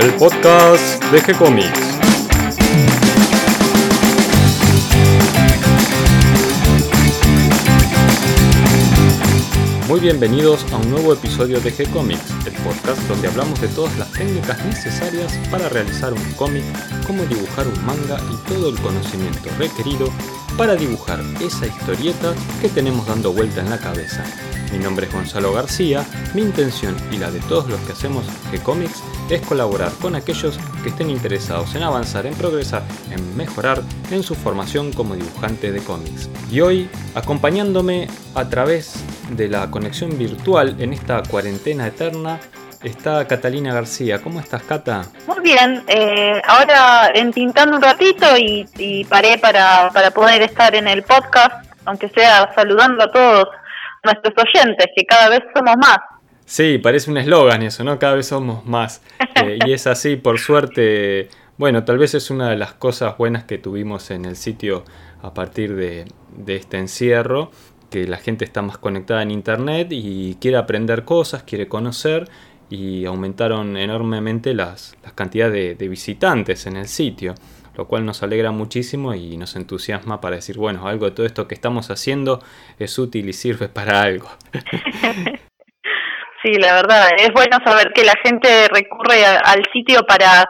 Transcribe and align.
el 0.00 0.14
podcast 0.14 1.04
de 1.12 1.20
G-Comics. 1.20 1.98
Muy 9.88 10.00
bienvenidos 10.00 10.64
a 10.72 10.78
un 10.78 10.90
nuevo 10.90 11.12
episodio 11.12 11.60
de 11.60 11.70
G-Comics, 11.70 12.46
el 12.46 12.54
podcast 12.64 13.02
donde 13.08 13.28
hablamos 13.28 13.60
de 13.60 13.68
todas 13.68 13.94
las 13.98 14.10
técnicas 14.12 14.64
necesarias 14.64 15.38
para 15.50 15.68
realizar 15.68 16.14
un 16.14 16.32
cómic, 16.32 16.64
cómo 17.06 17.22
dibujar 17.24 17.66
un 17.66 17.84
manga 17.84 18.18
y 18.32 18.48
todo 18.48 18.70
el 18.70 18.80
conocimiento 18.80 19.50
requerido 19.58 20.10
para 20.56 20.76
dibujar 20.76 21.20
esa 21.40 21.66
historieta 21.66 22.34
que 22.60 22.68
tenemos 22.68 23.06
dando 23.06 23.32
vuelta 23.32 23.60
en 23.60 23.70
la 23.70 23.78
cabeza. 23.78 24.24
Mi 24.72 24.78
nombre 24.78 25.06
es 25.06 25.12
Gonzalo 25.12 25.52
García, 25.52 26.06
mi 26.32 26.42
intención 26.42 26.94
y 27.10 27.18
la 27.18 27.30
de 27.30 27.40
todos 27.40 27.68
los 27.68 27.80
que 27.80 27.92
hacemos 27.92 28.24
G-Comics 28.52 29.02
es 29.28 29.40
colaborar 29.40 29.90
con 30.00 30.14
aquellos 30.14 30.58
que 30.82 30.90
estén 30.90 31.10
interesados 31.10 31.74
en 31.74 31.82
avanzar, 31.82 32.26
en 32.26 32.34
progresar, 32.34 32.84
en 33.10 33.36
mejorar 33.36 33.82
en 34.10 34.22
su 34.22 34.34
formación 34.34 34.92
como 34.92 35.16
dibujante 35.16 35.72
de 35.72 35.80
cómics. 35.80 36.28
Y 36.52 36.60
hoy, 36.60 36.88
acompañándome 37.14 38.08
a 38.34 38.48
través 38.48 38.94
de 39.36 39.48
la 39.48 39.70
conexión 39.70 40.16
virtual 40.16 40.76
en 40.78 40.92
esta 40.92 41.22
cuarentena 41.22 41.88
eterna, 41.88 42.40
está 42.82 43.26
Catalina 43.26 43.74
García. 43.74 44.20
¿Cómo 44.22 44.40
estás, 44.40 44.62
Cata? 44.62 45.02
Muy 45.26 45.40
bien, 45.40 45.82
eh, 45.86 46.40
ahora 46.46 47.10
entintando 47.14 47.76
un 47.76 47.82
ratito 47.82 48.26
y, 48.36 49.04
paré 49.08 49.38
para, 49.38 49.90
para 49.92 50.10
poder 50.10 50.42
estar 50.42 50.74
en 50.74 50.88
el 50.88 51.02
podcast, 51.02 51.66
aunque 51.84 52.08
sea 52.08 52.52
saludando 52.54 53.04
a 53.04 53.10
todos 53.10 53.48
nuestros 54.04 54.34
oyentes, 54.36 54.86
que 54.96 55.04
cada 55.04 55.28
vez 55.28 55.42
somos 55.54 55.76
más. 55.76 55.98
Sí, 56.46 56.78
parece 56.78 57.10
un 57.10 57.18
eslogan 57.18 57.62
eso, 57.62 57.84
¿no? 57.84 57.98
Cada 57.98 58.14
vez 58.14 58.26
somos 58.26 58.64
más. 58.64 59.02
Eh, 59.36 59.58
y 59.64 59.72
es 59.72 59.86
así, 59.86 60.16
por 60.16 60.38
suerte, 60.38 61.30
bueno, 61.56 61.84
tal 61.84 61.96
vez 61.96 62.14
es 62.14 62.30
una 62.30 62.50
de 62.50 62.56
las 62.56 62.74
cosas 62.74 63.16
buenas 63.16 63.44
que 63.44 63.56
tuvimos 63.56 64.10
en 64.10 64.26
el 64.26 64.36
sitio 64.36 64.84
a 65.22 65.32
partir 65.32 65.76
de, 65.76 66.04
de 66.36 66.56
este 66.56 66.76
encierro, 66.76 67.50
que 67.90 68.06
la 68.06 68.18
gente 68.18 68.44
está 68.44 68.60
más 68.60 68.76
conectada 68.76 69.22
en 69.22 69.30
Internet 69.30 69.88
y 69.90 70.36
quiere 70.40 70.58
aprender 70.58 71.04
cosas, 71.04 71.42
quiere 71.44 71.68
conocer 71.68 72.28
y 72.70 73.04
aumentaron 73.04 73.76
enormemente 73.76 74.54
las, 74.54 74.96
las 75.02 75.12
cantidades 75.12 75.76
de, 75.76 75.88
visitantes 75.88 76.66
en 76.66 76.76
el 76.76 76.86
sitio, 76.86 77.34
lo 77.76 77.86
cual 77.86 78.06
nos 78.06 78.22
alegra 78.22 78.52
muchísimo 78.52 79.14
y 79.14 79.36
nos 79.36 79.56
entusiasma 79.56 80.20
para 80.20 80.36
decir, 80.36 80.56
bueno, 80.56 80.88
algo 80.88 81.06
de 81.06 81.10
todo 81.10 81.26
esto 81.26 81.48
que 81.48 81.54
estamos 81.54 81.90
haciendo 81.90 82.42
es 82.78 82.98
útil 82.98 83.28
y 83.28 83.32
sirve 83.32 83.68
para 83.68 84.00
algo. 84.00 84.30
Sí, 86.42 86.54
la 86.54 86.72
verdad, 86.72 87.08
es 87.18 87.30
bueno 87.34 87.58
saber 87.62 87.92
que 87.92 88.02
la 88.02 88.14
gente 88.24 88.66
recurre 88.68 89.26
al 89.26 89.62
sitio 89.74 90.06
para, 90.06 90.46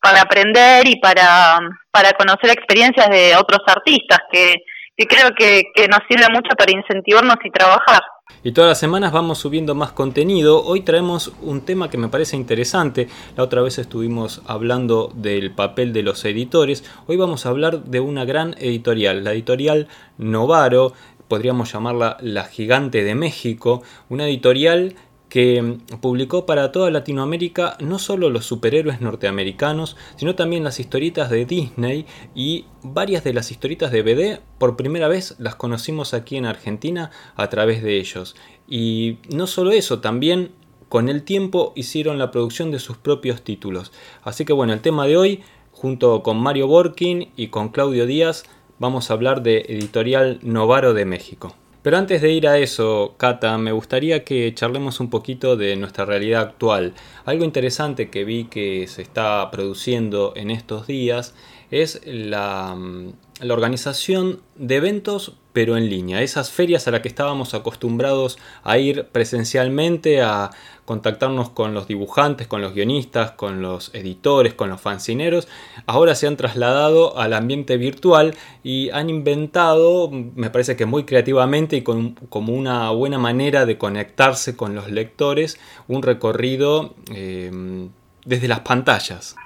para 0.00 0.22
aprender 0.22 0.88
y 0.88 0.98
para, 1.00 1.58
para 1.90 2.12
conocer 2.12 2.50
experiencias 2.50 3.10
de 3.10 3.36
otros 3.36 3.60
artistas, 3.66 4.20
que, 4.32 4.54
que 4.96 5.06
creo 5.06 5.30
que, 5.36 5.64
que 5.74 5.88
nos 5.88 6.00
sirve 6.08 6.26
mucho 6.32 6.54
para 6.56 6.72
incentivarnos 6.72 7.36
y 7.44 7.50
trabajar. 7.50 8.02
Y 8.42 8.52
todas 8.52 8.68
las 8.68 8.78
semanas 8.78 9.12
vamos 9.12 9.38
subiendo 9.38 9.74
más 9.74 9.92
contenido. 9.92 10.64
Hoy 10.64 10.82
traemos 10.82 11.32
un 11.42 11.62
tema 11.62 11.90
que 11.90 11.98
me 11.98 12.08
parece 12.08 12.36
interesante. 12.36 13.08
La 13.36 13.42
otra 13.42 13.62
vez 13.62 13.78
estuvimos 13.78 14.42
hablando 14.46 15.10
del 15.14 15.50
papel 15.50 15.92
de 15.92 16.02
los 16.02 16.24
editores. 16.24 16.84
Hoy 17.06 17.16
vamos 17.16 17.44
a 17.44 17.50
hablar 17.50 17.84
de 17.84 18.00
una 18.00 18.24
gran 18.24 18.54
editorial, 18.58 19.24
la 19.24 19.32
editorial 19.32 19.88
Novaro. 20.18 20.92
Podríamos 21.28 21.72
llamarla 21.72 22.16
la 22.20 22.44
gigante 22.44 23.02
de 23.02 23.14
México. 23.14 23.82
Una 24.08 24.26
editorial 24.26 24.94
que 25.34 25.78
publicó 26.00 26.46
para 26.46 26.70
toda 26.70 26.92
Latinoamérica 26.92 27.76
no 27.80 27.98
solo 27.98 28.30
los 28.30 28.46
superhéroes 28.46 29.00
norteamericanos, 29.00 29.96
sino 30.14 30.36
también 30.36 30.62
las 30.62 30.78
historietas 30.78 31.28
de 31.28 31.44
Disney 31.44 32.06
y 32.36 32.66
varias 32.84 33.24
de 33.24 33.34
las 33.34 33.50
historietas 33.50 33.90
de 33.90 34.02
BD 34.02 34.40
por 34.58 34.76
primera 34.76 35.08
vez 35.08 35.34
las 35.40 35.56
conocimos 35.56 36.14
aquí 36.14 36.36
en 36.36 36.46
Argentina 36.46 37.10
a 37.34 37.48
través 37.48 37.82
de 37.82 37.98
ellos. 37.98 38.36
Y 38.68 39.18
no 39.28 39.48
solo 39.48 39.72
eso, 39.72 39.98
también 39.98 40.52
con 40.88 41.08
el 41.08 41.24
tiempo 41.24 41.72
hicieron 41.74 42.16
la 42.16 42.30
producción 42.30 42.70
de 42.70 42.78
sus 42.78 42.96
propios 42.96 43.42
títulos. 43.42 43.90
Así 44.22 44.44
que 44.44 44.52
bueno, 44.52 44.72
el 44.72 44.82
tema 44.82 45.04
de 45.08 45.16
hoy, 45.16 45.42
junto 45.72 46.22
con 46.22 46.38
Mario 46.38 46.68
Borkin 46.68 47.32
y 47.34 47.48
con 47.48 47.70
Claudio 47.70 48.06
Díaz, 48.06 48.44
vamos 48.78 49.10
a 49.10 49.14
hablar 49.14 49.42
de 49.42 49.66
Editorial 49.68 50.38
Novaro 50.44 50.94
de 50.94 51.06
México. 51.06 51.56
Pero 51.84 51.98
antes 51.98 52.22
de 52.22 52.32
ir 52.32 52.48
a 52.48 52.56
eso, 52.56 53.14
Cata, 53.18 53.58
me 53.58 53.70
gustaría 53.70 54.24
que 54.24 54.54
charlemos 54.54 55.00
un 55.00 55.10
poquito 55.10 55.54
de 55.54 55.76
nuestra 55.76 56.06
realidad 56.06 56.40
actual. 56.40 56.94
Algo 57.26 57.44
interesante 57.44 58.08
que 58.08 58.24
vi 58.24 58.44
que 58.44 58.86
se 58.86 59.02
está 59.02 59.50
produciendo 59.50 60.32
en 60.34 60.50
estos 60.50 60.86
días 60.86 61.34
es 61.70 62.00
la, 62.06 62.74
mm, 62.74 63.12
la 63.40 63.52
organización 63.52 64.40
de 64.56 64.76
eventos 64.76 65.36
pero 65.54 65.76
en 65.76 65.88
línea. 65.88 66.20
Esas 66.20 66.50
ferias 66.50 66.86
a 66.86 66.90
las 66.90 67.00
que 67.00 67.08
estábamos 67.08 67.54
acostumbrados 67.54 68.38
a 68.64 68.76
ir 68.76 69.06
presencialmente, 69.12 70.20
a 70.20 70.50
contactarnos 70.84 71.48
con 71.48 71.72
los 71.72 71.86
dibujantes, 71.86 72.48
con 72.48 72.60
los 72.60 72.74
guionistas, 72.74 73.30
con 73.30 73.62
los 73.62 73.94
editores, 73.94 74.52
con 74.52 74.68
los 74.68 74.80
fancineros, 74.80 75.48
ahora 75.86 76.16
se 76.16 76.26
han 76.26 76.36
trasladado 76.36 77.18
al 77.18 77.32
ambiente 77.32 77.76
virtual 77.76 78.34
y 78.64 78.90
han 78.90 79.08
inventado, 79.08 80.10
me 80.10 80.50
parece 80.50 80.76
que 80.76 80.86
muy 80.86 81.04
creativamente 81.04 81.76
y 81.76 81.82
con, 81.82 82.16
como 82.28 82.52
una 82.52 82.90
buena 82.90 83.18
manera 83.18 83.64
de 83.64 83.78
conectarse 83.78 84.56
con 84.56 84.74
los 84.74 84.90
lectores, 84.90 85.58
un 85.86 86.02
recorrido 86.02 86.94
eh, 87.14 87.88
desde 88.26 88.48
las 88.48 88.60
pantallas. 88.60 89.36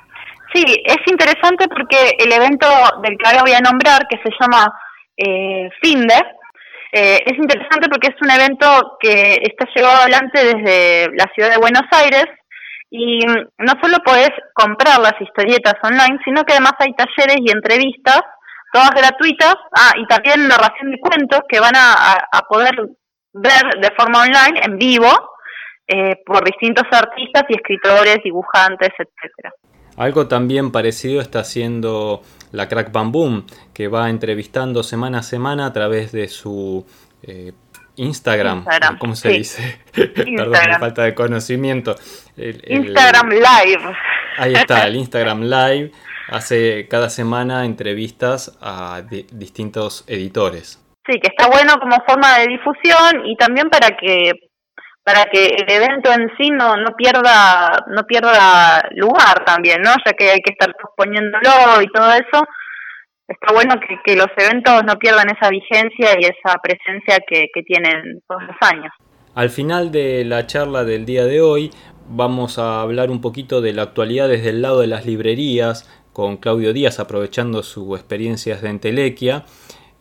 Sí, 0.54 0.64
es 0.86 0.96
interesante 1.06 1.68
porque 1.68 2.16
el 2.18 2.32
evento 2.32 2.66
del 3.02 3.18
que 3.18 3.26
ahora 3.26 3.42
voy 3.42 3.52
a 3.52 3.60
nombrar, 3.60 4.08
que 4.08 4.16
se 4.16 4.30
llama 4.40 4.72
eh, 5.18 5.68
Finder. 5.82 6.24
Eh, 6.92 7.20
es 7.26 7.36
interesante 7.36 7.88
porque 7.90 8.08
es 8.08 8.22
un 8.22 8.30
evento 8.30 8.96
que 8.98 9.38
está 9.42 9.66
llevado 9.74 10.02
adelante 10.02 10.42
desde 10.42 11.10
la 11.14 11.30
ciudad 11.34 11.50
de 11.50 11.58
Buenos 11.58 11.84
Aires 11.90 12.26
y 12.90 13.20
no 13.26 13.72
solo 13.82 13.98
podés 14.04 14.30
comprar 14.54 14.98
las 15.00 15.20
historietas 15.20 15.74
online, 15.82 16.18
sino 16.24 16.44
que 16.44 16.54
además 16.54 16.72
hay 16.78 16.94
talleres 16.94 17.36
y 17.44 17.50
entrevistas, 17.50 18.22
todas 18.72 18.90
gratuitas, 18.90 19.56
ah, 19.76 19.92
y 19.96 20.06
también 20.06 20.48
narración 20.48 20.92
de 20.92 20.98
cuentos 20.98 21.40
que 21.48 21.60
van 21.60 21.74
a, 21.76 22.42
poder 22.48 22.74
ver 23.34 23.80
de 23.82 23.90
forma 23.94 24.22
online, 24.22 24.60
en 24.64 24.78
vivo, 24.78 25.10
eh, 25.86 26.16
por 26.24 26.42
distintos 26.44 26.84
artistas 26.90 27.44
y 27.48 27.54
escritores, 27.54 28.18
dibujantes, 28.24 28.90
etcétera. 28.98 29.52
Algo 29.98 30.28
también 30.28 30.70
parecido 30.70 31.20
está 31.20 31.40
haciendo 31.40 32.22
la 32.52 32.68
Crack 32.68 32.92
Bam 32.92 33.12
Boom, 33.12 33.46
que 33.74 33.88
va 33.88 34.10
entrevistando 34.10 34.82
semana 34.82 35.18
a 35.18 35.22
semana 35.22 35.66
a 35.66 35.72
través 35.72 36.12
de 36.12 36.28
su 36.28 36.86
eh, 37.22 37.52
Instagram, 37.96 38.64
¿cómo 38.98 39.16
se 39.16 39.30
dice? 39.30 39.80
Perdón, 39.92 40.54
falta 40.78 41.02
de 41.02 41.14
conocimiento. 41.14 41.96
Instagram 42.36 43.30
Live. 43.30 43.96
Ahí 44.38 44.54
está, 44.54 44.86
el 44.86 44.96
Instagram 45.04 45.42
Live. 45.42 45.92
Hace 46.28 46.86
cada 46.88 47.08
semana 47.08 47.64
entrevistas 47.64 48.56
a 48.60 49.02
distintos 49.32 50.04
editores. 50.06 50.78
Sí, 51.06 51.18
que 51.20 51.28
está 51.28 51.48
bueno 51.48 51.74
como 51.80 51.96
forma 52.06 52.38
de 52.38 52.48
difusión 52.48 53.24
y 53.24 53.34
también 53.36 53.70
para 53.70 53.96
que 53.96 54.47
para 55.02 55.24
que 55.24 55.46
el 55.46 55.70
evento 55.70 56.12
en 56.12 56.30
sí 56.36 56.50
no, 56.50 56.76
no 56.76 56.94
pierda 56.96 57.84
no 57.88 58.04
pierda 58.04 58.82
lugar 58.92 59.44
también, 59.44 59.80
¿no? 59.82 59.90
Ya 60.04 60.12
que 60.12 60.30
hay 60.30 60.40
que 60.40 60.52
estar 60.52 60.74
posponiéndolo 60.80 61.82
y 61.82 61.86
todo 61.88 62.12
eso. 62.12 62.46
Está 63.26 63.52
bueno 63.52 63.74
que, 64.04 64.16
los 64.16 64.28
eventos 64.36 64.84
no 64.84 64.98
pierdan 64.98 65.28
esa 65.30 65.50
vigencia 65.50 66.14
y 66.18 66.24
esa 66.24 66.58
presencia 66.62 67.18
que, 67.28 67.48
que 67.52 67.62
tienen 67.62 68.22
todos 68.26 68.42
los 68.42 68.56
años. 68.60 68.90
Al 69.34 69.50
final 69.50 69.92
de 69.92 70.24
la 70.24 70.46
charla 70.46 70.84
del 70.84 71.04
día 71.04 71.24
de 71.26 71.42
hoy 71.42 71.70
vamos 72.08 72.58
a 72.58 72.80
hablar 72.80 73.10
un 73.10 73.20
poquito 73.20 73.60
de 73.60 73.72
la 73.74 73.82
actualidad 73.82 74.28
desde 74.28 74.50
el 74.50 74.62
lado 74.62 74.80
de 74.80 74.86
las 74.86 75.04
librerías 75.04 75.88
con 76.12 76.38
Claudio 76.38 76.72
Díaz 76.72 76.98
aprovechando 76.98 77.62
sus 77.62 77.98
experiencias 77.98 78.62
de 78.62 78.70
entelequia. 78.70 79.44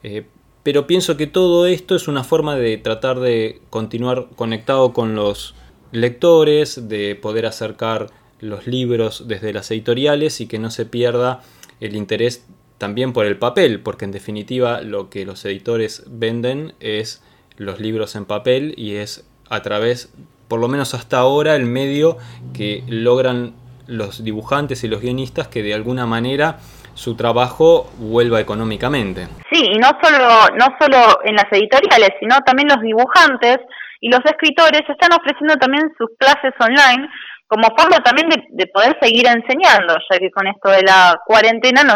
Eh, 0.04 0.26
pero 0.68 0.86
pienso 0.86 1.16
que 1.16 1.28
todo 1.28 1.66
esto 1.66 1.96
es 1.96 2.10
una 2.10 2.26
forma 2.26 2.58
de 2.58 2.76
tratar 2.76 3.22
de 3.22 3.62
continuar 3.70 4.28
conectado 4.36 4.92
con 4.92 5.16
los 5.16 5.56
lectores, 5.94 6.90
de 6.90 7.16
poder 7.16 7.46
acercar 7.46 8.08
los 8.42 8.68
libros 8.68 9.30
desde 9.30 9.54
las 9.54 9.72
editoriales 9.72 10.42
y 10.42 10.48
que 10.48 10.60
no 10.60 10.70
se 10.70 10.86
pierda 10.86 11.42
el 11.80 11.96
interés 11.96 12.46
también 12.80 13.14
por 13.14 13.26
el 13.26 13.38
papel, 13.38 13.80
porque 13.80 14.04
en 14.04 14.12
definitiva 14.12 14.82
lo 14.82 15.10
que 15.10 15.26
los 15.26 15.46
editores 15.46 16.04
venden 16.06 16.74
es 16.82 17.24
los 17.56 17.80
libros 17.80 18.18
en 18.18 18.26
papel 18.26 18.74
y 18.76 18.96
es 18.96 19.26
a 19.48 19.62
través, 19.62 20.10
por 20.50 20.60
lo 20.60 20.68
menos 20.68 20.94
hasta 20.94 21.20
ahora, 21.20 21.56
el 21.56 21.66
medio 21.66 22.18
que 22.52 22.84
logran 22.90 23.54
los 23.86 24.22
dibujantes 24.22 24.84
y 24.84 24.90
los 24.90 25.00
guionistas 25.00 25.48
que 25.48 25.64
de 25.64 25.74
alguna 25.74 26.06
manera 26.06 26.60
su 26.98 27.16
trabajo 27.16 27.90
vuelva 28.00 28.40
económicamente. 28.40 29.28
Sí, 29.52 29.64
y 29.72 29.78
no 29.78 29.90
solo, 30.02 30.50
no 30.58 30.66
solo 30.82 31.20
en 31.24 31.36
las 31.36 31.46
editoriales, 31.52 32.10
sino 32.20 32.40
también 32.42 32.70
los 32.70 32.82
dibujantes 32.82 33.60
y 34.02 34.10
los 34.10 34.22
escritores 34.26 34.82
están 34.90 35.14
ofreciendo 35.14 35.56
también 35.58 35.94
sus 35.98 36.10
clases 36.18 36.54
online 36.60 37.08
como 37.46 37.70
forma 37.78 38.04
también 38.04 38.28
de, 38.30 38.68
poder 38.68 38.98
seguir 39.02 39.26
enseñando, 39.28 39.96
ya 40.10 40.20
que 40.20 40.32
con 40.32 40.48
esto 40.48 40.70
de 40.70 40.82
la 40.82 41.18
cuarentena 41.26 41.84
no, 41.84 41.96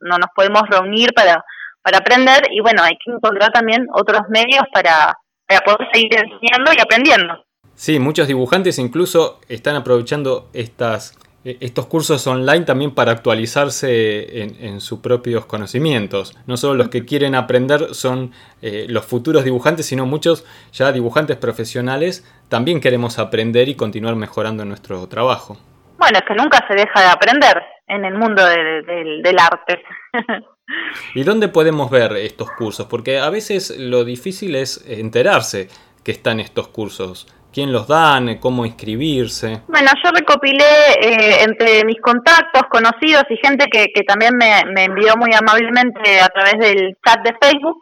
no, 0.00 0.18
nos 0.18 0.30
podemos 0.34 0.62
reunir 0.70 1.12
para, 1.12 1.42
para 1.82 1.98
aprender 1.98 2.42
y 2.52 2.60
bueno, 2.60 2.82
hay 2.82 2.96
que 3.04 3.10
encontrar 3.10 3.50
también 3.50 3.86
otros 3.94 4.20
medios 4.28 4.62
para, 4.72 5.14
para 5.46 5.60
poder 5.60 5.88
seguir 5.92 6.14
enseñando 6.14 6.72
y 6.76 6.80
aprendiendo. 6.80 7.44
Sí, 7.74 7.98
muchos 7.98 8.28
dibujantes 8.28 8.78
incluso 8.78 9.40
están 9.48 9.76
aprovechando 9.76 10.50
estas 10.52 11.18
estos 11.44 11.86
cursos 11.86 12.24
online 12.26 12.64
también 12.64 12.92
para 12.92 13.10
actualizarse 13.12 14.42
en, 14.42 14.80
sus 14.80 15.00
propios 15.00 15.44
conocimientos. 15.46 16.36
No 16.46 16.56
solo 16.56 16.74
los 16.74 16.88
que 16.88 17.04
quieren 17.04 17.34
aprender 17.34 17.94
son 17.94 18.32
eh, 18.60 18.86
los 18.88 19.04
futuros 19.04 19.44
dibujantes, 19.44 19.86
sino 19.86 20.06
muchos 20.06 20.44
ya 20.72 20.92
dibujantes 20.92 21.36
profesionales 21.36 22.24
también 22.48 22.80
queremos 22.80 23.18
aprender 23.18 23.68
y 23.68 23.74
continuar 23.74 24.14
mejorando 24.14 24.64
nuestro 24.64 25.06
trabajo. 25.08 25.58
Bueno, 25.98 26.18
es 26.18 26.24
que 26.26 26.34
nunca 26.34 26.64
se 26.68 26.74
deja 26.74 27.00
de 27.00 27.06
aprender 27.06 27.62
en 27.88 28.04
el 28.04 28.14
mundo 28.14 28.44
del 28.44 29.38
arte. 29.38 29.82
¿Y 31.14 31.24
dónde 31.24 31.48
podemos 31.48 31.90
ver 31.90 32.12
estos 32.16 32.50
cursos? 32.52 32.86
Porque 32.86 33.18
a 33.18 33.30
veces 33.30 33.76
lo 33.78 34.04
difícil 34.04 34.54
es 34.54 34.84
enterarse 34.86 35.68
que 36.04 36.12
están 36.12 36.40
estos 36.40 36.68
cursos 36.68 37.26
quién 37.52 37.72
los 37.72 37.86
dan, 37.86 38.38
cómo 38.38 38.66
inscribirse. 38.66 39.62
Bueno, 39.68 39.90
yo 40.02 40.10
recopilé 40.10 40.64
eh, 41.00 41.44
entre 41.44 41.84
mis 41.84 42.00
contactos, 42.00 42.62
conocidos 42.70 43.24
y 43.30 43.36
gente 43.36 43.66
que, 43.70 43.86
que 43.94 44.02
también 44.02 44.32
me, 44.36 44.62
me, 44.74 44.84
envió 44.84 45.14
muy 45.16 45.30
amablemente 45.34 46.20
a 46.20 46.28
través 46.28 46.58
del 46.58 46.96
chat 47.04 47.20
de 47.22 47.36
Facebook. 47.40 47.78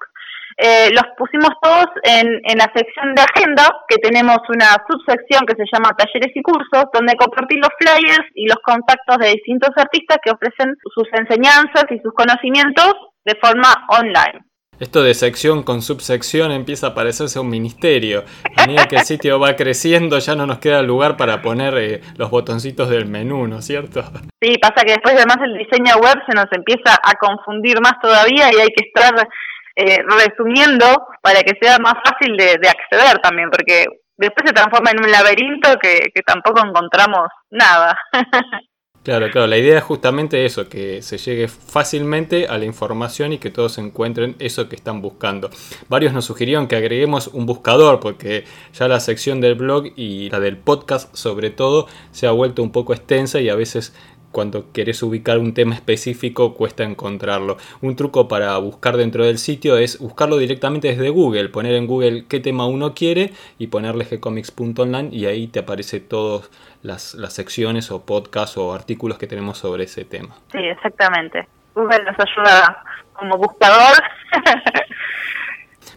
Eh, 0.57 0.91
los 0.93 1.05
pusimos 1.17 1.51
todos 1.63 1.87
en, 2.03 2.27
en 2.45 2.59
la 2.59 2.71
sección 2.75 3.15
de 3.15 3.23
agenda, 3.23 3.65
que 3.89 3.97
tenemos 3.97 4.39
una 4.51 4.77
subsección 4.91 5.47
que 5.47 5.57
se 5.57 5.65
llama 5.73 5.97
talleres 5.97 6.33
y 6.35 6.43
cursos, 6.43 6.85
donde 6.93 7.17
compartí 7.17 7.57
los 7.57 7.71
flyers 7.79 8.29
y 8.35 8.47
los 8.47 8.59
contactos 8.63 9.17
de 9.19 9.41
distintos 9.41 9.71
artistas 9.77 10.19
que 10.23 10.33
ofrecen 10.33 10.77
sus 10.93 11.09
enseñanzas 11.15 11.85
y 11.89 11.99
sus 12.01 12.13
conocimientos 12.13 12.93
de 13.25 13.37
forma 13.41 13.73
online. 13.89 14.50
Esto 14.81 15.03
de 15.03 15.13
sección 15.13 15.63
con 15.63 15.83
subsección 15.83 16.53
empieza 16.53 16.87
a 16.89 16.95
parecerse 16.95 17.39
un 17.39 17.51
ministerio. 17.51 18.25
A 18.57 18.67
medida 18.67 18.87
que 18.87 18.97
el 18.97 19.05
sitio 19.05 19.39
va 19.39 19.55
creciendo 19.55 20.19
ya 20.19 20.35
no 20.35 20.47
nos 20.47 20.59
queda 20.59 20.81
lugar 20.81 21.19
para 21.19 21.43
poner 21.43 21.75
eh, 21.77 22.01
los 22.17 22.31
botoncitos 22.31 22.89
del 22.89 23.05
menú, 23.05 23.47
¿no 23.47 23.59
es 23.59 23.67
cierto? 23.67 24.03
Sí, 24.41 24.57
pasa 24.57 24.83
que 24.87 24.93
después 24.93 25.15
además 25.15 25.37
el 25.45 25.59
diseño 25.59 25.97
web 25.97 26.17
se 26.27 26.35
nos 26.35 26.47
empieza 26.53 26.95
a 26.95 27.13
confundir 27.21 27.79
más 27.83 28.01
todavía 28.01 28.51
y 28.55 28.59
hay 28.59 28.69
que 28.69 28.87
estar 28.89 29.29
eh, 29.77 29.99
resumiendo 30.09 30.87
para 31.21 31.43
que 31.43 31.53
sea 31.61 31.77
más 31.79 31.97
fácil 32.03 32.35
de, 32.39 32.67
acceder 32.67 33.19
también, 33.19 33.51
porque 33.51 33.85
después 34.17 34.47
se 34.47 34.55
transforma 34.55 34.93
en 34.93 35.05
un 35.05 35.11
laberinto 35.11 35.79
que, 35.79 36.11
que 36.15 36.23
tampoco 36.23 36.67
encontramos 36.67 37.29
nada. 37.51 37.99
Claro, 39.03 39.31
claro, 39.31 39.47
la 39.47 39.57
idea 39.57 39.79
es 39.79 39.85
justamente 39.85 40.45
eso, 40.45 40.69
que 40.69 41.01
se 41.01 41.17
llegue 41.17 41.49
fácilmente 41.49 42.49
a 42.49 42.59
la 42.59 42.67
información 42.67 43.33
y 43.33 43.39
que 43.39 43.51
todos 43.51 43.79
encuentren 43.79 44.37
eso 44.39 44.69
que 44.69 44.77
están 44.77 45.01
buscando. 45.01 45.49
Varios 45.89 46.13
nos 46.13 46.27
sugirieron 46.27 46.69
que 46.69 46.77
agreguemos 46.77 47.29
un 47.29 47.47
buscador 47.47 47.99
porque 47.99 48.45
ya 48.75 48.89
la 48.89 49.01
sección 49.01 49.41
del 49.41 49.55
blog 49.55 49.87
y 49.97 50.29
la 50.29 50.39
del 50.39 50.59
podcast 50.59 51.15
sobre 51.15 51.49
todo 51.49 51.87
se 52.13 52.27
ha 52.27 52.33
vuelto 52.33 52.63
un 52.63 52.73
poco 52.73 52.93
extensa 52.93 53.41
y 53.41 53.49
a 53.49 53.55
veces 53.55 53.95
cuando 54.33 54.73
querés 54.73 55.03
ubicar 55.03 55.39
un 55.39 55.55
tema 55.55 55.75
específico 55.75 56.55
cuesta 56.55 56.85
encontrarlo. 56.85 57.57
Un 57.81 57.97
truco 57.97 58.29
para 58.29 58.57
buscar 58.59 58.97
dentro 58.97 59.25
del 59.25 59.39
sitio 59.39 59.77
es 59.77 59.99
buscarlo 59.99 60.37
directamente 60.37 60.89
desde 60.89 61.11
Google, 61.11 61.49
poner 61.49 61.75
en 61.75 61.87
Google 61.87 62.25
qué 62.29 62.41
tema 62.41 62.67
uno 62.67 62.95
quiere 62.95 63.33
y 63.59 63.69
ponerle 63.69 64.05
gcomics.online 64.05 65.11
y 65.13 65.27
ahí 65.27 65.49
te 65.49 65.61
aparece 65.61 66.01
todas 66.01 66.51
las, 66.83 67.15
las 67.15 67.33
secciones 67.33 67.91
o 67.91 68.05
podcasts 68.05 68.57
o 68.57 68.73
artículos 68.73 69.19
que 69.19 69.27
tenemos 69.27 69.59
sobre 69.59 69.85
ese 69.85 70.05
tema. 70.05 70.37
Sí, 70.53 70.59
exactamente. 70.59 71.47
Google 71.75 72.05
nos 72.05 72.17
ayuda 72.19 72.85
como 73.13 73.37
buscador. 73.37 73.97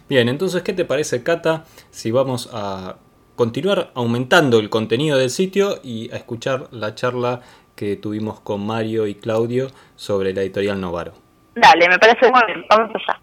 Bien, 0.08 0.28
entonces, 0.28 0.62
¿qué 0.62 0.72
te 0.72 0.84
parece, 0.84 1.22
Cata, 1.22 1.64
si 1.90 2.10
vamos 2.10 2.50
a 2.52 2.96
continuar 3.36 3.90
aumentando 3.94 4.60
el 4.60 4.70
contenido 4.70 5.18
del 5.18 5.30
sitio 5.30 5.80
y 5.82 6.12
a 6.12 6.16
escuchar 6.16 6.68
la 6.70 6.94
charla 6.94 7.40
que 7.74 7.96
tuvimos 7.96 8.40
con 8.40 8.66
Mario 8.66 9.06
y 9.06 9.14
Claudio 9.14 9.68
sobre 9.96 10.32
la 10.32 10.42
editorial 10.42 10.80
Novaro. 10.80 11.12
Dale, 11.54 11.88
me 11.88 11.98
parece 11.98 12.30
muy 12.30 12.42
bien, 12.46 12.64
vamos 12.68 12.90
allá. 12.94 13.20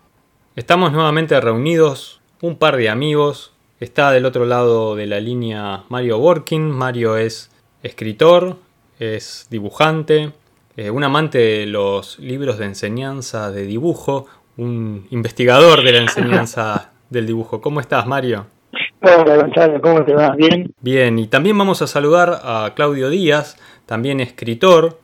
Estamos 0.55 0.91
nuevamente 0.91 1.39
reunidos, 1.39 2.21
un 2.41 2.57
par 2.57 2.75
de 2.75 2.89
amigos. 2.89 3.53
Está 3.79 4.11
del 4.11 4.25
otro 4.25 4.45
lado 4.45 4.95
de 4.95 5.07
la 5.07 5.19
línea 5.19 5.83
Mario 5.89 6.17
Working. 6.19 6.69
Mario 6.69 7.17
es 7.17 7.51
escritor, 7.83 8.57
es 8.99 9.47
dibujante, 9.49 10.31
eh, 10.77 10.89
un 10.91 11.03
amante 11.03 11.37
de 11.37 11.65
los 11.65 12.19
libros 12.19 12.57
de 12.57 12.65
enseñanza 12.65 13.51
de 13.51 13.65
dibujo, 13.65 14.27
un 14.57 15.07
investigador 15.09 15.83
de 15.83 15.91
la 15.91 15.97
enseñanza 16.01 16.91
del 17.09 17.27
dibujo. 17.27 17.61
¿Cómo 17.61 17.79
estás, 17.79 18.05
Mario? 18.05 18.45
Hola 19.03 19.35
Gonzalo, 19.35 19.81
¿cómo 19.81 20.05
te 20.05 20.13
va? 20.13 20.35
¿Bien? 20.35 20.71
Bien, 20.79 21.17
y 21.17 21.25
también 21.25 21.57
vamos 21.57 21.81
a 21.81 21.87
saludar 21.87 22.39
a 22.43 22.73
Claudio 22.75 23.09
Díaz, 23.09 23.57
también 23.87 24.19
escritor, 24.19 24.99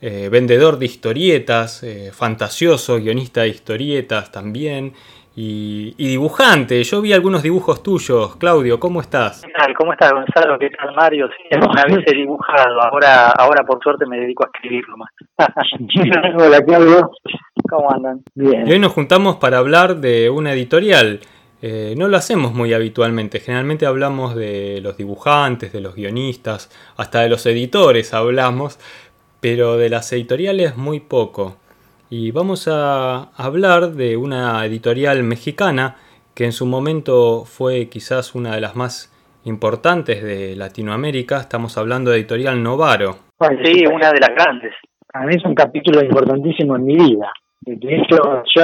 eh, 0.00 0.28
vendedor 0.32 0.80
de 0.80 0.86
historietas, 0.86 1.84
eh, 1.84 2.10
fantasioso, 2.12 2.96
guionista 2.96 3.42
de 3.42 3.50
historietas 3.50 4.32
también, 4.32 4.94
y, 5.36 5.94
dibujante. 5.96 6.82
Yo 6.82 7.00
vi 7.00 7.12
algunos 7.12 7.44
dibujos 7.44 7.84
tuyos. 7.84 8.34
Claudio, 8.36 8.80
¿cómo 8.80 9.00
estás? 9.00 9.42
¿Qué 9.42 9.52
tal? 9.52 9.74
¿Cómo 9.74 9.92
estás, 9.92 10.12
Gonzalo? 10.12 10.58
¿Qué 10.58 10.70
tal, 10.70 10.92
Mario? 10.96 11.28
Sí, 11.28 11.56
una 11.56 11.84
vez 11.84 12.04
he 12.06 12.16
dibujado, 12.16 12.82
ahora, 12.82 13.30
ahora 13.30 13.64
por 13.64 13.80
suerte 13.80 14.06
me 14.06 14.18
dedico 14.18 14.44
a 14.44 14.50
escribirlo 14.52 14.96
más. 14.96 15.10
Hola, 16.36 16.60
Claudio. 16.62 17.12
¿Cómo 17.70 17.92
andan? 17.92 18.22
Bien. 18.34 18.66
Y 18.66 18.72
hoy 18.72 18.80
nos 18.80 18.92
juntamos 18.92 19.36
para 19.36 19.58
hablar 19.58 19.98
de 19.98 20.28
una 20.30 20.52
editorial. 20.52 21.20
Eh, 21.62 21.94
no 21.96 22.08
lo 22.08 22.16
hacemos 22.16 22.54
muy 22.54 22.72
habitualmente, 22.72 23.38
generalmente 23.40 23.84
hablamos 23.84 24.34
de 24.34 24.80
los 24.82 24.96
dibujantes, 24.96 25.72
de 25.72 25.80
los 25.80 25.94
guionistas, 25.94 26.70
hasta 26.96 27.20
de 27.20 27.28
los 27.28 27.44
editores 27.44 28.14
hablamos, 28.14 28.78
pero 29.40 29.76
de 29.76 29.90
las 29.90 30.10
editoriales 30.12 30.76
muy 30.76 31.00
poco. 31.00 31.56
Y 32.08 32.30
vamos 32.30 32.66
a 32.66 33.30
hablar 33.36 33.92
de 33.92 34.16
una 34.16 34.64
editorial 34.64 35.22
mexicana 35.22 35.96
que 36.34 36.44
en 36.44 36.52
su 36.52 36.66
momento 36.66 37.44
fue 37.44 37.88
quizás 37.88 38.34
una 38.34 38.54
de 38.54 38.60
las 38.60 38.74
más 38.74 39.12
importantes 39.44 40.22
de 40.22 40.56
Latinoamérica. 40.56 41.40
Estamos 41.40 41.76
hablando 41.78 42.10
de 42.10 42.18
Editorial 42.18 42.62
Novaro. 42.62 43.16
Sí, 43.62 43.84
una 43.86 44.12
de 44.12 44.20
las 44.20 44.30
grandes. 44.34 44.72
A 45.12 45.24
mí 45.26 45.34
es 45.36 45.44
un 45.44 45.54
capítulo 45.54 46.02
importantísimo 46.02 46.76
en 46.76 46.84
mi 46.84 46.96
vida. 46.96 47.32
De 47.60 47.96
hecho, 47.96 48.42
yo 48.56 48.62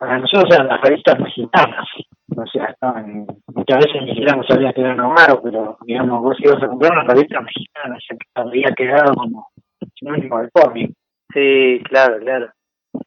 para 0.00 0.18
nosotros 0.18 0.50
eran 0.50 0.66
las 0.66 0.80
revistas 0.80 1.20
mexicanas. 1.20 1.86
O 2.34 2.46
sea, 2.46 2.64
estaban, 2.66 3.26
muchas 3.54 3.78
veces 3.84 4.02
ni 4.02 4.08
siquiera 4.12 4.34
no 4.34 4.42
sabía 4.44 4.72
que 4.72 4.80
era 4.80 4.94
Novaro, 4.94 5.42
pero 5.42 5.76
digamos, 5.84 6.22
vos 6.22 6.36
ibas 6.40 6.62
a 6.62 6.68
comprar 6.68 6.92
una 6.92 7.04
revista 7.04 7.38
mexicana, 7.42 7.98
se 8.00 8.16
había 8.34 8.70
quedado 8.74 9.12
como 9.14 9.48
sinónimo 9.94 10.40
de 10.40 10.48
cómic. 10.52 10.92
Sí, 11.34 11.82
claro, 11.84 12.18
claro. 12.18 12.50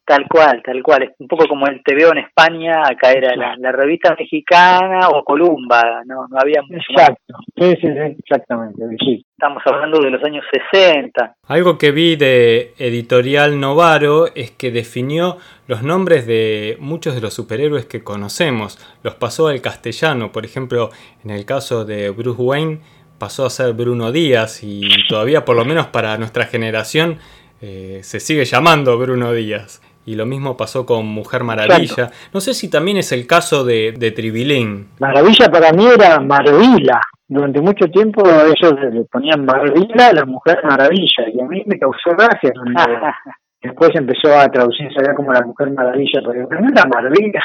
Tal 0.06 0.28
cual, 0.28 0.62
tal 0.64 0.84
cual. 0.84 1.04
Es 1.04 1.12
un 1.20 1.28
poco 1.28 1.48
como 1.48 1.66
el 1.68 1.82
TVO 1.82 2.12
en 2.12 2.20
España, 2.20 2.82
acá 2.86 3.14
era 3.14 3.36
la, 3.36 3.72
revista 3.72 4.16
mexicana 4.20 5.08
o 5.10 5.24
Columba, 5.24 6.04
no, 6.06 6.28
no 6.30 6.38
había 6.38 6.62
mucho 6.62 6.84
Exacto, 6.90 7.36
sí, 7.56 7.74
sí, 7.80 7.88
exactamente. 8.20 8.84
Sí. 9.00 9.26
Estamos 9.32 9.64
hablando 9.66 10.00
de 10.00 10.12
los 10.12 10.24
años 10.24 10.44
60. 10.72 11.36
Algo 11.48 11.78
que 11.78 11.92
vi 11.92 12.16
de 12.16 12.74
Editorial 12.78 13.60
Novaro 13.60 14.28
es 14.36 14.52
que 14.52 14.72
definió 14.72 15.38
los 15.68 15.84
nombres 15.84 16.28
de 16.28 16.78
muchos 16.80 17.16
de 17.16 17.22
los 17.22 17.34
superhéroes 17.34 17.86
que 17.86 18.04
conocemos. 18.04 18.78
Los 19.04 19.16
pasó 19.16 19.48
al 19.48 19.62
castellano, 19.62 20.32
por 20.32 20.46
ejemplo, 20.46 20.90
en 21.24 21.32
el 21.32 21.46
caso 21.46 21.86
de 21.86 22.10
Bruce 22.10 22.42
Wayne 22.42 22.80
pasó 23.18 23.46
a 23.46 23.50
ser 23.50 23.74
Bruno 23.74 24.12
Díaz 24.12 24.64
y 24.64 24.82
todavía 25.08 25.46
por 25.46 25.56
lo 25.56 25.64
menos 25.64 25.88
para 25.88 26.18
nuestra 26.18 26.46
generación 26.46 27.20
eh, 27.62 28.02
se 28.04 28.20
sigue 28.20 28.44
llamando 28.44 28.98
Bruno 28.98 29.32
Díaz. 29.32 29.82
Y 30.06 30.16
lo 30.16 30.26
mismo 30.26 30.58
pasó 30.58 30.86
con 30.86 31.06
Mujer 31.06 31.44
Maravilla. 31.44 32.10
No 32.34 32.42
sé 32.42 32.54
si 32.54 32.70
también 32.70 32.98
es 32.98 33.12
el 33.12 33.26
caso 33.26 33.64
de, 33.64 33.94
de 33.98 34.12
Tribilín. 34.12 34.90
Maravilla 35.00 35.50
para 35.50 35.72
mí 35.72 35.86
era 35.86 36.20
Marvila. 36.20 37.00
Durante 37.28 37.62
mucho 37.62 37.86
tiempo 37.88 38.22
ellos 38.22 38.74
le 38.92 39.06
ponían 39.06 39.46
Marvila 39.46 40.08
a 40.08 40.14
la 40.14 40.26
Mujer 40.26 40.60
Maravilla. 40.64 41.30
Y 41.34 41.40
a 41.40 41.46
mí 41.46 41.64
me 41.66 41.80
causó 41.80 42.12
gracia. 42.18 42.52
Después 43.62 43.92
empezó 43.96 44.38
a 44.38 44.50
traducirse 44.50 44.96
ya 45.06 45.16
como 45.16 45.32
la 45.32 45.42
Mujer 45.42 45.72
Maravilla, 45.72 46.22
pero 46.26 46.48
no 46.50 46.70
era 46.70 46.84
Marvila. 46.86 47.42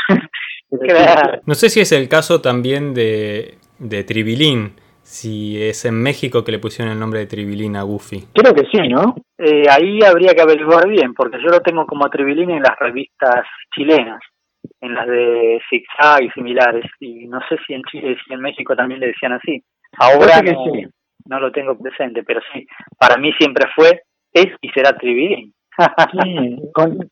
no 1.47 1.55
sé 1.55 1.69
si 1.71 1.81
es 1.81 1.93
el 1.93 2.09
caso 2.09 2.41
también 2.41 2.93
de, 2.93 3.59
de 3.79 4.03
Tribilín 4.03 4.73
si 5.09 5.57
es 5.63 5.87
en 5.87 6.03
México 6.03 6.45
que 6.45 6.53
le 6.53 6.59
pusieron 6.59 6.93
el 6.93 7.01
nombre 7.01 7.21
de 7.21 7.27
Tribilín 7.27 7.77
a 7.77 7.83
Goofy. 7.83 8.27
Creo 8.35 8.55
que 8.55 8.67
sí, 8.71 8.89
¿no? 8.89 9.17
Eh, 9.39 9.63
ahí 9.71 10.01
habría 10.05 10.35
que 10.35 10.43
averiguar 10.43 10.87
bien, 10.87 11.15
porque 11.15 11.39
yo 11.39 11.49
lo 11.49 11.61
tengo 11.61 11.87
como 11.87 12.11
Tribilín 12.11 12.51
en 12.51 12.63
las 12.63 12.79
revistas 12.79 13.47
chilenas, 13.75 14.21
en 14.83 14.95
las 14.95 15.07
de 15.07 15.61
Zigzag 15.71 16.25
y 16.25 16.31
similares, 16.31 16.85
y 17.01 17.27
no 17.27 17.41
sé 17.49 17.57
si 17.67 17.73
en 17.73 17.83
Chile, 17.85 18.19
si 18.23 18.35
en 18.35 18.41
México 18.41 18.77
también 18.77 19.01
le 19.01 19.07
decían 19.07 19.33
así. 19.33 19.63
Ahora 19.97 20.43
que 20.43 20.51
sí. 20.51 20.87
no 21.25 21.41
lo 21.41 21.51
tengo 21.53 21.79
presente, 21.79 22.23
pero 22.23 22.41
sí, 22.53 22.67
para 22.99 23.17
mí 23.17 23.33
siempre 23.39 23.65
fue, 23.75 24.03
es 24.31 24.49
y 24.61 24.69
será 24.69 24.93
Trividín. 24.93 25.55
sí, 26.23 26.59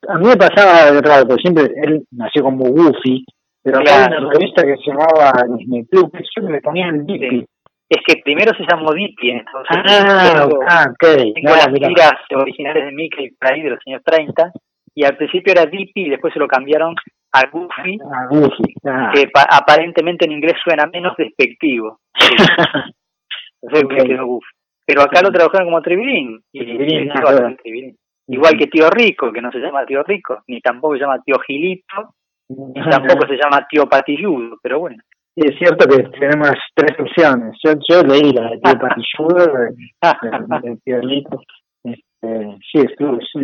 a 0.09 0.19
mí 0.19 0.27
me 0.29 0.37
pasaba 0.37 0.93
de 0.93 1.01
raro, 1.01 1.27
porque 1.27 1.43
siempre 1.43 1.65
él 1.83 2.05
nació 2.11 2.43
como 2.43 2.67
Goofy, 2.67 3.25
pero 3.63 3.79
había 3.79 4.07
una 4.07 4.31
revista 4.31 4.63
que 4.63 4.77
se 4.77 4.91
llamaba 4.91 5.33
Disney 5.57 5.87
Club, 5.87 6.13
que 6.13 6.25
siempre 6.25 6.57
le 6.57 6.61
ponían 6.61 7.07
Dippy. 7.07 7.47
Es 7.89 8.03
que 8.07 8.21
primero 8.23 8.53
se 8.57 8.65
llamó 8.69 8.93
Dippy, 8.93 9.31
entonces. 9.31 9.77
Ah, 9.89 10.49
ah 10.69 10.87
ok. 10.91 11.35
Tengo 11.35 11.55
las 11.55 11.73
tiras 11.73 12.15
originales 12.35 12.85
de 12.85 12.93
Mickey 12.93 13.31
por 13.31 13.53
ahí 13.53 13.63
de 13.63 13.71
los 13.71 13.79
años 13.87 14.03
30, 14.05 14.53
y 14.95 15.05
al 15.05 15.17
principio 15.17 15.53
era 15.53 15.67
Dippy 15.67 16.07
y 16.07 16.11
después 16.11 16.33
se 16.33 16.41
lo 16.41 16.49
cambiaron 16.49 16.95
a 17.33 17.43
Goofy, 17.51 17.99
Goofy 18.31 18.75
que 19.13 19.31
aparentemente 19.51 20.25
en 20.25 20.33
inglés 20.33 20.55
suena 20.65 20.87
menos 20.87 21.15
despectivo. 21.17 22.01
Pero 24.87 25.03
acá 25.03 25.21
lo 25.21 25.31
trabajaron 25.31 25.67
como 25.67 25.83
Tribilín. 25.83 26.41
Y, 26.53 26.63
Igual 28.29 28.57
que 28.59 28.67
Tío 28.67 28.91
Rico, 28.91 29.33
que 29.33 29.41
no 29.41 29.53
se 29.53 29.59
llama 29.59 29.85
Tío 29.85 30.03
Rico, 30.03 30.43
ni 30.49 30.61
tampoco 30.61 30.95
se 30.95 31.01
llama 31.01 31.21
Tío 31.23 31.39
Gilito, 31.41 32.15
ni 32.49 32.75
tampoco 32.91 33.27
se 33.27 33.37
llama 33.37 33.67
Tío 33.69 33.87
Patilludo, 33.87 34.59
pero 34.63 34.81
bueno. 34.81 35.03
Sí, 35.37 35.43
es 35.47 35.59
cierto 35.59 35.87
que 35.87 36.03
tenemos 36.19 36.53
tres 36.75 36.99
opciones. 36.99 37.59
Yo, 37.63 37.73
yo 37.87 38.03
leí 38.03 38.33
la 38.33 38.49
de 38.53 38.59
Tío 40.83 40.97
de, 40.97 41.01
Gilito. 41.03 41.43
Este, 41.85 42.57
sí, 42.73 42.79
estuvo, 42.79 43.19
sí, 43.21 43.41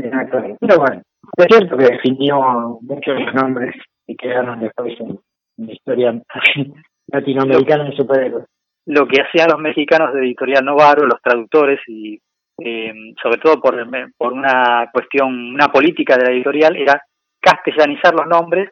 pero 0.59 0.79
bueno, 0.79 1.03
es 1.37 1.47
cierto 1.51 1.77
que 1.77 1.85
definió 1.85 2.79
muchos 2.81 3.21
los 3.21 3.35
nombres 3.35 3.75
y 4.07 4.17
quedaron 4.17 4.61
después 4.61 4.99
en, 5.01 5.19
la 5.59 5.73
historia 5.73 6.23
latinoamericana 7.09 7.85
de 7.85 7.97
superhéroes. 7.97 8.47
Lo 8.87 9.07
que 9.07 9.21
hacían 9.21 9.51
los 9.51 9.61
mexicanos 9.61 10.15
de 10.15 10.21
Editorial 10.21 10.65
Novaro, 10.65 11.07
los 11.07 11.21
traductores 11.23 11.79
y 11.89 12.19
eh, 12.59 12.93
sobre 13.23 13.37
todo 13.39 13.61
por, 13.61 13.77
por 14.17 14.33
una 14.33 14.89
cuestión, 14.91 15.55
una 15.55 15.69
política 15.69 16.17
de 16.17 16.25
la 16.25 16.33
editorial, 16.33 16.75
era 16.75 17.03
castellanizar 17.39 18.15
los 18.15 18.27
nombres 18.27 18.71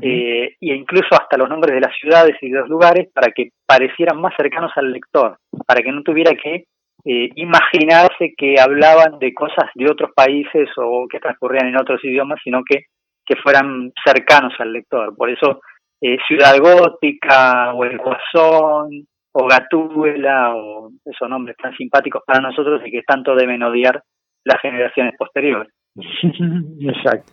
eh, 0.00 0.56
e 0.60 0.74
incluso 0.74 1.08
hasta 1.10 1.36
los 1.36 1.48
nombres 1.48 1.74
de 1.74 1.80
las 1.80 1.94
ciudades 1.96 2.36
y 2.40 2.50
de 2.50 2.60
los 2.60 2.68
lugares 2.68 3.08
para 3.12 3.30
que 3.32 3.50
parecieran 3.66 4.20
más 4.20 4.32
cercanos 4.36 4.72
al 4.76 4.92
lector, 4.92 5.36
para 5.66 5.82
que 5.82 5.92
no 5.92 6.02
tuviera 6.02 6.32
que 6.34 6.64
eh, 7.04 7.30
imaginarse 7.34 8.32
que 8.36 8.54
hablaban 8.60 9.18
de 9.18 9.34
cosas 9.34 9.70
de 9.74 9.90
otros 9.90 10.12
países 10.14 10.68
o 10.76 11.06
que 11.10 11.18
transcurrían 11.18 11.66
en 11.66 11.76
otros 11.76 12.02
idiomas, 12.04 12.38
sino 12.42 12.62
que, 12.64 12.84
que 13.26 13.36
fueran 13.36 13.92
cercanos 14.04 14.54
al 14.58 14.72
lector. 14.72 15.14
Por 15.16 15.28
eso 15.28 15.60
eh, 16.00 16.16
Ciudad 16.26 16.58
Gótica 16.58 17.74
o 17.74 17.84
El 17.84 17.98
Guasón 17.98 19.06
o 19.32 19.46
Gatúbela 19.48 20.54
o 20.54 20.90
esos 21.04 21.28
nombres 21.28 21.56
tan 21.56 21.74
simpáticos 21.76 22.22
para 22.26 22.40
nosotros 22.40 22.82
y 22.84 22.90
que 22.90 23.02
tanto 23.02 23.34
deben 23.34 23.62
odiar 23.62 24.02
las 24.44 24.60
generaciones 24.60 25.14
posteriores. 25.18 25.72
Exacto. 25.96 27.32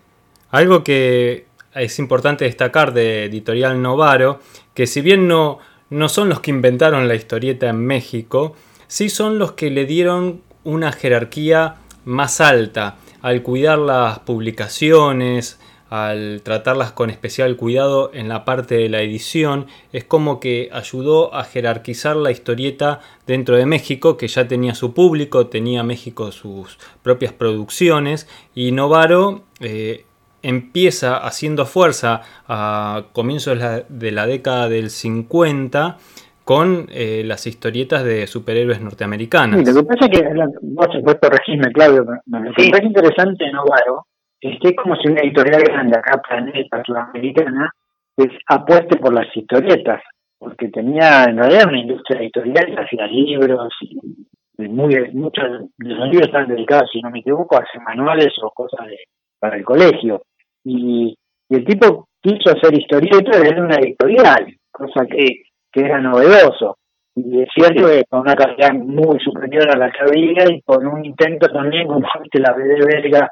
Algo 0.51 0.83
que 0.83 1.48
es 1.81 1.99
importante 1.99 2.45
destacar 2.45 2.93
de 2.93 3.25
Editorial 3.25 3.81
Novaro, 3.81 4.39
que 4.73 4.87
si 4.87 5.01
bien 5.01 5.27
no, 5.27 5.59
no 5.89 6.09
son 6.09 6.29
los 6.29 6.39
que 6.39 6.51
inventaron 6.51 7.07
la 7.07 7.15
historieta 7.15 7.69
en 7.69 7.85
México, 7.85 8.55
sí 8.87 9.09
son 9.09 9.39
los 9.39 9.53
que 9.53 9.69
le 9.69 9.85
dieron 9.85 10.41
una 10.63 10.91
jerarquía 10.91 11.75
más 12.05 12.41
alta 12.41 12.97
al 13.21 13.43
cuidar 13.43 13.79
las 13.79 14.19
publicaciones, 14.19 15.59
al 15.89 16.41
tratarlas 16.43 16.91
con 16.91 17.09
especial 17.09 17.55
cuidado 17.55 18.11
en 18.13 18.29
la 18.29 18.45
parte 18.45 18.75
de 18.75 18.89
la 18.89 19.01
edición, 19.01 19.65
es 19.91 20.03
como 20.03 20.39
que 20.39 20.69
ayudó 20.71 21.33
a 21.33 21.43
jerarquizar 21.43 22.15
la 22.15 22.31
historieta 22.31 22.99
dentro 23.25 23.55
de 23.55 23.65
México, 23.65 24.15
que 24.15 24.27
ya 24.27 24.47
tenía 24.47 24.75
su 24.75 24.93
público, 24.93 25.47
tenía 25.47 25.83
México 25.83 26.31
sus 26.31 26.77
propias 27.01 27.33
producciones, 27.33 28.27
y 28.53 28.71
Novaro 28.71 29.43
eh, 29.61 30.05
empieza 30.41 31.17
haciendo 31.17 31.65
fuerza 31.65 32.21
a 32.47 33.03
comienzos 33.13 33.59
de 33.89 34.11
la, 34.11 34.25
década 34.25 34.69
del 34.69 34.89
50 34.89 35.97
con 36.43 36.87
eh, 36.89 37.23
las 37.25 37.45
historietas 37.45 38.03
de 38.03 38.25
superhéroes 38.27 38.81
norteamericanas. 38.81 39.59
Sí, 39.59 39.73
lo 39.73 39.81
que 39.81 39.87
pasa 39.87 40.05
es 40.05 40.19
que, 40.19 40.27
vos 40.61 40.87
puesto 41.03 41.29
regime, 41.29 41.71
Claudio, 41.71 42.05
lo 42.25 42.53
que 42.53 42.63
es 42.63 42.83
interesante 42.83 43.45
en 43.45 43.51
Novaro 43.51 44.05
es 44.41 44.57
que 44.61 44.69
es 44.69 44.75
como 44.75 44.95
si 44.95 45.09
una 45.09 45.21
editorial 45.21 45.61
grande 45.63 45.97
acá, 45.97 46.21
Planeta, 46.21 46.81
Sudamericana, 46.85 47.71
pues, 48.15 48.29
apueste 48.47 48.97
por 48.97 49.13
las 49.13 49.27
historietas, 49.35 50.01
porque 50.37 50.69
tenía 50.69 51.25
en 51.25 51.37
realidad 51.37 51.67
una 51.67 51.79
industria 51.79 52.21
editorial 52.21 52.65
que 52.65 52.81
hacía 52.81 53.07
libros 53.07 53.73
y, 53.81 54.67
muy, 54.67 54.93
muchos 55.13 55.45
de 55.77 55.89
los 55.89 56.09
libros 56.09 56.27
están 56.27 56.47
dedicados, 56.47 56.89
si 56.91 57.01
no 57.01 57.09
me 57.11 57.19
equivoco, 57.19 57.55
a 57.55 57.59
hacer 57.59 57.81
manuales 57.81 58.33
o 58.41 58.49
cosas 58.51 58.87
de, 58.87 58.97
para 59.39 59.55
el 59.57 59.63
colegio. 59.63 60.21
Y, 60.63 61.15
el 61.49 61.65
tipo 61.65 62.07
quiso 62.21 62.55
hacer 62.55 62.77
historietas 62.77 63.41
desde 63.41 63.59
una 63.59 63.75
editorial, 63.77 64.55
cosa 64.71 65.05
que, 65.07 65.25
que 65.71 65.81
era 65.81 65.99
novedoso. 65.99 66.77
Y 67.15 67.41
es 67.41 67.49
cierto 67.53 67.87
que 67.87 68.03
con 68.07 68.21
una 68.21 68.35
calidad 68.35 68.73
muy 68.73 69.19
superior 69.19 69.67
a 69.71 69.77
la 69.77 69.91
que 69.91 69.99
había 70.01 70.43
y 70.47 70.61
con 70.61 70.85
un 70.85 71.03
intento 71.03 71.47
también, 71.47 71.87
como 71.87 72.01
la 72.33 72.53
BD 72.53 72.85
belga 72.85 73.31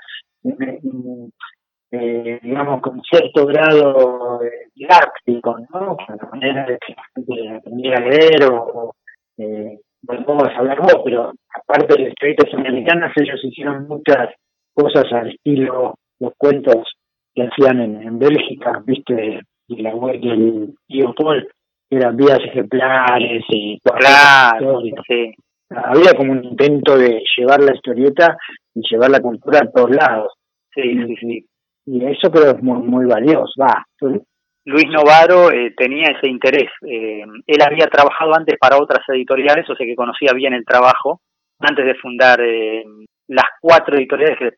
eh, 1.92 2.40
digamos, 2.42 2.82
con 2.82 3.02
cierto 3.02 3.46
grado 3.46 4.42
didáctico, 4.76 5.58
¿no? 5.72 5.96
Con 5.96 6.18
la 6.18 6.30
manera 6.30 6.66
de 6.66 6.78
que 6.86 6.94
la 6.94 7.04
gente 7.16 7.58
aprendiera 7.58 7.98
a 7.98 8.10
leer 8.10 8.52
o, 8.52 8.94
eh, 9.38 9.80
bueno, 10.02 10.26
vamos 10.28 10.50
a 10.50 10.58
hablar 10.58 10.80
vos, 10.80 11.02
pero 11.06 11.32
aparte 11.54 11.94
de 11.94 12.04
las 12.04 12.10
historietas 12.10 12.54
americanas, 12.54 13.14
ellos 13.16 13.40
hicieron 13.44 13.88
muchas 13.88 14.34
cosas 14.74 15.06
al 15.12 15.30
estilo 15.30 15.96
los 16.20 16.34
cuentos 16.38 16.97
que 17.38 17.44
hacían 17.44 17.80
en, 17.82 18.02
en 18.02 18.18
Bélgica, 18.18 18.82
viste, 18.84 19.42
y 19.68 19.82
la 19.84 19.94
web 19.94 20.20
del 20.20 20.74
Paul, 21.16 21.48
eran 21.88 22.18
vidas 22.18 22.40
ejemplares 22.44 23.44
y 23.50 23.80
claro, 23.80 24.82
sí. 25.08 25.34
había 25.70 26.14
como 26.18 26.32
un 26.32 26.44
intento 26.44 26.98
de 26.98 27.22
llevar 27.38 27.62
la 27.62 27.76
historieta 27.76 28.36
y 28.74 28.82
llevar 28.90 29.12
la 29.12 29.20
cultura 29.20 29.60
a 29.60 29.72
todos 29.72 29.92
lados. 29.92 30.34
Sí, 30.74 30.82
sí, 30.82 31.16
sí. 31.20 31.46
Y 31.86 32.06
eso 32.06 32.32
creo 32.32 32.52
es 32.52 32.64
muy, 32.64 32.80
muy 32.80 33.06
valioso, 33.06 33.54
va. 33.62 33.86
Luis 34.66 34.88
Novaro 34.90 35.52
eh, 35.52 35.74
tenía 35.78 36.08
ese 36.08 36.30
interés. 36.30 36.70
Eh, 36.82 37.24
él 37.46 37.62
había 37.62 37.86
trabajado 37.86 38.34
antes 38.36 38.58
para 38.60 38.78
otras 38.78 39.08
editoriales, 39.10 39.70
o 39.70 39.76
sea 39.76 39.86
que 39.86 39.96
conocía 39.96 40.34
bien 40.34 40.54
el 40.54 40.66
trabajo, 40.66 41.22
antes 41.60 41.86
de 41.86 41.96
fundar 41.96 42.42
eh, 42.42 42.84
las 43.28 43.46
cuatro 43.62 43.96
editoriales 43.96 44.38
que 44.40 44.52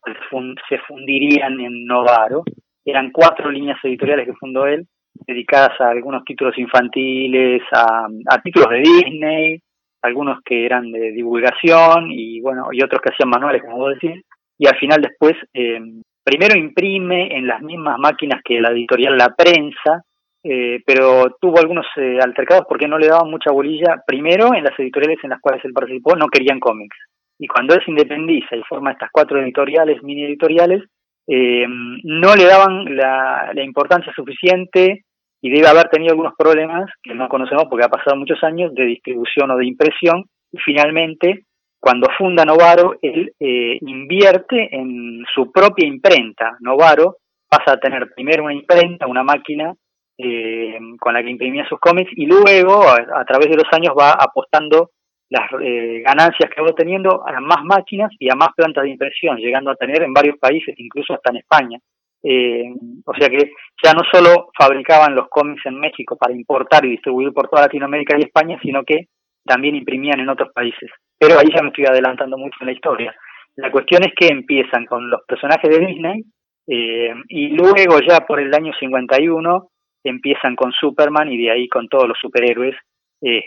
se 0.69 0.77
fundirían 0.88 1.59
en 1.59 1.86
Novaro. 1.86 2.43
Eran 2.89 3.12
cuatro 3.12 3.50
líneas 3.51 3.77
editoriales 3.84 4.25
que 4.25 4.34
fundó 4.34 4.65
él, 4.65 4.88
dedicadas 5.27 5.79
a 5.79 5.89
algunos 5.89 6.24
títulos 6.24 6.58
infantiles, 6.58 7.62
a, 7.72 8.08
títulos 8.43 8.69
de 8.69 8.79
Disney, 8.79 9.62
algunos 10.01 10.39
que 10.43 10.65
eran 10.65 10.91
de 10.91 11.12
divulgación 11.12 12.10
y 12.10 12.39
bueno 12.41 12.67
y 12.72 12.81
otros 12.81 13.01
que 13.01 13.10
hacían 13.10 13.29
manuales 13.29 13.62
como 13.62 13.77
vos 13.77 13.93
decís. 14.00 14.24
Y 14.58 14.67
al 14.67 14.77
final 14.77 15.01
después 15.01 15.34
eh, 15.53 15.79
primero 16.24 16.58
imprime 16.58 17.36
en 17.36 17.48
las 17.48 17.62
mismas 17.62 17.98
máquinas 18.00 18.41
que 18.43 18.62
la 18.62 18.72
editorial 18.72 19.17
La 19.17 19.36
Prensa 19.36 20.03
eh, 20.41 20.81
pero 20.86 21.36
tuvo 21.41 21.60
algunos 21.60 21.86
eh, 21.98 22.17
altercados 22.22 22.65
porque 22.67 22.88
no 22.88 22.98
le 22.98 23.08
daban 23.08 23.29
mucha 23.29 23.51
bolilla 23.51 24.01
primero 24.08 24.53
en 24.53 24.63
las 24.63 24.79
editoriales 24.79 25.19
en 25.24 25.31
las 25.31 25.41
cuales 25.41 25.63
él 25.65 25.74
participó 25.74 26.15
no 26.15 26.27
querían 26.27 26.60
cómics. 26.60 26.96
Y 27.38 27.48
cuando 27.48 27.74
él 27.74 27.81
se 27.84 27.91
independiza 27.91 28.55
y 28.55 28.63
forma 28.63 28.91
estas 28.91 29.10
cuatro 29.12 29.41
editoriales 29.41 30.01
mini 30.01 30.24
editoriales 30.24 30.84
no 31.31 32.36
le 32.36 32.45
daban 32.45 32.95
la, 32.95 33.51
la 33.53 33.63
importancia 33.63 34.12
suficiente 34.15 35.05
y 35.41 35.50
debe 35.50 35.67
haber 35.67 35.89
tenido 35.89 36.12
algunos 36.12 36.33
problemas 36.38 36.89
que 37.03 37.13
no 37.13 37.29
conocemos 37.29 37.65
porque 37.69 37.86
ha 37.86 37.89
pasado 37.89 38.17
muchos 38.17 38.43
años 38.43 38.74
de 38.74 38.86
distribución 38.86 39.51
o 39.51 39.57
de 39.57 39.67
impresión. 39.67 40.25
Y 40.51 40.57
finalmente 40.57 41.45
cuando 41.79 42.07
funda 42.17 42.43
Novaro 42.43 42.98
él 43.01 43.33
eh, 43.39 43.77
invierte 43.81 44.75
en 44.75 45.24
su 45.33 45.51
propia 45.51 45.88
imprenta. 45.88 46.57
Novaro 46.59 47.17
pasa 47.48 47.74
a 47.74 47.79
tener 47.79 48.09
primero 48.13 48.43
una 48.43 48.53
imprenta 48.53 49.07
una 49.07 49.24
máquina 49.24 49.74
eh, 50.17 50.77
con 51.00 51.13
la 51.13 51.24
que 51.24 51.29
imprimía 51.29 51.67
sus 51.69 51.79
cómics 51.79 52.12
y 52.15 52.25
luego 52.25 52.83
a, 52.83 53.24
través 53.25 53.50
de 53.50 53.55
los 53.55 53.67
años 53.71 53.95
va 53.98 54.12
apostando 54.12 54.89
las 55.29 55.50
eh, 55.62 56.01
ganancias 56.05 56.50
que 56.50 56.62
va 56.62 56.71
teniendo 56.74 57.25
a 57.25 57.39
más 57.39 57.63
máquinas 57.63 58.12
y 58.19 58.29
a 58.31 58.36
más 58.36 58.50
plantas 58.55 58.83
de 58.83 58.91
impresión, 58.91 59.38
llegando 59.38 59.71
a 59.71 59.75
tener 59.75 60.01
en 60.01 60.13
varios 60.13 60.38
países, 60.38 60.74
incluso 60.77 61.13
hasta 61.13 61.31
en 61.31 61.38
España. 61.38 61.79
Eh, 62.21 62.65
o 63.05 63.13
sea 63.13 63.29
que 63.29 63.51
ya 63.81 63.93
no 63.93 64.01
solo 64.12 64.50
fabricaban 64.57 65.15
los 65.15 65.29
cómics 65.29 65.65
en 65.65 65.79
México 65.79 66.17
para 66.17 66.33
importar 66.33 66.83
y 66.86 66.91
distribuir 66.91 67.31
por 67.31 67.48
toda 67.48 67.63
Latinoamérica 67.63 68.17
y 68.17 68.24
España, 68.24 68.59
sino 68.62 68.83
que 68.83 69.07
también 69.45 69.75
imprimían 69.75 70.19
en 70.19 70.29
otros 70.29 70.51
países. 70.53 70.89
Pero 71.17 71.39
ahí 71.39 71.48
ya 71.53 71.62
me 71.62 71.69
estoy 71.69 71.86
adelantando 71.86 72.38
mucho 72.38 72.57
en 72.62 72.67
la 72.67 72.74
historia. 72.74 73.15
La 73.55 73.71
cuestión 73.71 74.03
es 74.03 74.13
que 74.15 74.27
empiezan 74.27 74.86
con 74.86 75.09
los 75.09 75.21
personajes 75.27 75.69
de 75.69 75.86
Disney 75.86 76.24
eh, 76.67 77.13
y 77.27 77.50
luego 77.50 78.00
ya 78.07 78.21
por 78.21 78.39
el 78.39 78.53
año 78.53 78.71
51 78.79 79.67
empiezan 80.03 80.55
con 80.55 80.71
Superman 80.71 81.31
y 81.31 81.38
de 81.38 81.51
ahí 81.51 81.67
con 81.67 81.88
todos 81.88 82.07
los 82.07 82.17
superhéroes, 82.19 82.75
eh, 83.21 83.45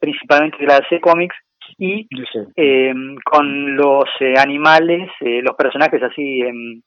principalmente 0.00 0.58
de 0.58 0.66
la 0.66 0.80
DC 0.80 1.00
Comics, 1.00 1.36
y 1.76 2.08
eh, 2.56 2.94
con 3.24 3.76
los 3.76 4.04
eh, 4.20 4.34
animales, 4.38 5.10
eh, 5.20 5.40
los 5.42 5.54
personajes 5.54 6.02
así, 6.02 6.40
em, 6.40 6.82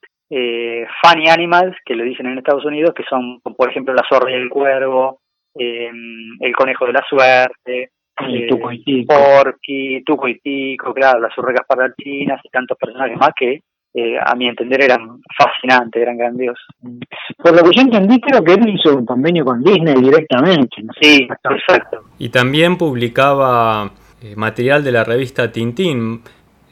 funny 1.04 1.30
animals, 1.30 1.76
que 1.86 1.96
le 1.96 2.06
dicen 2.06 2.26
en 2.26 2.38
Estados 2.38 2.66
Unidos, 2.66 2.94
que 2.96 3.04
son, 3.04 3.42
por 3.42 3.70
ejemplo, 3.70 3.94
la 3.94 4.06
zorra 4.08 4.32
y 4.32 4.36
el 4.36 4.50
cuervo, 4.50 5.20
em, 5.56 6.38
el 6.40 6.56
conejo 6.56 6.86
de 6.86 6.94
la 6.94 7.04
suerte, 7.08 7.92
el 8.18 8.48
tuco 8.48 8.72
y 8.72 8.84
tico. 8.84 9.14
Porky, 9.14 10.04
tuco 10.04 10.28
y 10.28 10.40
tico, 10.40 10.94
claro, 10.94 11.20
las 11.20 11.38
urrecas 11.38 11.66
parratinas 11.68 12.40
y 12.44 12.50
tantos 12.50 12.78
personajes 12.78 13.18
más 13.18 13.32
que 13.36 13.62
a 14.24 14.36
mi 14.36 14.48
entender 14.48 14.84
eran 14.84 15.22
fascinantes, 15.38 16.02
eran 16.02 16.18
grandiosos. 16.18 16.66
Por 17.38 17.56
lo 17.56 17.70
que 17.70 17.76
yo 17.76 17.82
entendí, 17.82 18.20
creo 18.22 18.44
que 18.44 18.54
él 18.54 18.70
hizo 18.70 18.96
un 18.96 19.06
convenio 19.06 19.44
con 19.44 19.62
Disney 19.64 19.96
directamente. 19.96 20.84
sí, 21.02 21.28
exacto. 21.30 22.04
Y 22.18 22.30
también 22.30 22.78
publicaba 22.78 23.92
eh, 24.24 24.36
material 24.36 24.84
de 24.84 24.92
la 24.92 25.04
revista 25.04 25.52
Tintín. 25.52 26.22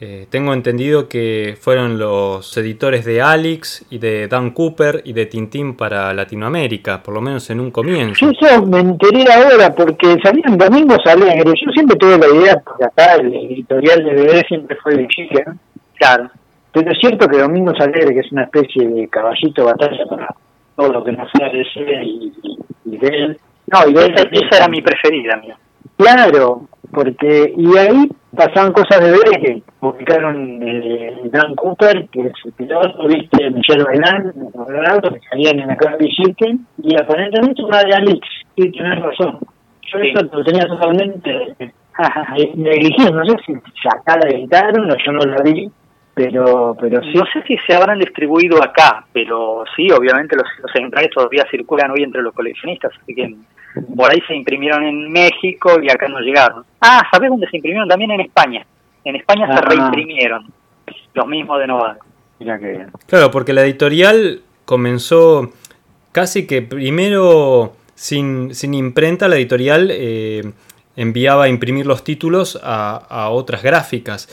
Eh, 0.02 0.26
tengo 0.30 0.54
entendido 0.54 1.08
que 1.08 1.58
fueron 1.60 1.98
los 1.98 2.56
editores 2.56 3.04
de 3.04 3.20
Alex 3.20 3.84
y 3.90 3.98
de 3.98 4.28
Dan 4.28 4.52
Cooper 4.52 5.02
y 5.04 5.12
de 5.12 5.26
Tintín 5.26 5.76
para 5.76 6.14
Latinoamérica, 6.14 7.02
por 7.02 7.12
lo 7.12 7.20
menos 7.20 7.50
en 7.50 7.60
un 7.60 7.70
comienzo. 7.70 8.24
Yo 8.24 8.30
eso 8.30 8.64
me 8.64 8.78
enteré 8.78 9.24
ahora 9.30 9.74
porque 9.74 10.16
salían 10.22 10.56
Domingos 10.56 11.00
Alegres. 11.04 11.54
Yo 11.66 11.70
siempre 11.72 11.98
tuve 11.98 12.16
la 12.16 12.28
idea, 12.28 12.62
porque 12.64 12.84
acá 12.84 13.16
el 13.16 13.34
editorial 13.34 14.04
de 14.04 14.14
bebé 14.14 14.42
siempre 14.48 14.76
fue 14.82 14.96
de 14.96 15.08
Chile. 15.08 15.44
Claro. 15.96 16.30
Pero 16.72 16.92
es 16.92 16.98
cierto 16.98 17.26
que 17.28 17.38
Domingos 17.38 17.80
Alegre, 17.80 18.14
que 18.14 18.20
es 18.20 18.32
una 18.32 18.44
especie 18.44 18.86
de 18.86 19.08
caballito 19.08 19.64
batalla 19.64 20.06
para 20.08 20.34
todo 20.76 20.92
lo 20.92 21.04
que 21.04 21.12
nos 21.12 21.30
sea 21.32 21.48
de 21.48 21.62
y, 22.04 22.32
y, 22.84 22.96
de 22.96 23.08
él. 23.08 23.40
No, 23.72 23.88
y 23.88 23.94
de 23.94 24.06
esa, 24.06 24.28
esa 24.30 24.56
era 24.56 24.68
mi 24.68 24.80
preferida, 24.80 25.36
mía. 25.36 25.56
Claro, 25.96 26.68
porque 26.92 27.52
y 27.56 27.76
ahí 27.76 28.08
pasaban 28.34 28.72
cosas 28.72 29.00
de 29.00 29.10
ver 29.10 29.40
que 29.42 29.62
publicaron 29.80 30.62
eh, 30.62 31.20
Dan 31.24 31.54
Cooper, 31.54 32.08
que 32.10 32.20
es 32.20 32.32
el 32.44 32.52
piloto, 32.52 33.06
viste, 33.06 33.50
Michelle 33.50 33.84
Bailan, 33.84 34.32
que 34.32 35.20
salían 35.28 35.60
en 35.60 35.68
la 35.68 35.76
cara 35.76 35.96
de 35.96 36.08
y 36.82 36.94
aparentemente 36.96 37.62
una 37.62 37.82
de 37.82 37.94
Alex, 37.94 38.26
sí, 38.56 38.70
tenés 38.70 39.00
razón. 39.02 39.38
Yo 39.92 39.98
eso 39.98 40.22
lo 40.32 40.44
tenía 40.44 40.66
totalmente 40.66 41.54
eh, 41.58 41.72
negligencia, 42.54 43.10
no 43.10 43.24
sé 43.24 43.36
si 43.46 43.88
acá 43.88 44.18
la 44.18 44.30
editaron 44.30 44.90
o 44.90 44.96
yo 44.96 45.12
no 45.12 45.20
la 45.20 45.42
vi, 45.42 45.70
pero 46.14 46.76
pero 46.78 47.02
sí. 47.02 47.14
No 47.14 47.24
sé 47.32 47.42
si 47.46 47.56
se 47.66 47.74
habrán 47.74 47.98
distribuido 47.98 48.62
acá, 48.62 49.04
pero 49.12 49.64
sí, 49.76 49.90
obviamente 49.90 50.36
los, 50.36 50.46
los 50.62 50.74
ejemplares 50.74 51.10
todavía 51.10 51.46
circulan 51.50 51.90
hoy 51.90 52.02
entre 52.02 52.22
los 52.22 52.34
coleccionistas, 52.34 52.92
así 53.00 53.14
que 53.14 53.34
por 53.96 54.10
ahí 54.10 54.20
se 54.26 54.34
imprimieron 54.34 54.82
en 54.82 55.10
México 55.10 55.80
y 55.80 55.90
acá 55.90 56.08
no 56.08 56.20
llegaron. 56.20 56.64
Ah, 56.80 57.02
¿sabes 57.10 57.30
dónde 57.30 57.48
se 57.48 57.56
imprimieron? 57.56 57.88
También 57.88 58.10
en 58.10 58.20
España. 58.20 58.66
En 59.04 59.16
España 59.16 59.46
se 59.46 59.52
ah. 59.52 59.60
reimprimieron, 59.62 60.46
los 61.14 61.26
mismos 61.26 61.58
de 61.58 61.66
Novaro. 61.66 62.00
Mira 62.38 62.58
que 62.58 62.86
Claro, 63.06 63.30
porque 63.30 63.52
la 63.52 63.62
editorial 63.62 64.40
comenzó 64.64 65.52
casi 66.12 66.46
que 66.46 66.62
primero 66.62 67.74
sin, 67.94 68.54
sin 68.54 68.74
imprenta, 68.74 69.28
la 69.28 69.36
editorial 69.36 69.90
eh, 69.92 70.52
enviaba 70.96 71.44
a 71.44 71.48
imprimir 71.48 71.86
los 71.86 72.02
títulos 72.02 72.58
a, 72.62 72.96
a 72.96 73.30
otras 73.30 73.62
gráficas. 73.62 74.28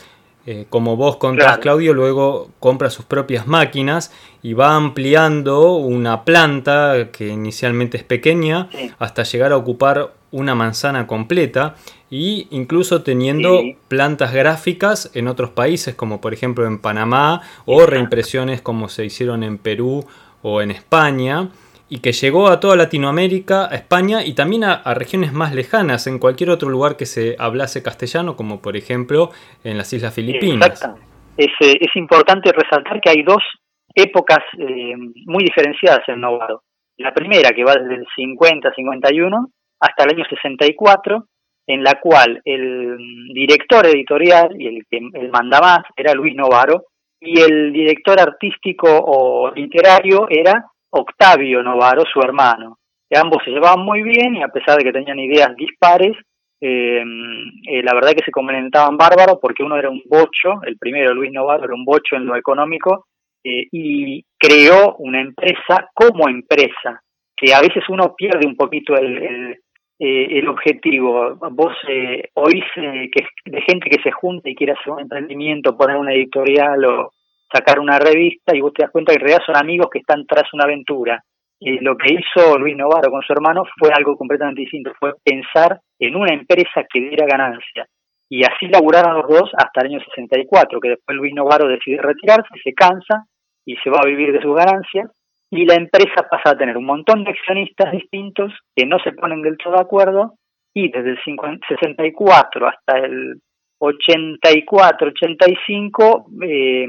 Eh, 0.50 0.64
como 0.70 0.96
vos 0.96 1.18
contás, 1.18 1.58
Claudio, 1.58 1.92
luego 1.92 2.48
compra 2.58 2.88
sus 2.88 3.04
propias 3.04 3.46
máquinas 3.46 4.10
y 4.42 4.54
va 4.54 4.76
ampliando 4.76 5.74
una 5.74 6.24
planta 6.24 7.10
que 7.12 7.28
inicialmente 7.28 7.98
es 7.98 8.02
pequeña 8.02 8.70
hasta 8.98 9.24
llegar 9.24 9.52
a 9.52 9.58
ocupar 9.58 10.14
una 10.30 10.54
manzana 10.54 11.06
completa 11.06 11.74
e 12.10 12.46
incluso 12.48 13.02
teniendo 13.02 13.60
plantas 13.88 14.32
gráficas 14.32 15.10
en 15.12 15.28
otros 15.28 15.50
países 15.50 15.94
como 15.94 16.22
por 16.22 16.32
ejemplo 16.32 16.66
en 16.66 16.78
Panamá 16.78 17.42
o 17.66 17.84
reimpresiones 17.84 18.62
como 18.62 18.88
se 18.88 19.04
hicieron 19.04 19.42
en 19.42 19.58
Perú 19.58 20.06
o 20.40 20.62
en 20.62 20.70
España 20.70 21.50
y 21.88 22.00
que 22.00 22.12
llegó 22.12 22.48
a 22.48 22.60
toda 22.60 22.76
Latinoamérica, 22.76 23.66
a 23.66 23.74
España 23.74 24.24
y 24.24 24.34
también 24.34 24.64
a, 24.64 24.82
regiones 24.94 25.32
más 25.32 25.54
lejanas, 25.54 26.06
en 26.06 26.18
cualquier 26.18 26.50
otro 26.50 26.68
lugar 26.68 26.96
que 26.96 27.06
se 27.06 27.36
hablase 27.38 27.82
castellano, 27.82 28.36
como 28.36 28.60
por 28.60 28.76
ejemplo 28.76 29.30
en 29.64 29.78
las 29.78 29.92
Islas 29.92 30.14
Filipinas. 30.14 30.68
Exacto. 30.68 31.00
Es, 31.36 31.52
eh, 31.60 31.78
es 31.80 31.94
importante 31.94 32.50
resaltar 32.52 33.00
que 33.00 33.10
hay 33.10 33.22
dos 33.22 33.42
épocas 33.94 34.40
eh, 34.58 34.94
muy 35.26 35.44
diferenciadas 35.44 36.00
en 36.08 36.20
Novaro. 36.20 36.62
La 36.98 37.14
primera, 37.14 37.50
que 37.50 37.64
va 37.64 37.74
desde 37.74 37.94
el 37.94 38.06
50-51 38.16 39.46
hasta 39.80 40.04
el 40.04 40.16
año 40.16 40.24
64, 40.28 41.24
en 41.68 41.84
la 41.84 42.00
cual 42.00 42.40
el 42.44 42.96
director 43.32 43.86
editorial 43.86 44.60
y 44.60 44.66
el 44.66 44.86
que 44.90 44.98
el 44.98 45.30
manda 45.30 45.60
más 45.60 45.80
era 45.96 46.14
Luis 46.14 46.34
Novaro, 46.34 46.84
y 47.20 47.40
el 47.40 47.72
director 47.72 48.18
artístico 48.20 48.88
o 48.90 49.50
literario 49.52 50.26
era 50.28 50.64
Octavio 50.90 51.62
Novaro, 51.62 52.04
su 52.12 52.20
hermano. 52.20 52.78
ambos 53.14 53.42
se 53.44 53.50
llevaban 53.50 53.84
muy 53.84 54.02
bien 54.02 54.36
y 54.36 54.42
a 54.42 54.48
pesar 54.48 54.78
de 54.78 54.84
que 54.84 54.92
tenían 54.92 55.18
ideas 55.18 55.54
dispares, 55.56 56.16
eh, 56.60 57.04
eh, 57.68 57.82
la 57.84 57.94
verdad 57.94 58.12
que 58.12 58.24
se 58.24 58.32
comentaban 58.32 58.96
bárbaros 58.96 59.38
porque 59.40 59.62
uno 59.62 59.76
era 59.76 59.90
un 59.90 60.02
bocho, 60.06 60.60
el 60.66 60.76
primero 60.76 61.14
Luis 61.14 61.32
Novaro 61.32 61.64
era 61.64 61.74
un 61.74 61.84
bocho 61.84 62.16
en 62.16 62.26
lo 62.26 62.34
económico 62.34 63.06
eh, 63.44 63.66
y 63.70 64.24
creó 64.36 64.96
una 64.98 65.20
empresa 65.20 65.88
como 65.94 66.28
empresa, 66.28 67.00
que 67.36 67.54
a 67.54 67.60
veces 67.60 67.84
uno 67.88 68.14
pierde 68.16 68.44
un 68.46 68.56
poquito 68.56 68.96
el, 68.96 69.56
el, 70.00 70.48
objetivo. 70.48 71.36
Vos 71.52 71.74
oís 72.34 72.64
que, 72.74 73.26
de 73.44 73.62
gente 73.62 73.88
que 73.88 74.02
se 74.02 74.10
junta 74.10 74.50
y 74.50 74.56
quiere 74.56 74.72
hacer 74.72 74.92
un 74.92 75.00
emprendimiento, 75.00 75.76
poner 75.76 75.96
una 75.96 76.12
editorial 76.12 76.84
o, 76.84 77.12
sacar 77.52 77.78
una 77.78 77.98
revista 77.98 78.54
y 78.54 78.60
vos 78.60 78.72
te 78.72 78.82
das 78.82 78.92
cuenta 78.92 79.12
que 79.12 79.16
en 79.16 79.26
realidad 79.26 79.44
son 79.46 79.56
amigos 79.56 79.88
que 79.90 80.00
están 80.00 80.26
tras 80.26 80.52
una 80.52 80.64
aventura. 80.64 81.22
Y 81.60 81.78
lo 81.80 81.96
que 81.96 82.14
hizo 82.14 82.56
Luis 82.58 82.76
Novaro 82.76 83.10
con 83.10 83.22
su 83.22 83.32
hermano 83.32 83.64
fue 83.78 83.90
algo 83.92 84.16
completamente 84.16 84.60
distinto, 84.60 84.92
fue 84.98 85.14
pensar 85.24 85.80
en 85.98 86.14
una 86.14 86.32
empresa 86.32 86.84
que 86.88 87.00
diera 87.00 87.26
ganancia. 87.26 87.86
Y 88.30 88.44
así 88.44 88.68
laburaron 88.68 89.14
los 89.14 89.28
dos 89.28 89.50
hasta 89.56 89.80
el 89.80 89.92
año 89.92 90.00
64, 90.00 90.80
que 90.80 90.90
después 90.90 91.16
Luis 91.16 91.34
Novaro 91.34 91.66
decide 91.66 92.00
retirarse, 92.00 92.48
se 92.62 92.74
cansa 92.74 93.24
y 93.64 93.76
se 93.76 93.90
va 93.90 94.00
a 94.02 94.06
vivir 94.06 94.32
de 94.32 94.42
sus 94.42 94.54
ganancias. 94.54 95.10
Y 95.50 95.64
la 95.64 95.74
empresa 95.74 96.28
pasa 96.30 96.50
a 96.50 96.58
tener 96.58 96.76
un 96.76 96.84
montón 96.84 97.24
de 97.24 97.30
accionistas 97.30 97.90
distintos 97.90 98.52
que 98.76 98.84
no 98.84 98.98
se 98.98 99.12
ponen 99.12 99.42
del 99.42 99.56
todo 99.56 99.74
de 99.74 99.80
acuerdo. 99.80 100.34
Y 100.74 100.90
desde 100.92 101.10
el 101.10 101.18
64 101.68 102.68
hasta 102.68 102.98
el 102.98 103.40
84, 103.78 105.08
85, 105.08 106.26
eh, 106.42 106.86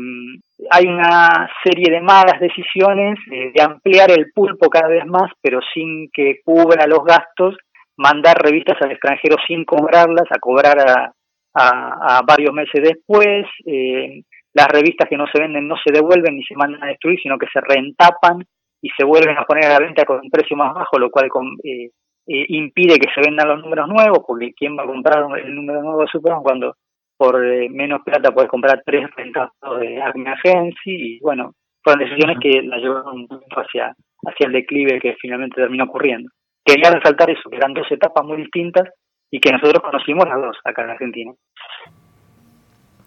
hay 0.71 0.85
una 0.87 1.49
serie 1.63 1.91
de 1.91 2.01
malas 2.01 2.39
decisiones 2.39 3.17
eh, 3.31 3.51
de 3.53 3.61
ampliar 3.61 4.11
el 4.11 4.31
pulpo 4.33 4.69
cada 4.69 4.87
vez 4.87 5.05
más, 5.05 5.31
pero 5.41 5.59
sin 5.73 6.09
que 6.11 6.41
cubra 6.43 6.87
los 6.87 7.03
gastos, 7.03 7.55
mandar 7.97 8.37
revistas 8.41 8.81
al 8.81 8.91
extranjero 8.91 9.35
sin 9.47 9.65
cobrarlas, 9.65 10.25
a 10.31 10.39
cobrar 10.39 10.79
a, 10.79 11.11
a, 11.53 12.21
varios 12.25 12.53
meses 12.53 12.81
después, 12.81 13.45
eh, 13.65 14.21
las 14.53 14.67
revistas 14.67 15.07
que 15.09 15.17
no 15.17 15.25
se 15.31 15.39
venden 15.39 15.67
no 15.67 15.75
se 15.83 15.93
devuelven 15.93 16.35
ni 16.35 16.43
se 16.43 16.55
mandan 16.55 16.83
a 16.83 16.87
destruir, 16.87 17.19
sino 17.21 17.37
que 17.37 17.47
se 17.53 17.61
reentapan 17.61 18.43
y 18.81 18.89
se 18.97 19.03
vuelven 19.03 19.37
a 19.37 19.43
poner 19.43 19.65
a 19.65 19.73
la 19.73 19.79
venta 19.79 20.05
con 20.05 20.19
un 20.23 20.29
precio 20.29 20.57
más 20.57 20.73
bajo, 20.73 20.97
lo 20.97 21.11
cual 21.11 21.29
eh, 21.63 21.89
eh, 22.31 22.45
impide 22.49 22.99
que 22.99 23.09
se 23.13 23.21
vendan 23.21 23.47
los 23.47 23.61
números 23.61 23.87
nuevos, 23.87 24.19
porque 24.25 24.53
¿quién 24.53 24.77
va 24.77 24.83
a 24.83 24.87
comprar 24.87 25.25
el 25.43 25.55
número 25.55 25.81
nuevo 25.81 26.01
de 26.01 26.07
Superman 26.07 26.43
cuando 26.43 26.75
por 27.17 27.43
eh, 27.43 27.67
menos 27.69 28.01
plata 28.05 28.31
puedes 28.31 28.49
comprar 28.49 28.83
tres 28.85 29.09
rentados 29.15 29.51
de 29.79 30.01
Acme 30.01 30.29
Agency 30.29 30.91
y 30.91 31.19
bueno, 31.21 31.53
fueron 31.83 32.05
decisiones 32.05 32.37
que 32.39 32.61
la 32.61 32.77
llevaron 32.77 33.27
hacia, 33.57 33.95
hacia 34.25 34.45
el 34.45 34.53
declive 34.53 34.99
que 35.01 35.15
finalmente 35.19 35.59
terminó 35.59 35.85
ocurriendo. 35.85 36.29
Quería 36.63 36.91
resaltar 36.91 37.31
eso, 37.31 37.49
que 37.49 37.57
eran 37.57 37.73
dos 37.73 37.91
etapas 37.91 38.23
muy 38.23 38.37
distintas 38.37 38.89
y 39.31 39.39
que 39.39 39.51
nosotros 39.51 39.81
conocimos 39.81 40.25
las 40.27 40.39
dos 40.39 40.57
acá 40.63 40.83
en 40.83 40.89
Argentina. 40.91 41.31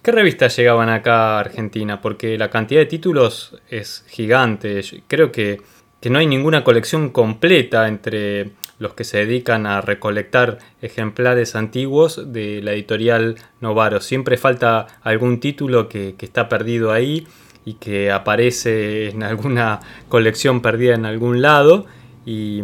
¿Qué 0.03 0.11
revistas 0.11 0.57
llegaban 0.57 0.89
acá 0.89 1.37
a 1.37 1.41
Argentina? 1.41 2.01
Porque 2.01 2.37
la 2.37 2.51
cantidad 2.51 2.81
de 2.81 2.87
títulos 2.87 3.63
es 3.71 4.05
gigante. 4.11 4.81
Creo 5.07 5.31
que, 5.31 5.59
que 6.03 6.11
no 6.11 6.19
hay 6.19 6.27
ninguna 6.27 6.65
colección 6.65 7.11
completa 7.11 7.87
entre 7.87 8.51
los 8.81 8.93
que 8.95 9.05
se 9.05 9.19
dedican 9.19 9.67
a 9.67 9.81
recolectar 9.81 10.59
ejemplares 10.83 11.55
antiguos 11.55 12.33
de 12.33 12.61
la 12.61 12.73
editorial 12.73 13.37
Novaro. 13.61 14.01
Siempre 14.01 14.37
falta 14.37 14.89
algún 15.03 15.39
título 15.39 15.89
que, 15.89 16.17
está 16.21 16.49
perdido 16.49 16.91
ahí 16.91 17.29
y 17.65 17.75
que 17.75 18.11
aparece 18.11 19.11
en 19.11 19.23
alguna 19.23 19.79
colección 20.09 20.61
perdida 20.61 20.97
en 20.97 21.07
algún 21.07 21.41
lado. 21.41 21.87
Y, 22.27 22.61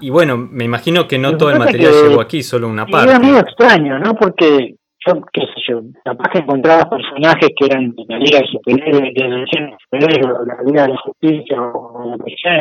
y 0.00 0.10
bueno, 0.10 0.36
me 0.36 0.64
imagino 0.64 1.06
que 1.06 1.18
no 1.18 1.36
todo 1.36 1.50
el 1.52 1.60
material 1.60 1.92
llegó 2.08 2.20
aquí, 2.20 2.42
solo 2.42 2.68
una 2.68 2.84
parte. 2.84 3.16
Medio 3.20 3.38
extraño, 3.38 4.00
¿no? 4.00 4.14
Porque 4.16 4.74
yo, 5.06 5.22
qué 5.32 5.40
sé 5.42 5.60
yo, 5.68 5.80
capaz 6.04 6.30
que 6.30 6.38
encontraba 6.38 6.88
personajes 6.88 7.50
que 7.56 7.66
eran 7.66 7.94
de 7.94 8.04
la 8.08 8.18
Liga 8.18 8.40
de 8.40 8.46
Superhéroes, 8.46 9.14
de 9.14 9.28
la 9.28 10.62
Liga 10.64 10.82
de 10.82 10.88
la 10.88 10.98
Justicia 10.98 11.62
o 11.62 12.16
lo 12.16 12.24
que 12.24 12.34
sea, 12.42 12.58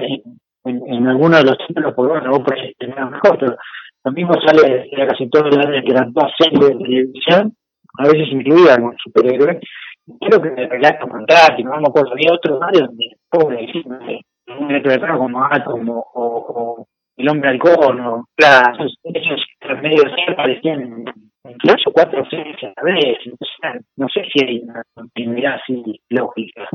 en, 0.65 0.81
en 0.87 1.07
alguno 1.07 1.37
de 1.37 1.43
los 1.43 1.57
títulos, 1.67 1.93
porque 1.95 2.13
bueno, 2.13 2.31
vos 2.31 2.39
por 2.39 2.55
ahí 2.55 2.73
tenés 2.77 3.09
mejor, 3.11 3.37
pero 3.39 3.55
lo 4.03 4.11
mismo 4.11 4.33
sale 4.45 4.87
de 4.91 5.07
casi 5.07 5.29
todo 5.29 5.47
el 5.47 5.59
año 5.59 5.83
que 5.83 5.91
eran 5.91 6.13
dos 6.13 6.31
series 6.37 6.59
de 6.59 6.75
televisión, 6.75 7.53
a 7.97 8.03
veces 8.03 8.27
incluía 8.31 8.75
algún 8.75 8.95
superhéroe. 8.97 9.59
Creo 10.21 10.41
que 10.41 10.49
el 10.61 10.69
relato 10.69 11.07
fantástico, 11.07 11.69
no 11.69 11.81
me 11.81 11.87
acuerdo, 11.87 12.11
había 12.11 12.33
otro 12.33 12.59
varios 12.59 12.87
donde, 12.87 13.15
pobre, 13.29 13.67
un 14.47 14.69
relato 14.69 15.17
como 15.17 15.43
Atom 15.43 15.89
o, 15.89 16.05
o, 16.13 16.87
El 17.17 17.29
Hombre 17.29 17.49
Halcón, 17.49 17.99
o 18.01 18.25
claro. 18.35 18.73
esos, 18.73 18.95
esos 19.03 19.81
medios 19.81 20.05
parecían 20.35 21.05
tres 21.61 21.81
o 21.85 21.91
cuatro 21.91 22.25
series 22.29 22.57
a 22.63 22.73
la 22.75 22.83
vez, 22.83 23.17
no 23.95 24.07
sé 24.09 24.25
si 24.31 24.45
hay 24.45 24.59
una 24.59 24.83
continuidad 24.93 25.55
así 25.55 25.99
lógica. 26.09 26.67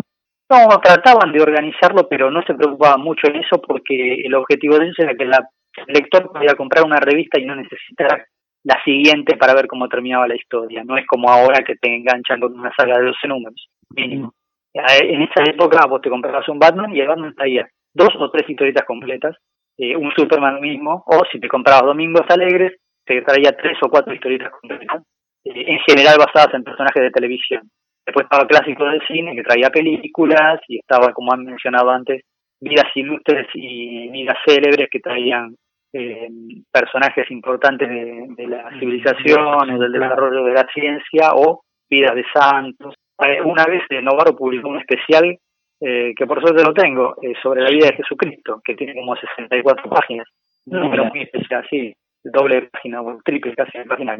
No, 0.50 0.66
trataban 0.82 1.32
de 1.32 1.40
organizarlo, 1.40 2.08
pero 2.08 2.30
no 2.30 2.42
se 2.42 2.54
preocupaban 2.54 3.00
mucho 3.00 3.28
en 3.28 3.36
eso 3.36 3.60
porque 3.60 4.22
el 4.24 4.34
objetivo 4.34 4.78
de 4.78 4.88
eso 4.88 5.02
era 5.02 5.14
que 5.14 5.24
la, 5.24 5.48
el 5.86 5.94
lector 5.94 6.32
podía 6.32 6.54
comprar 6.54 6.84
una 6.84 6.98
revista 6.98 7.38
y 7.38 7.44
no 7.44 7.54
necesitara 7.54 8.24
la 8.64 8.82
siguiente 8.84 9.36
para 9.36 9.54
ver 9.54 9.68
cómo 9.68 9.88
terminaba 9.88 10.26
la 10.26 10.34
historia. 10.34 10.82
No 10.84 10.96
es 10.96 11.06
como 11.06 11.30
ahora 11.30 11.62
que 11.64 11.76
te 11.76 11.94
enganchan 11.94 12.40
con 12.40 12.58
una 12.58 12.72
saga 12.76 12.98
de 12.98 13.06
12 13.06 13.28
números, 13.28 13.68
mínimo. 13.90 14.34
En 14.74 15.22
esa 15.22 15.42
época 15.48 15.86
vos 15.86 16.00
te 16.00 16.10
comprabas 16.10 16.48
un 16.48 16.58
Batman 16.58 16.94
y 16.94 17.00
el 17.00 17.08
Batman 17.08 17.34
traía 17.34 17.68
dos 17.94 18.10
o 18.18 18.30
tres 18.30 18.48
historietas 18.48 18.84
completas, 18.86 19.36
eh, 19.78 19.96
un 19.96 20.12
Superman 20.16 20.60
mismo, 20.60 21.02
o 21.06 21.22
si 21.30 21.40
te 21.40 21.48
comprabas 21.48 21.84
Domingos 21.86 22.26
Alegres, 22.28 22.76
te 23.04 23.22
traía 23.22 23.52
tres 23.52 23.78
o 23.82 23.88
cuatro 23.88 24.12
historietas 24.14 24.52
completas, 24.52 25.02
eh, 25.44 25.64
en 25.66 25.78
general 25.80 26.16
basadas 26.18 26.54
en 26.54 26.64
personajes 26.64 27.02
de 27.02 27.10
televisión. 27.10 27.62
Después 28.06 28.24
estaba 28.24 28.46
clásico 28.46 28.84
del 28.84 29.02
cine, 29.06 29.34
que 29.34 29.42
traía 29.42 29.70
películas, 29.70 30.60
y 30.68 30.78
estaba, 30.78 31.12
como 31.12 31.32
han 31.32 31.44
mencionado 31.44 31.90
antes, 31.90 32.22
vidas 32.60 32.86
ilustres 32.94 33.46
y 33.54 34.08
vidas 34.08 34.36
célebres 34.44 34.88
que 34.90 35.00
traían 35.00 35.54
eh, 35.92 36.28
personajes 36.70 37.28
importantes 37.30 37.88
de, 37.88 38.46
la 38.46 38.70
civilización 38.78 39.44
o 39.44 39.78
del 39.78 39.90
desarrollo 39.90 40.44
de 40.44 40.52
la 40.52 40.66
ciencia 40.72 41.32
o 41.34 41.62
vidas 41.88 42.14
de 42.14 42.24
santos. 42.32 42.94
Eh, 43.26 43.40
una 43.42 43.64
vez 43.64 43.82
Novaro 44.02 44.36
publicó 44.36 44.68
un 44.68 44.78
especial 44.78 45.36
eh, 45.80 46.12
que 46.14 46.26
por 46.26 46.40
suerte 46.40 46.62
lo 46.62 46.72
tengo 46.72 47.16
sobre 47.42 47.62
la 47.62 47.70
vida 47.70 47.86
de 47.88 47.96
Jesucristo, 47.96 48.60
que 48.64 48.76
tiene 48.76 48.94
como 48.94 49.16
64 49.16 49.90
páginas. 49.90 50.28
Un 50.66 50.80
número 50.80 51.06
muy 51.06 51.22
especial, 51.22 51.66
sí, 51.68 51.92
doble 52.24 52.68
página 52.70 53.02
o 53.02 53.20
triple 53.24 53.54
casi 53.54 53.78
página, 53.88 54.18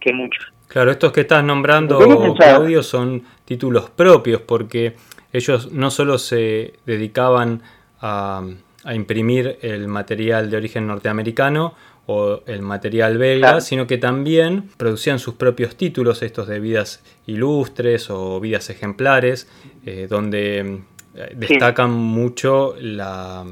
que 0.00 0.12
muchos. 0.12 0.52
Claro, 0.68 0.90
estos 0.90 1.12
que 1.12 1.22
estás 1.22 1.44
nombrando, 1.44 1.98
Claudio, 2.36 2.82
son 2.82 3.22
títulos 3.44 3.90
propios 3.90 4.40
porque 4.42 4.94
ellos 5.32 5.72
no 5.72 5.90
solo 5.90 6.18
se 6.18 6.74
dedicaban 6.86 7.62
a 8.00 8.42
a 8.84 8.94
imprimir 8.94 9.58
el 9.62 9.88
material 9.88 10.50
de 10.50 10.56
origen 10.56 10.86
norteamericano 10.86 11.74
o 12.06 12.40
el 12.46 12.62
material 12.62 13.16
belga, 13.16 13.60
sino 13.60 13.86
que 13.86 13.96
también 13.96 14.70
producían 14.76 15.18
sus 15.18 15.34
propios 15.34 15.76
títulos, 15.76 16.22
estos 16.22 16.48
de 16.48 16.58
vidas 16.58 17.02
ilustres 17.26 18.10
o 18.10 18.40
vidas 18.40 18.70
ejemplares, 18.70 19.48
eh, 19.86 20.08
donde 20.10 20.80
eh, 21.14 21.32
destacan 21.36 21.92
mucho 21.92 22.74
la, 22.80 23.44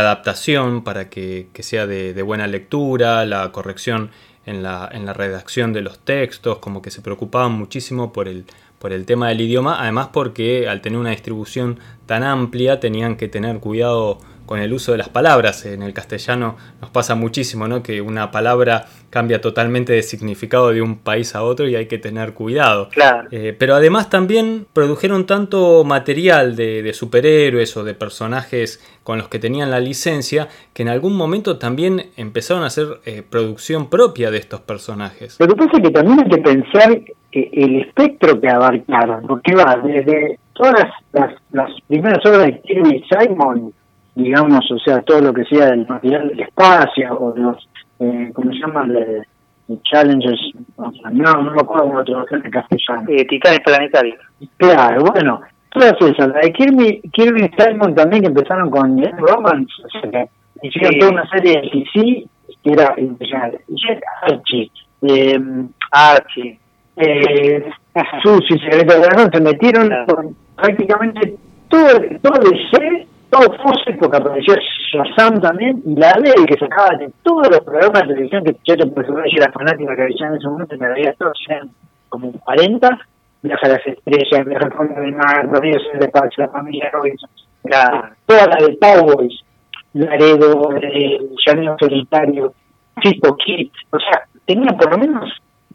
adaptación 0.00 0.82
para 0.84 1.08
que, 1.08 1.48
sea 1.60 1.86
de, 1.86 2.20
buena 2.22 2.46
lectura, 2.46 3.24
la 3.26 3.52
corrección 3.52 4.10
en 4.46 4.62
la, 4.62 4.88
en 4.92 5.06
la 5.06 5.12
redacción 5.12 5.72
de 5.72 5.82
los 5.82 5.98
textos, 5.98 6.58
como 6.58 6.82
que 6.82 6.90
se 6.90 7.02
preocupaban 7.02 7.52
muchísimo 7.52 8.12
por 8.12 8.28
el, 8.28 8.46
por 8.78 8.92
el 8.92 9.06
tema 9.06 9.28
del 9.28 9.42
idioma, 9.42 9.80
además 9.80 10.08
porque 10.12 10.68
al 10.68 10.80
tener 10.80 10.98
una 10.98 11.10
distribución 11.10 11.78
tan 12.06 12.24
amplia 12.24 12.80
tenían 12.80 13.16
que 13.16 13.28
tener 13.28 13.60
cuidado 13.60 14.18
con 14.52 14.60
el 14.60 14.74
uso 14.74 14.92
de 14.92 14.98
las 14.98 15.08
palabras. 15.08 15.64
En 15.64 15.82
el 15.82 15.94
castellano 15.94 16.58
nos 16.82 16.90
pasa 16.90 17.14
muchísimo, 17.14 17.68
¿no? 17.68 17.82
Que 17.82 18.02
una 18.02 18.30
palabra 18.30 18.84
cambia 19.08 19.40
totalmente 19.40 19.94
de 19.94 20.02
significado 20.02 20.72
de 20.72 20.82
un 20.82 20.98
país 20.98 21.34
a 21.34 21.42
otro 21.42 21.66
y 21.66 21.74
hay 21.74 21.86
que 21.86 21.96
tener 21.96 22.34
cuidado. 22.34 22.90
Claro. 22.90 23.28
Eh, 23.30 23.56
pero 23.58 23.74
además 23.74 24.10
también 24.10 24.66
produjeron 24.74 25.24
tanto 25.24 25.84
material 25.84 26.54
de, 26.54 26.92
superhéroes 26.92 27.74
o 27.78 27.84
de 27.84 27.94
personajes 27.94 28.78
con 29.04 29.16
los 29.16 29.28
que 29.28 29.38
tenían 29.38 29.70
la 29.70 29.80
licencia 29.80 30.48
que 30.74 30.82
en 30.82 30.90
algún 30.90 31.16
momento 31.16 31.56
también 31.56 32.10
empezaron 32.18 32.62
a 32.62 32.66
hacer 32.66 33.00
eh, 33.06 33.22
producción 33.22 33.88
propia 33.88 34.30
de 34.30 34.36
estos 34.36 34.60
personajes. 34.60 35.38
Lo 35.40 35.48
que 35.48 35.56
pasa 35.56 35.78
es 35.78 35.82
que 35.82 35.90
también 35.90 36.20
hay 36.24 36.28
que 36.28 36.42
pensar 36.42 37.00
el 37.32 37.80
espectro 37.80 38.38
que 38.38 38.50
abarcaron, 38.50 39.26
porque 39.26 39.54
va 39.54 39.80
desde 39.82 40.38
todas 40.52 40.74
las, 41.14 41.32
las 41.52 41.70
primeras 41.88 42.18
obras 42.26 42.48
de 42.48 42.60
Kirby 42.60 43.02
Simon 43.08 43.72
digamos, 44.14 44.70
o 44.70 44.78
sea, 44.78 45.00
todo 45.02 45.20
lo 45.20 45.32
que 45.32 45.44
sea 45.44 45.68
el 45.68 45.86
material 45.86 46.28
del 46.28 46.40
espacio 46.40 47.18
o 47.18 47.36
los, 47.36 47.68
eh, 47.98 48.30
¿cómo 48.34 48.52
se 48.52 48.58
llaman? 48.58 48.92
De, 48.92 49.22
Challengers, 49.90 50.52
no, 50.76 50.92
no 51.12 51.50
me 51.50 51.60
acuerdo 51.60 51.84
cómo 51.84 52.02
lo 52.02 52.26
en 52.30 52.50
castellano. 52.50 53.04
Eh, 53.08 53.24
titanes 53.24 53.60
planetarios. 53.60 54.18
Claro, 54.58 55.02
bueno, 55.04 55.40
todas 55.70 55.94
esas. 56.00 56.28
La 56.28 56.40
de 56.40 56.52
Kirby, 56.52 57.00
Kirby 57.12 57.50
Simon 57.56 57.94
también 57.94 58.22
que 58.22 58.28
empezaron 58.28 58.70
con 58.70 59.02
Romance, 59.18 59.72
o 59.84 59.88
sea, 59.88 60.10
que 60.10 60.28
hicieron 60.68 60.98
toda 60.98 61.12
una 61.12 61.30
serie 61.30 61.62
de 61.62 61.70
CC 61.70 62.26
que 62.62 62.72
era 62.72 62.94
impresionante. 62.98 63.64
Jet 63.68 64.00
Archie, 64.22 64.70
eh, 65.02 65.40
Archie, 65.90 66.58
eh, 66.96 67.70
Susi, 68.22 68.58
Secreto 68.58 68.94
de 68.94 69.00
la 69.00 69.30
se 69.32 69.40
metieron 69.40 69.90
con 70.06 70.36
prácticamente 70.56 71.34
todo, 71.68 71.88
todo 72.22 72.50
el 72.50 72.70
ser 72.70 73.06
todo 73.32 73.50
Fawcett, 73.56 73.98
porque 73.98 74.18
apareció 74.18 74.54
Shazam 74.92 75.40
también, 75.40 75.82
y 75.86 75.96
la 75.96 76.12
ley 76.20 76.44
que 76.46 76.58
sacaba 76.58 76.94
de 76.98 77.10
todos 77.22 77.48
los 77.48 77.60
programas 77.60 78.02
de 78.02 78.08
televisión 78.08 78.44
que 78.44 78.54
yo 78.62 78.74
decir, 78.76 79.38
era 79.38 79.50
fanática 79.52 79.96
que 79.96 80.02
veía 80.02 80.26
en 80.26 80.34
ese 80.34 80.48
momento, 80.48 80.76
me 80.78 80.88
veía 80.92 81.14
todos, 81.14 81.32
eran 81.48 81.70
como 82.10 82.30
40, 82.32 82.98
Viaja 83.40 83.66
a 83.66 83.70
las 83.70 83.86
Estrellas, 83.86 84.46
Viaja 84.46 84.66
al 84.66 84.72
Fondo 84.74 85.00
del 85.00 85.12
Mar, 85.12 85.48
Los 85.50 85.60
Días 85.62 85.82
del 85.94 86.02
Espacio, 86.02 86.44
La 86.44 86.50
Familia 86.50 86.90
Robinson, 86.92 87.30
la, 87.64 88.12
toda 88.26 88.46
la 88.48 88.66
de 88.66 88.78
Cowboys, 88.78 89.40
Laredo, 89.94 90.68
Llanero 91.46 91.76
Solitario, 91.80 92.52
Chico 93.00 93.34
Kid, 93.36 93.70
o 93.90 93.98
sea, 93.98 94.26
tenía 94.44 94.72
por 94.76 94.90
lo 94.90 94.98
menos 94.98 95.30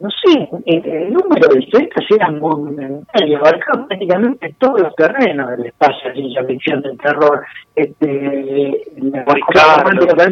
no 0.07 0.31
sé, 0.31 0.49
el, 0.65 1.13
número 1.13 1.49
de 1.49 1.59
historietas 1.59 2.05
era 2.09 2.31
monumental 2.31 3.27
y 3.27 3.35
abarcaba 3.35 3.87
prácticamente 3.87 4.55
todos 4.57 4.81
los 4.81 4.95
terrenos 4.95 5.49
del 5.51 5.65
espacio, 5.65 6.11
la 6.15 6.43
ficción 6.45 6.81
del 6.81 6.97
terror, 6.97 7.45
este, 7.75 8.81
la 9.01 9.25
romántica, 9.77 10.29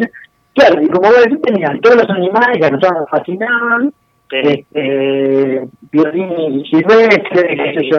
claro, 0.53 0.81
y 0.81 0.87
como 0.87 1.09
vos 1.09 1.23
decís, 1.23 1.41
tenían 1.41 1.79
todos 1.81 1.97
los 1.97 2.09
animales 2.09 2.57
que 2.57 2.65
a 2.65 2.69
nosotros 2.69 3.01
nos 3.01 3.09
fascinaban, 3.09 3.93
este, 4.31 5.67
violín 5.91 6.59
y 6.59 6.65
silvestre, 6.69 7.57
qué 7.57 7.73
sé 7.77 7.89
yo, 7.91 7.97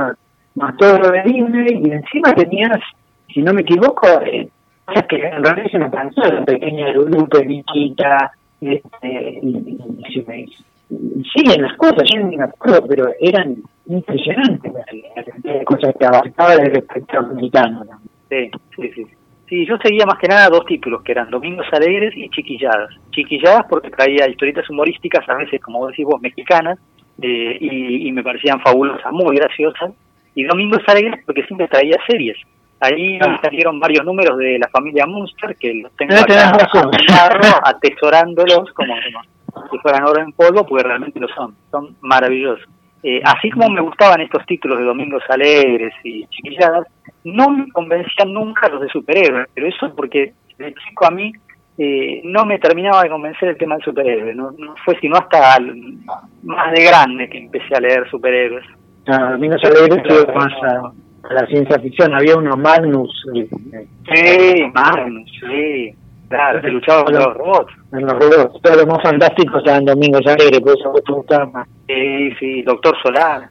más 0.55 0.77
todo 0.79 0.99
lo 0.99 1.11
de 1.11 1.23
Disney, 1.25 1.83
y 1.85 1.91
encima 1.91 2.35
tenías, 2.35 2.79
si 3.33 3.43
no 3.43 3.53
me 3.53 3.61
equivoco, 3.61 4.07
eh, 4.25 4.49
que 5.09 5.17
en 5.17 5.45
realidad 5.45 5.71
se 5.71 5.79
me 5.79 5.91
cansó, 5.91 6.23
la 6.23 6.45
pequeña 6.45 6.93
Lupe, 6.93 7.45
Viquita, 7.45 8.33
este, 8.63 9.41
y, 9.43 9.49
y, 9.49 9.79
y, 10.09 10.57
siguen 10.89 11.63
las 11.63 11.77
cosas, 11.77 12.09
yo 12.13 12.21
no 12.21 12.29
me 12.29 12.45
acuerdo, 12.45 12.87
pero 12.87 13.09
eran 13.21 13.57
impresionantes 13.87 14.73
las 14.73 15.65
cosas 15.65 15.95
que 15.99 16.07
abarcaba 16.07 16.55
el 16.55 16.77
espectro 16.77 17.21
americano. 17.21 17.85
Sí, 18.29 18.51
sí, 18.77 18.91
sí. 18.95 19.07
Sí, 19.49 19.65
yo 19.65 19.77
seguía 19.79 20.05
más 20.07 20.19
que 20.19 20.27
nada 20.27 20.49
dos 20.49 20.67
títulos, 20.67 21.03
que 21.03 21.13
eran 21.13 21.31
Domingos 21.31 21.67
Alegres 21.71 22.13
y 22.17 22.29
Chiquilladas. 22.31 22.91
Chiquilladas 23.13 23.65
porque 23.71 23.91
traía 23.91 24.29
historietas 24.29 24.69
humorísticas, 24.69 25.29
a 25.29 25.35
veces, 25.35 25.61
como 25.61 25.87
decís 25.87 26.05
vos, 26.05 26.21
mexicanas, 26.21 26.79
eh, 27.23 27.57
y, 27.61 28.11
me 28.11 28.25
parecían 28.25 28.61
fabulosas, 28.61 29.13
muy 29.13 29.37
graciosas. 29.37 29.93
Y 30.35 30.45
Domingos 30.45 30.83
Alegres 30.89 31.23
porque 31.25 31.45
siempre 31.45 31.69
traía 31.69 31.97
series. 32.09 32.37
Ahí 32.81 33.19
ah. 33.23 33.39
salieron 33.43 33.79
varios 33.79 34.05
números 34.05 34.37
de 34.37 34.59
la 34.59 34.69
familia 34.69 35.07
Munster, 35.07 35.57
que 35.57 35.75
los 35.75 35.93
tengo 35.97 36.15
acá 36.15 36.57
atesorándolos 37.63 38.73
como, 38.73 38.95
como 38.95 39.36
si 39.71 39.79
fueran 39.79 40.05
oro 40.05 40.21
en 40.21 40.33
polvo, 40.33 40.67
porque 40.67 40.85
realmente 40.85 41.21
lo 41.21 41.29
son, 41.29 41.55
son 41.71 41.97
maravillosos. 42.01 42.67
Eh, 43.03 43.21
así 43.25 43.51
como 43.51 43.69
me 43.69 43.81
gustaban 43.81 44.21
estos 44.21 44.45
títulos 44.47 44.79
de 44.79 44.85
Domingos 44.85 45.23
Alegres 45.29 45.93
y 46.03 46.27
Chiquilladas, 46.27 46.87
no 47.25 47.51
me 47.51 47.71
convencían 47.71 48.33
nunca 48.33 48.69
los 48.69 48.81
de 48.81 48.89
superhéroes, 48.89 49.49
pero 49.55 49.69
eso 49.69 49.95
porque 49.95 50.33
de 50.59 50.75
chico 50.75 51.07
a 51.07 51.11
mí 51.11 51.33
eh, 51.79 52.23
no 52.25 52.45
me 52.45 52.59
terminaba 52.59 53.03
de 53.03 53.11
convencer 53.11 53.51
el 53.51 53.59
tema 53.59 53.77
del 53.77 53.85
superhéroe, 53.85 54.35
no, 54.35 54.53
fue 54.85 54.99
sino 54.99 55.17
hasta 55.17 55.59
más 56.43 56.73
de 56.73 56.85
grande 56.85 57.29
que 57.29 57.39
empecé 57.39 57.75
a 57.75 57.81
leer 57.81 58.09
superhéroes. 58.11 58.65
Ah, 59.07 59.33
Domingos 59.33 59.63
Alegres 59.63 60.03
fue 60.07 60.35
más 60.35 60.53
a, 60.63 60.93
la 61.35 61.47
ciencia 61.47 61.79
ficción, 61.79 62.15
había 62.15 62.37
uno 62.37 62.57
Magnus. 62.57 63.25
Sí, 63.33 64.71
Magnus, 64.73 65.31
sí. 65.41 65.95
Claro, 66.29 66.61
se 66.61 66.69
luchaba 66.69 67.05
con 67.05 67.15
los 67.15 67.35
robots. 67.35 67.73
En 67.93 68.07
los 68.07 68.13
robots. 68.13 68.61
Todos 68.63 68.77
los 68.77 68.87
más 68.87 69.03
fantásticos 69.03 69.63
eran 69.65 69.85
Domingos 69.85 70.27
Alegre, 70.27 70.61
por 70.61 70.77
eso 70.77 70.93
te 71.05 71.13
gustaba 71.13 71.47
más. 71.47 71.69
Sí, 71.87 72.31
sí, 72.39 72.63
Doctor 72.63 72.97
Solar. 73.03 73.49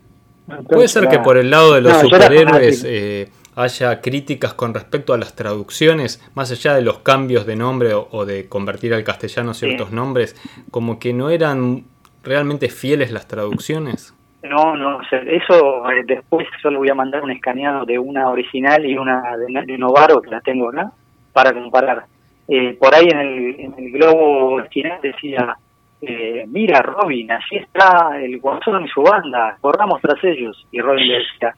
Puede 0.68 0.88
ser 0.88 1.08
que 1.08 1.20
por 1.20 1.38
el 1.38 1.50
lado 1.50 1.74
de 1.74 1.82
los 1.82 1.94
superhéroes 2.02 2.84
eh, 2.88 3.30
haya 3.56 4.02
críticas 4.02 4.54
con 4.54 4.74
respecto 4.74 5.14
a 5.14 5.18
las 5.18 5.36
traducciones, 5.36 6.22
más 6.36 6.52
allá 6.52 6.76
de 6.76 6.82
los 6.82 7.00
cambios 7.00 7.46
de 7.46 7.56
nombre 7.56 7.94
o, 7.94 8.26
de 8.26 8.48
convertir 8.48 8.94
al 8.94 9.04
castellano 9.04 9.54
ciertos 9.54 9.92
nombres, 9.92 10.36
como 10.70 11.00
que 11.00 11.14
no 11.14 11.30
eran 11.30 11.86
realmente 12.24 12.70
fieles 12.70 13.12
las 13.12 13.28
traducciones. 13.28 14.14
No, 14.44 14.76
no, 14.76 15.00
eso 15.02 15.90
eh, 15.90 16.04
después 16.06 16.48
solo 16.62 16.80
voy 16.80 16.90
a 16.90 16.94
mandar 16.94 17.24
un 17.24 17.32
escaneado 17.32 17.86
de 17.86 17.98
una 17.98 18.30
original 18.30 18.86
y 18.86 18.96
una 18.96 19.36
de, 19.38 19.78
Novaro 19.78 20.22
que 20.22 20.30
la 20.30 20.42
tengo 20.42 20.70
acá 20.70 20.92
para 21.34 21.52
comparar. 21.52 22.06
Eh, 22.48 22.74
por 22.80 22.94
ahí 22.94 23.08
en 23.10 23.20
el, 23.20 23.60
en 23.60 23.74
el 23.78 23.92
globo 23.92 24.54
original 24.56 25.00
decía, 25.02 25.58
eh, 26.02 26.46
mira 26.48 26.82
Robin, 26.82 27.32
así 27.32 27.56
está 27.56 28.20
el 28.22 28.40
guasón 28.40 28.86
y 28.86 28.90
su 28.90 29.02
banda, 29.02 29.58
corramos 29.62 30.02
tras 30.02 30.24
ellos. 30.24 30.68
Y 30.72 30.80
Robin 30.80 31.08
le 31.08 31.20
decía, 31.20 31.56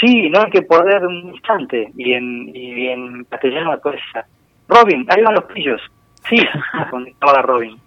sí, 0.00 0.28
no 0.28 0.40
hay 0.40 0.50
que 0.50 0.62
perder 0.62 1.06
un 1.06 1.34
instante. 1.34 1.90
Y 1.96 2.12
en, 2.12 2.50
y 2.54 2.88
en 2.88 3.24
castellano 3.24 3.76
decía, 3.76 4.26
Robin, 4.68 5.06
ahí 5.08 5.22
van 5.22 5.34
los 5.34 5.44
pillos. 5.44 5.80
Sí, 6.28 6.36
contestaba 6.90 7.42
Robin. 7.42 7.78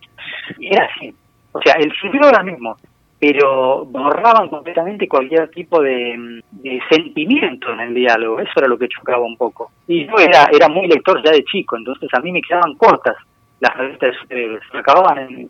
Y 0.57 0.73
era 0.73 0.85
así. 0.85 1.13
O 1.51 1.61
sea, 1.61 1.73
el 1.73 1.91
sentido 1.99 2.29
el 2.29 2.45
mismo 2.45 2.77
pero 3.19 3.85
borraban 3.85 4.47
completamente 4.47 5.07
cualquier 5.07 5.49
tipo 5.49 5.81
de, 5.81 6.41
sentimiento 6.89 7.71
en 7.73 7.79
el 7.81 7.93
diálogo, 7.93 8.39
eso 8.39 8.51
era 8.55 8.67
lo 8.67 8.77
que 8.77 8.87
chocaba 8.87 9.25
un 9.25 9.35
poco. 9.35 9.71
Y 9.87 10.07
yo 10.07 10.15
era, 10.17 10.49
era 10.53 10.69
muy 10.69 10.87
lector 10.87 11.21
ya 11.23 11.31
de 11.31 11.43
chico, 11.43 11.77
entonces 11.77 12.09
a 12.13 12.19
mí 12.21 12.31
me 12.31 12.41
quedaban 12.41 12.75
cortas 12.75 13.15
las 13.59 13.75
revistas 13.75 14.11
de 14.11 14.19
superhéroes, 14.19 14.63
acababan 14.73 15.17
en, 15.19 15.49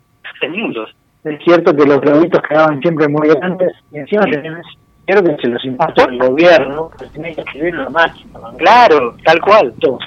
minutos. 0.50 0.94
Es 1.22 1.38
cierto 1.44 1.76
que 1.76 1.84
los 1.84 2.00
globitos 2.00 2.40
quedaban 2.48 2.80
siempre 2.80 3.06
muy 3.06 3.28
grandes 3.28 3.72
y 3.92 3.98
encima 3.98 4.22
sí. 4.22 4.30
creo 5.06 5.22
que 5.22 5.36
se 5.36 5.48
los 5.48 5.64
impuso 5.64 6.08
el 6.08 6.18
gobierno, 6.18 6.90
pero 6.98 7.10
tenés 7.10 7.36
que 7.36 7.42
escribirlo 7.42 7.86
a 7.86 7.90
máximo. 7.90 8.40
Claro, 8.56 9.16
tal 9.24 9.40
cual. 9.40 9.74
Todos. 9.80 10.02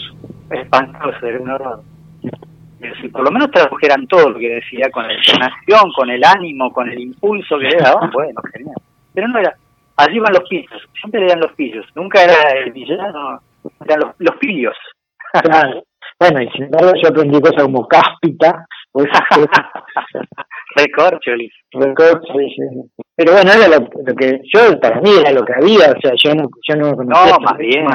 Espantoso, 0.50 1.26
era 1.26 1.40
un 1.40 1.50
horror 1.52 1.84
si 3.02 3.10
por 3.10 3.24
lo 3.24 3.32
menos 3.32 3.52
tradujeran 3.52 4.08
todo 4.08 4.30
lo 4.30 4.40
que 4.40 4.56
decía, 4.56 4.90
con 4.92 5.08
la 5.08 5.14
entonación, 5.14 5.92
con 5.96 6.10
el 6.10 6.24
ánimo, 6.24 6.72
con 6.72 6.90
el 6.90 7.00
impulso 7.00 7.58
que 7.58 7.70
le 7.70 7.78
daban, 7.78 8.10
bueno, 8.12 8.42
genial. 8.54 8.76
Pero 9.14 9.28
no 9.28 9.40
era, 9.40 9.56
allí 9.98 10.20
van 10.20 10.34
los 10.34 10.48
pillos, 10.50 10.82
siempre 11.00 11.26
eran 11.26 11.40
los 11.40 11.54
pillos, 11.54 11.86
nunca 11.96 12.24
era 12.24 12.60
el 12.60 12.72
villano, 12.72 13.40
eran 13.86 14.00
los, 14.00 14.10
los 14.20 14.36
pillos. 14.38 14.76
Claro. 15.34 15.84
Bueno, 16.20 16.42
y 16.42 16.50
sin 16.52 16.64
embargo 16.64 16.92
yo 17.02 17.10
aprendí 17.10 17.42
cosas 17.42 17.64
como 17.64 17.88
cáspita, 17.88 18.66
pues, 18.92 19.08
Recorcholis. 20.76 21.52
Recorcholis, 21.72 22.56
Pero 23.16 23.34
bueno, 23.34 23.52
era 23.52 23.80
lo, 23.80 24.16
que 24.16 24.40
yo, 24.54 24.80
para 24.80 25.02
mí 25.02 25.10
era 25.20 25.32
lo 25.32 25.44
que 25.44 25.54
había, 25.54 25.92
o 25.92 26.02
sea, 26.02 26.14
yo 26.24 26.36
no, 26.36 26.50
yo 26.68 26.76
no 26.76 26.96
conocía. 26.96 27.34
No, 27.34 27.40
más 27.40 27.58
bien. 27.58 27.86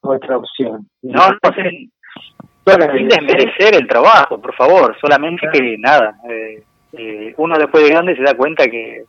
Otra 0.00 0.38
opción. 0.38 0.88
No, 1.02 1.28
no 1.28 1.54
sé, 1.54 1.88
sin 2.64 3.08
desmerecer 3.08 3.74
el 3.74 3.86
trabajo, 3.86 4.40
por 4.40 4.54
favor, 4.54 4.96
solamente 5.00 5.46
que 5.52 5.76
nada, 5.78 6.16
eh, 6.28 6.62
eh, 6.92 7.34
uno 7.36 7.58
después 7.58 7.84
de 7.84 7.90
grande 7.90 8.16
se 8.16 8.22
da 8.22 8.34
cuenta 8.34 8.66
que 8.66 9.04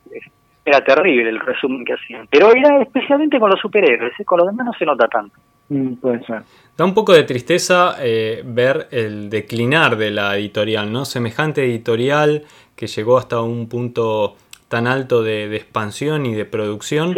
era 0.66 0.84
terrible 0.84 1.30
el 1.30 1.40
resumen 1.40 1.86
que 1.86 1.94
hacían, 1.94 2.28
pero 2.30 2.52
era 2.52 2.82
especialmente 2.82 3.40
con 3.40 3.50
los 3.50 3.60
superhéroes, 3.60 4.14
¿eh? 4.20 4.26
con 4.26 4.40
los 4.40 4.48
demás 4.48 4.66
no 4.66 4.74
se 4.74 4.86
nota 4.86 5.08
tanto. 5.08 5.36
Mm, 5.70 5.94
puede 5.96 6.24
ser. 6.26 6.42
Da 6.78 6.86
un 6.86 6.94
poco 6.94 7.14
de 7.14 7.24
tristeza 7.24 7.96
ver 8.44 8.88
el 8.92 9.30
declinar 9.30 9.96
de 9.96 10.12
la 10.12 10.36
editorial, 10.36 10.92
¿no? 10.92 11.06
Semejante 11.06 11.64
editorial 11.64 12.44
que 12.76 12.88
llegó 12.88 13.18
hasta 13.18 13.42
un 13.42 13.70
punto 13.70 14.36
tan 14.68 14.86
alto 14.88 15.24
de, 15.24 15.56
expansión 15.56 16.26
y 16.26 16.34
de 16.34 16.44
producción, 16.44 17.16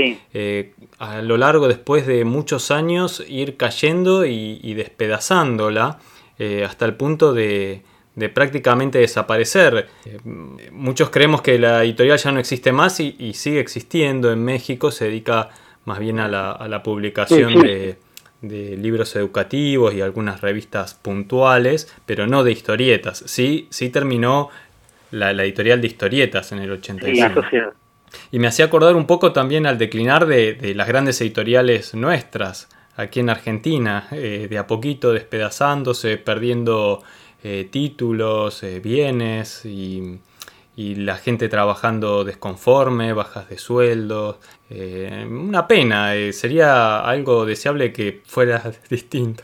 a 1.00 1.22
lo 1.24 1.38
largo 1.38 1.68
después 1.68 2.06
de 2.06 2.24
muchos 2.24 2.70
años 2.70 3.26
ir 3.28 3.58
cayendo 3.58 4.26
y, 4.26 4.60
y 4.62 4.76
despedazándola. 4.76 5.98
Eh, 6.40 6.64
hasta 6.64 6.86
el 6.86 6.94
punto 6.94 7.34
de, 7.34 7.82
prácticamente 8.34 9.00
desaparecer. 9.00 9.88
Eh, 10.06 10.20
muchos 10.72 11.10
creemos 11.10 11.42
que 11.42 11.58
la 11.58 11.84
editorial 11.84 12.18
ya 12.18 12.32
no 12.32 12.40
existe 12.40 12.72
más 12.72 13.00
y, 13.00 13.34
sigue 13.34 13.60
existiendo 13.60 14.32
en 14.32 14.44
México, 14.44 14.92
se 14.92 15.06
dedica 15.06 15.50
más 15.86 16.00
bien 16.00 16.20
a 16.20 16.28
la, 16.28 16.84
publicación 16.84 17.54
De, 18.40 18.78
libros 18.78 19.16
educativos 19.16 19.96
y 19.96 20.02
algunas 20.02 20.42
revistas 20.42 20.94
puntuales, 20.94 21.92
pero 22.06 22.28
no 22.28 22.44
de 22.44 22.52
historietas. 22.52 23.24
Sí, 23.26 23.68
sí 23.72 23.90
terminó 23.90 24.50
la, 25.10 25.32
editorial 25.32 25.82
de 25.82 25.88
historietas 25.88 26.52
en 26.52 26.60
el 26.60 26.72
85. 26.72 27.42
y 28.32 28.38
me 28.38 28.46
hacía 28.46 28.66
acordar 28.66 28.96
un 28.96 29.08
poco 29.08 29.34
también 29.34 29.66
al 29.66 29.80
declinar 29.80 30.28
de 30.28 30.74
las 30.76 30.88
grandes 30.88 31.20
editoriales 31.20 31.96
nuestras 31.96 32.70
aquí 32.98 33.20
en 33.20 33.30
Argentina, 33.30 34.08
eh, 34.12 34.48
de 34.50 34.58
a 34.58 34.68
poquito 34.68 35.14
despedazándose, 35.14 36.18
perdiendo 36.18 37.04
eh, 37.44 37.70
títulos, 37.72 38.64
eh, 38.64 38.82
bienes 38.84 39.66
y, 39.66 40.20
la 40.80 41.16
gente 41.16 41.50
trabajando 41.50 42.24
desconforme, 42.24 43.12
bajas 43.12 43.50
de 43.50 43.58
sueldos. 43.58 44.38
una 45.28 45.68
pena, 45.68 46.12
sería 46.32 47.00
algo 47.00 47.48
deseable 47.48 47.92
que 47.92 48.22
fuera 48.24 48.62
distinto. 48.90 49.44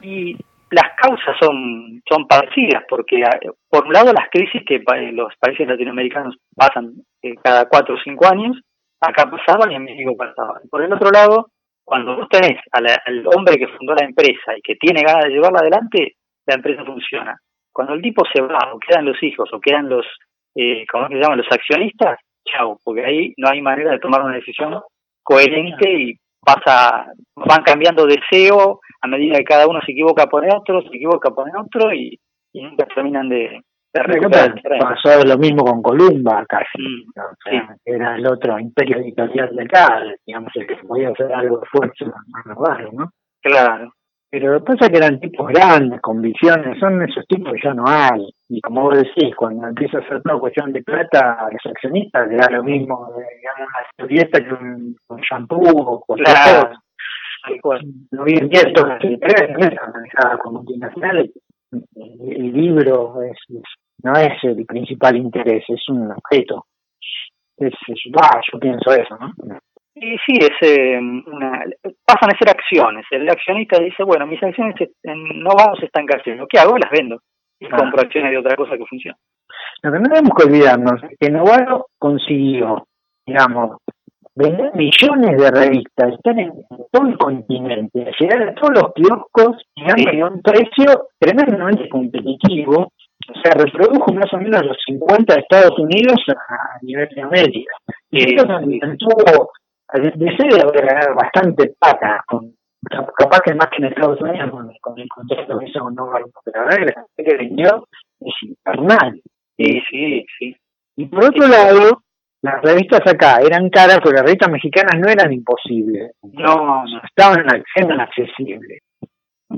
Y 0.00 0.36
las 0.70 0.92
causas 0.96 1.34
son, 1.40 2.00
son 2.08 2.28
parecidas, 2.28 2.84
porque 2.88 3.20
por 3.68 3.84
un 3.84 3.92
lado 3.92 4.12
las 4.12 4.30
crisis 4.30 4.62
que 4.64 4.80
los 5.10 5.34
países 5.40 5.66
latinoamericanos 5.66 6.36
pasan 6.54 7.02
cada 7.42 7.68
cuatro 7.68 7.96
o 7.96 7.98
cinco 8.04 8.28
años, 8.28 8.56
acá 9.00 9.28
pasaban 9.28 9.72
y 9.72 9.74
en 9.74 9.82
México 9.82 10.16
pasaban. 10.16 10.62
Por 10.70 10.82
el 10.82 10.92
otro 10.92 11.10
lado, 11.10 11.50
cuando 11.90 12.14
vos 12.14 12.28
tenés 12.28 12.56
al, 12.70 13.26
hombre 13.34 13.56
que 13.56 13.66
fundó 13.66 13.96
la 13.96 14.06
empresa 14.06 14.56
y 14.56 14.62
que 14.62 14.76
tiene 14.76 15.02
ganas 15.02 15.24
de 15.24 15.30
llevarla 15.30 15.58
adelante, 15.58 16.14
la 16.46 16.54
empresa 16.54 16.84
funciona. 16.84 17.36
Cuando 17.72 17.94
el 17.94 18.00
tipo 18.00 18.22
se 18.32 18.40
va, 18.40 18.72
o 18.72 18.78
quedan 18.78 19.06
los 19.06 19.20
hijos, 19.20 19.52
o 19.52 19.58
quedan 19.58 19.88
los, 19.88 20.06
eh, 20.54 20.86
¿cómo 20.88 21.08
se 21.08 21.14
llaman? 21.14 21.38
Los 21.38 21.50
accionistas, 21.50 22.20
chao, 22.44 22.78
porque 22.84 23.04
ahí 23.04 23.34
no 23.38 23.48
hay 23.48 23.60
manera 23.60 23.90
de 23.90 23.98
tomar 23.98 24.22
una 24.22 24.36
decisión 24.36 24.80
coherente 25.20 25.90
y 25.92 26.14
pasa, 26.40 27.06
van 27.34 27.62
cambiando 27.64 28.06
deseo 28.06 28.78
a 29.00 29.08
medida 29.08 29.38
que 29.38 29.44
cada 29.44 29.66
uno 29.66 29.80
se 29.84 29.90
equivoca 29.90 30.28
por 30.28 30.46
otro, 30.46 30.82
se 30.82 30.96
equivoca 30.96 31.30
por 31.32 31.48
otro 31.58 31.92
y 31.92 32.20
nunca 32.52 32.86
terminan 32.86 33.28
de, 33.28 33.62
Pasó 33.92 35.24
lo 35.26 35.36
mismo 35.38 35.64
con 35.64 35.82
Columba 35.82 36.44
casi. 36.48 36.78
Mm, 36.78 37.74
era 37.84 38.16
el 38.16 38.26
otro 38.26 38.58
imperio 38.58 38.98
editorial 38.98 39.54
de 39.56 39.64
acá, 39.64 40.02
digamos, 40.24 40.52
el 40.54 40.66
que 40.66 40.76
podía 40.76 41.08
hacer 41.08 41.32
algo 41.32 41.58
de 41.58 41.66
fuerza 41.66 42.04
más 42.28 42.82
¿no? 42.92 43.10
Claro. 43.42 43.92
Pero 44.32 44.52
lo 44.52 44.58
que 44.60 44.66
pasa 44.66 44.86
es 44.86 44.92
que 44.92 44.98
eran 44.98 45.18
tipos 45.18 45.48
grandes, 45.48 46.00
con 46.00 46.22
visiones, 46.22 46.78
son 46.78 47.02
esos 47.02 47.26
tipos 47.26 47.52
que 47.52 47.62
ya 47.64 47.74
no 47.74 47.82
hay. 47.84 48.28
Y 48.48 48.60
como 48.60 48.82
vos 48.82 48.96
decís, 48.96 49.34
cuando 49.34 49.66
empieza 49.66 49.98
a 49.98 50.06
ser 50.06 50.22
una 50.24 50.38
cuestión 50.38 50.72
de 50.72 50.84
plata, 50.84 51.32
a 51.40 51.50
los 51.50 51.66
accionistas 51.66 52.28
le 52.28 52.36
da 52.36 52.48
lo 52.48 52.62
mismo, 52.62 53.12
digamos, 53.16 53.68
una 53.68 53.86
historieta 53.90 54.38
que 54.38 54.54
un, 54.54 54.96
shampoo 55.28 55.66
o 55.66 56.00
cualquier 56.06 56.36
claro. 56.36 56.70
cosa. 57.60 57.82
No 58.12 58.22
bien 58.22 58.48
esto, 58.52 58.86
las 58.86 60.38
con 60.38 60.54
multinacionales 60.54 61.30
el 61.72 62.52
libro 62.52 63.22
es, 63.22 63.38
no 64.02 64.12
es 64.14 64.42
el 64.42 64.64
principal 64.66 65.16
interés, 65.16 65.64
es 65.68 65.88
un 65.88 66.10
objeto. 66.12 66.66
Es, 67.56 67.74
yo 67.88 68.58
pienso 68.58 68.92
eso, 68.92 69.18
¿no? 69.18 69.58
Y 69.94 70.16
sí, 70.24 70.38
es 70.40 70.56
eh, 70.62 70.98
una, 70.98 71.62
pasan 72.06 72.30
a 72.32 72.38
ser 72.38 72.48
acciones. 72.48 73.04
El 73.10 73.28
accionista 73.28 73.78
dice, 73.78 74.02
bueno, 74.02 74.26
mis 74.26 74.42
acciones 74.42 74.74
no 75.04 75.50
vamos 75.56 75.78
a 75.82 75.84
estancarse. 75.84 76.38
¿Qué 76.48 76.58
hago? 76.58 76.78
Las 76.78 76.90
vendo. 76.90 77.20
Y 77.58 77.66
ah. 77.66 77.76
compro 77.76 78.00
acciones 78.00 78.30
de 78.30 78.38
otra 78.38 78.56
cosa 78.56 78.78
que 78.78 78.86
funciona. 78.86 79.18
Lo 79.82 79.92
que 79.92 79.98
no 79.98 80.08
tenemos 80.08 80.30
que 80.36 80.46
olvidarnos 80.46 81.02
es 81.02 81.18
que 81.18 81.30
Novaro 81.30 81.86
consiguió, 81.98 82.86
digamos, 83.26 83.78
vender 84.34 84.74
millones 84.74 85.36
de 85.36 85.50
revistas, 85.50 86.14
están 86.14 86.38
en 86.38 86.52
todo 86.90 87.06
el 87.06 87.18
continente, 87.18 88.10
llegar 88.18 88.42
a 88.42 88.54
todos 88.54 88.74
los 88.74 88.94
kioscos 88.94 89.62
y 89.74 90.20
a 90.20 90.26
un 90.26 90.40
precio 90.40 91.08
tremendamente 91.18 91.88
competitivo, 91.88 92.92
o 93.28 93.40
sea, 93.42 93.52
reprodujo 93.52 94.12
más 94.12 94.32
o 94.32 94.38
menos 94.38 94.64
los 94.64 94.76
50 94.86 95.34
de 95.34 95.40
Estados 95.40 95.78
Unidos 95.78 96.20
a 96.28 96.78
nivel 96.82 97.08
de 97.14 97.22
América. 97.22 97.74
Y 98.10 98.34
eso 98.34 98.46
tuvo, 98.98 99.50
desde 99.92 100.18
de 100.18 100.62
haber 100.62 100.86
ganado 100.86 101.14
bastante 101.14 101.74
plata, 101.78 102.24
con, 102.26 102.54
capaz 103.16 103.40
que 103.40 103.54
más 103.54 103.68
que 103.68 103.76
en 103.78 103.92
Estados 103.92 104.20
Unidos 104.20 104.50
con, 104.80 104.98
el 104.98 105.08
contrato 105.08 105.58
que 105.58 105.68
hizo 105.68 105.80
con 105.80 105.94
Nova, 105.94 106.20
pero 106.44 106.64
la 106.64 106.76
verdad 106.76 107.04
que 107.16 107.24
que 107.24 107.36
vendió 107.36 107.86
es 108.20 108.34
infernal. 108.42 109.20
Sí, 109.56 109.82
sí, 109.90 110.26
sí. 110.38 110.56
Y 110.96 111.06
por 111.06 111.24
otro 111.24 111.46
lado, 111.46 112.02
las 112.42 112.62
revistas 112.62 113.00
acá 113.06 113.40
eran 113.44 113.68
caras, 113.68 114.00
pero 114.02 114.16
las 114.16 114.24
revistas 114.24 114.50
mexicanas 114.50 114.98
no 114.98 115.08
eran 115.08 115.32
imposibles. 115.32 116.12
No, 116.22 116.84
no 116.84 117.02
estaban 117.04 117.44
eran 117.76 118.00
accesibles. 118.00 118.80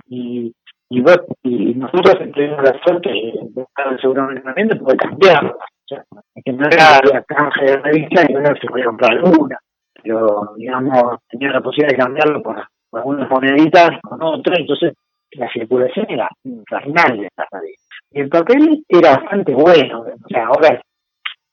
Y, 0.07 0.53
y, 0.93 1.01
vos, 1.01 1.19
y 1.43 1.75
nosotros 1.75 2.19
tuvimos 2.35 2.63
la 2.63 2.79
suerte 2.85 3.09
de 3.09 3.63
estar 3.63 3.93
en 3.93 3.99
seguro 3.99 4.31
entrenamiento 4.31 4.77
puede 4.77 4.99
cambiar. 4.99 5.47
O 5.47 5.59
sea, 5.89 6.05
que 6.45 6.53
no 6.53 6.67
era 6.67 7.01
la 7.11 7.23
canje 7.23 7.65
de 7.65 7.77
revistas 7.79 8.27
y 8.29 8.35
uno 8.35 8.51
se 8.61 8.67
podía 8.67 8.85
comprar 8.85 9.13
alguna. 9.13 9.59
Pero, 10.03 10.53
digamos, 10.57 11.21
tenía 11.31 11.51
la 11.51 11.63
posibilidad 11.63 11.97
de 11.97 12.03
cambiarlo 12.05 12.43
por, 12.43 12.63
algunas 12.93 13.31
moneditas 13.31 13.91
con 14.03 14.23
otra, 14.23 14.57
entonces 14.59 14.93
la 15.31 15.51
circulación 15.51 16.05
era 16.11 16.29
infernal 16.45 17.17
de 17.17 17.27
estas 17.27 17.47
revistas. 17.51 17.99
Y 18.11 18.21
el 18.21 18.29
papel 18.29 18.85
era 18.87 19.17
bastante 19.17 19.55
bueno. 19.55 20.01
O 20.01 20.29
sea, 20.29 20.47
ahora 20.47 20.83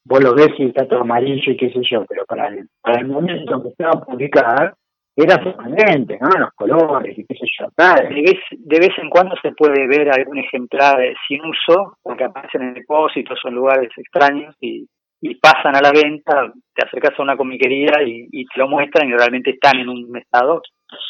vos 0.04 0.22
lo 0.22 0.36
ves 0.36 0.50
y 0.58 0.66
está 0.66 0.86
todo 0.86 1.02
amarillo 1.02 1.54
y 1.54 1.56
qué 1.56 1.72
sé 1.72 1.80
yo, 1.90 2.04
pero 2.10 2.26
para 2.26 2.50
el, 2.50 2.68
para 2.82 3.00
el 3.00 3.08
momento 3.08 3.64
que 3.64 3.70
estaba 3.70 4.02
publicada 4.02 4.74
era 5.24 5.44
sorprendente, 5.44 6.18
¿no? 6.22 6.30
Los 6.40 6.52
colores 6.54 7.18
y 7.18 7.26
qué 7.26 7.36
sé 7.36 7.46
yo. 7.60 7.68
De 7.76 8.22
vez, 8.22 8.40
de 8.52 8.80
vez 8.80 8.98
en 8.98 9.10
cuando 9.10 9.36
se 9.42 9.52
puede 9.52 9.88
ver 9.88 10.10
algún 10.12 10.38
ejemplar 10.38 10.98
sin 11.28 11.42
uso, 11.44 11.98
porque 12.02 12.24
aparecen 12.24 12.62
en 12.62 12.74
depósitos 12.76 13.40
o 13.44 13.48
en 13.50 13.56
lugares 13.56 13.90
extraños 13.98 14.56
y, 14.62 14.88
pasan 15.42 15.76
a 15.76 15.82
la 15.82 15.92
venta, 15.92 16.54
te 16.74 16.86
acercas 16.86 17.20
a 17.20 17.24
una 17.24 17.36
comiquería 17.36 18.02
y, 18.06 18.46
te 18.46 18.60
lo 18.60 18.70
muestran 18.70 19.10
y 19.10 19.14
realmente 19.14 19.52
están 19.52 19.78
en 19.80 19.90
un 19.90 20.16
estado 20.18 20.62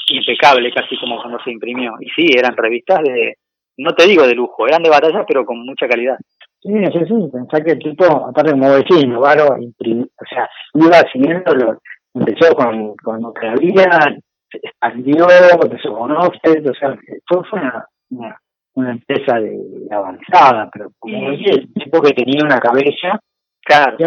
impecable, 0.09 0.73
casi 0.73 0.97
como 0.99 1.21
cuando 1.21 1.39
se 1.43 1.51
imprimió. 1.51 1.93
Y 1.99 2.09
sí, 2.09 2.27
eran 2.35 2.57
revistas 2.57 3.03
de, 3.03 3.35
no 3.77 3.93
te 3.93 4.07
digo 4.07 4.25
de 4.25 4.33
lujo, 4.33 4.67
eran 4.67 4.81
de 4.81 4.89
batalla, 4.89 5.23
pero 5.27 5.45
con 5.45 5.63
mucha 5.63 5.87
calidad. 5.87 6.17
Sí, 6.61 6.73
sí, 6.91 6.99
sí, 7.07 7.29
pensá 7.31 7.63
que 7.63 7.71
el 7.71 7.79
tipo, 7.79 8.05
aparte 8.05 8.51
como 8.51 8.71
decís, 8.71 9.07
Novaro, 9.07 9.45
o 9.45 10.25
sea, 10.29 10.49
iba 10.73 10.97
siguiendo, 11.13 11.53
lo, 11.53 11.77
empezó 12.13 12.53
con, 12.55 12.95
con 12.97 13.33
que 13.33 13.47
había, 13.47 13.83
se 14.51 14.57
expandió, 14.57 15.27
empezó 15.61 15.93
con 15.93 16.11
Offset, 16.11 16.67
o 16.67 16.73
sea, 16.73 16.97
fue, 17.27 17.43
fue 17.49 17.59
una, 17.59 17.85
una, 18.75 18.91
empresa 18.91 19.39
de, 19.39 19.57
avanzada, 19.91 20.69
pero 20.71 20.89
como 20.99 21.31
decía, 21.31 21.53
el 21.53 21.73
tipo 21.73 22.01
que 22.01 22.13
tenía 22.13 22.43
una 22.43 22.59
cabeza, 22.59 23.19
claro, 23.63 23.97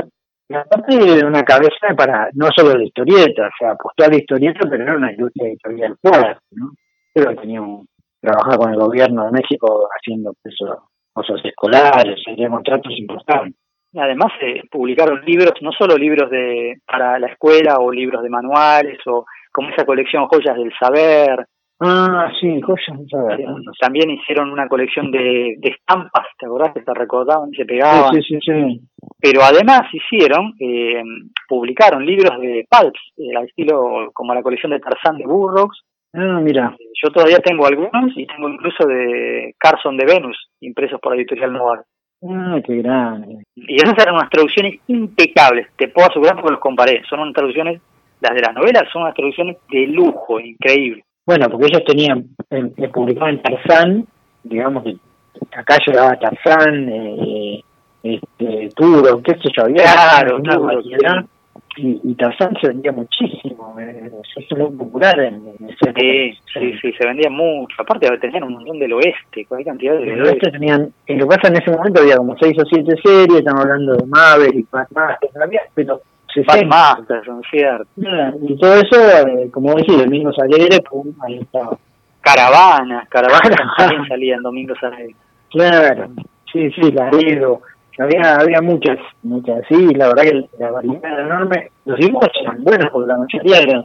y 0.49 0.55
aparte 0.55 0.97
de 0.97 1.25
una 1.25 1.43
cabeza 1.43 1.95
para, 1.97 2.29
no 2.35 2.49
solo 2.55 2.79
de 2.79 2.85
historieta, 2.85 3.47
o 3.47 3.51
sea, 3.59 3.71
apostó 3.73 4.05
a 4.05 4.09
la 4.09 4.17
historieta, 4.17 4.69
pero 4.69 4.83
era 4.83 4.97
una 4.97 5.13
industria 5.13 5.49
editorial 5.49 5.97
fuerte, 6.03 6.41
¿no? 6.51 6.73
Pero 7.15 7.35
tenía 7.37 7.63
un, 7.63 7.87
trabajaba 8.21 8.57
con 8.57 8.73
el 8.73 8.79
gobierno 8.79 9.27
de 9.27 9.33
México 9.33 9.89
haciendo 9.99 10.35
eso 10.45 10.89
cosas 11.13 11.45
escolares, 11.45 12.21
tenía 12.25 12.49
contratos 12.49 12.93
importantes. 12.99 13.61
Además, 13.95 14.33
se 14.41 14.63
publicaron 14.71 15.23
libros, 15.25 15.53
no 15.61 15.73
solo 15.73 15.97
libros 15.97 16.31
de 16.31 16.79
para 16.87 17.19
la 17.19 17.29
escuela 17.29 17.77
o 17.79 17.93
libros 17.93 18.23
de 18.23 18.31
manuales 18.31 18.99
o 19.07 19.27
como 19.53 19.69
esa 19.71 19.85
colección 19.85 20.27
Joyas 20.27 20.57
del 20.57 20.73
Saber. 20.79 21.47
Ah, 21.81 22.31
sí, 22.41 22.61
Joyas 22.61 22.99
del 22.99 23.09
Saber. 23.09 23.41
También 23.81 24.11
hicieron 24.11 24.51
una 24.51 24.69
colección 24.69 25.11
de, 25.11 25.57
de 25.59 25.69
estampas, 25.69 26.27
¿te 26.39 26.47
acordás? 26.47 26.73
Que 26.73 26.83
se 26.83 26.95
recordaban 26.95 27.51
se 27.51 27.65
pegaban. 27.65 28.15
Sí, 28.15 28.23
sí, 28.23 28.39
sí. 28.41 28.81
Pero 29.21 29.43
además 29.43 29.83
hicieron, 29.93 30.55
eh, 30.59 31.03
publicaron 31.49 32.07
libros 32.07 32.41
de 32.41 32.67
pulps, 32.71 33.01
eh, 33.19 33.37
al 33.37 33.45
estilo 33.45 34.11
como 34.15 34.35
la 34.35 34.43
colección 34.43 34.73
de 34.73 34.81
Tarzán 34.81 35.19
de 35.19 35.27
Burroughs, 35.27 35.83
Ah, 36.15 36.41
mira. 36.43 36.77
Yo 37.03 37.11
todavía 37.11 37.39
tengo 37.39 37.67
algunos 37.67 38.13
y 38.17 38.27
tengo 38.27 38.49
incluso 38.49 38.87
de 38.87 39.55
Carson 39.59 39.97
de 39.97 40.05
Venus, 40.05 40.37
impresos 40.61 41.01
por 41.01 41.13
la 41.13 41.19
editorial 41.19 41.53
Nova. 41.53 41.83
Ah, 42.23 42.61
qué 42.65 42.77
grande. 42.77 43.45
Y 43.57 43.77
esas 43.77 43.99
eran 43.99 44.15
unas 44.15 44.31
traducciones 44.31 44.81
impecables, 44.87 45.69
te 45.77 45.89
puedo 45.89 46.09
asegurar 46.09 46.37
porque 46.37 46.53
los 46.53 46.61
comparé. 46.61 47.03
Son 47.09 47.21
unas 47.21 47.35
traducciones, 47.35 47.81
las 48.21 48.35
de 48.35 48.41
las 48.41 48.55
novelas 48.55 48.85
son 48.93 49.03
unas 49.03 49.15
traducciones 49.15 49.57
de 49.71 49.87
lujo, 49.89 50.39
increíble. 50.39 51.05
Bueno, 51.27 51.49
porque 51.49 51.67
ellos 51.67 51.85
tenían, 51.87 52.27
eh, 52.51 52.89
publicaban 52.93 53.43
Tarzán, 53.43 54.07
digamos 54.43 54.85
que 54.85 54.97
acá 55.57 55.79
llegaba 55.87 56.19
Tarzán, 56.19 56.89
eh, 56.89 57.63
este, 58.03 58.69
Turo, 58.75 59.23
qué 59.23 59.35
sé 59.35 59.49
yo, 59.57 59.65
había 59.65 59.85
claro, 59.85 60.41
variedad 60.43 61.25
y, 61.77 62.01
y 62.05 62.15
Tarzán 62.15 62.55
se 62.61 62.69
vendía 62.69 62.93
muchísimo, 62.93 63.75
eh, 63.81 64.11
es 64.37 64.59
muy 64.59 64.71
popular 64.77 65.19
en, 65.21 65.43
ese 65.69 65.93
sí, 65.97 66.39
sí, 66.53 66.79
sí, 66.81 66.93
se 66.93 67.07
vendía 67.07 67.31
mucho. 67.31 67.75
Aparte 67.81 68.09
tenían 68.19 68.45
un 68.45 68.55
montón 68.55 68.79
del 68.79 68.93
oeste, 68.93 69.47
cualquier 69.47 69.73
cantidad 69.73 69.95
de 69.97 70.23
oeste. 70.23 70.51
tenían, 70.51 70.93
en 71.07 71.19
lo 71.19 71.27
que 71.27 71.37
pasa 71.37 71.49
en 71.49 71.63
ese 71.63 71.71
momento 71.71 72.03
había 72.03 72.17
como 72.17 72.37
seis 72.39 72.55
o 72.59 72.65
siete 72.67 72.95
series, 73.03 73.39
estamos 73.39 73.63
hablando 73.63 73.95
de 73.95 74.07
Maverick, 74.07 74.71
Batmaster, 74.71 75.31
había, 75.43 75.63
pero 75.75 76.03
se 76.35 76.43
Batmaster, 76.43 77.25
son 77.25 77.43
cierto. 77.51 77.87
Y 77.97 78.57
todo 78.59 78.75
eso, 78.75 79.29
eh, 79.29 79.51
como 79.51 79.75
decís, 79.75 79.97
Domingos 79.97 80.39
Alegre, 80.39 80.79
pum, 80.89 81.13
ahí 81.23 81.39
estaba. 81.39 81.79
Caravana, 82.21 83.07
Caravana 83.09 83.57
también 83.79 84.07
salía 84.07 84.37
en 84.37 84.43
Domingos 84.43 84.79
Alegre. 84.83 85.17
Claro, 85.51 86.09
sí, 86.53 86.71
sí, 86.73 86.93
Laredo 86.93 87.63
había 87.99 88.37
había 88.37 88.61
muchas 88.61 88.99
muchas. 89.23 89.63
Sí 89.69 89.95
la 89.95 90.09
verdad 90.09 90.23
que 90.23 90.49
la 90.59 90.71
variedad 90.71 91.05
era 91.05 91.23
enorme. 91.23 91.71
Los 91.85 91.99
dibujos 91.99 92.29
eran 92.41 92.63
buenos 92.65 92.91
porque 92.91 93.09
la 93.09 93.19
mayoría 93.19 93.59
eran 93.59 93.85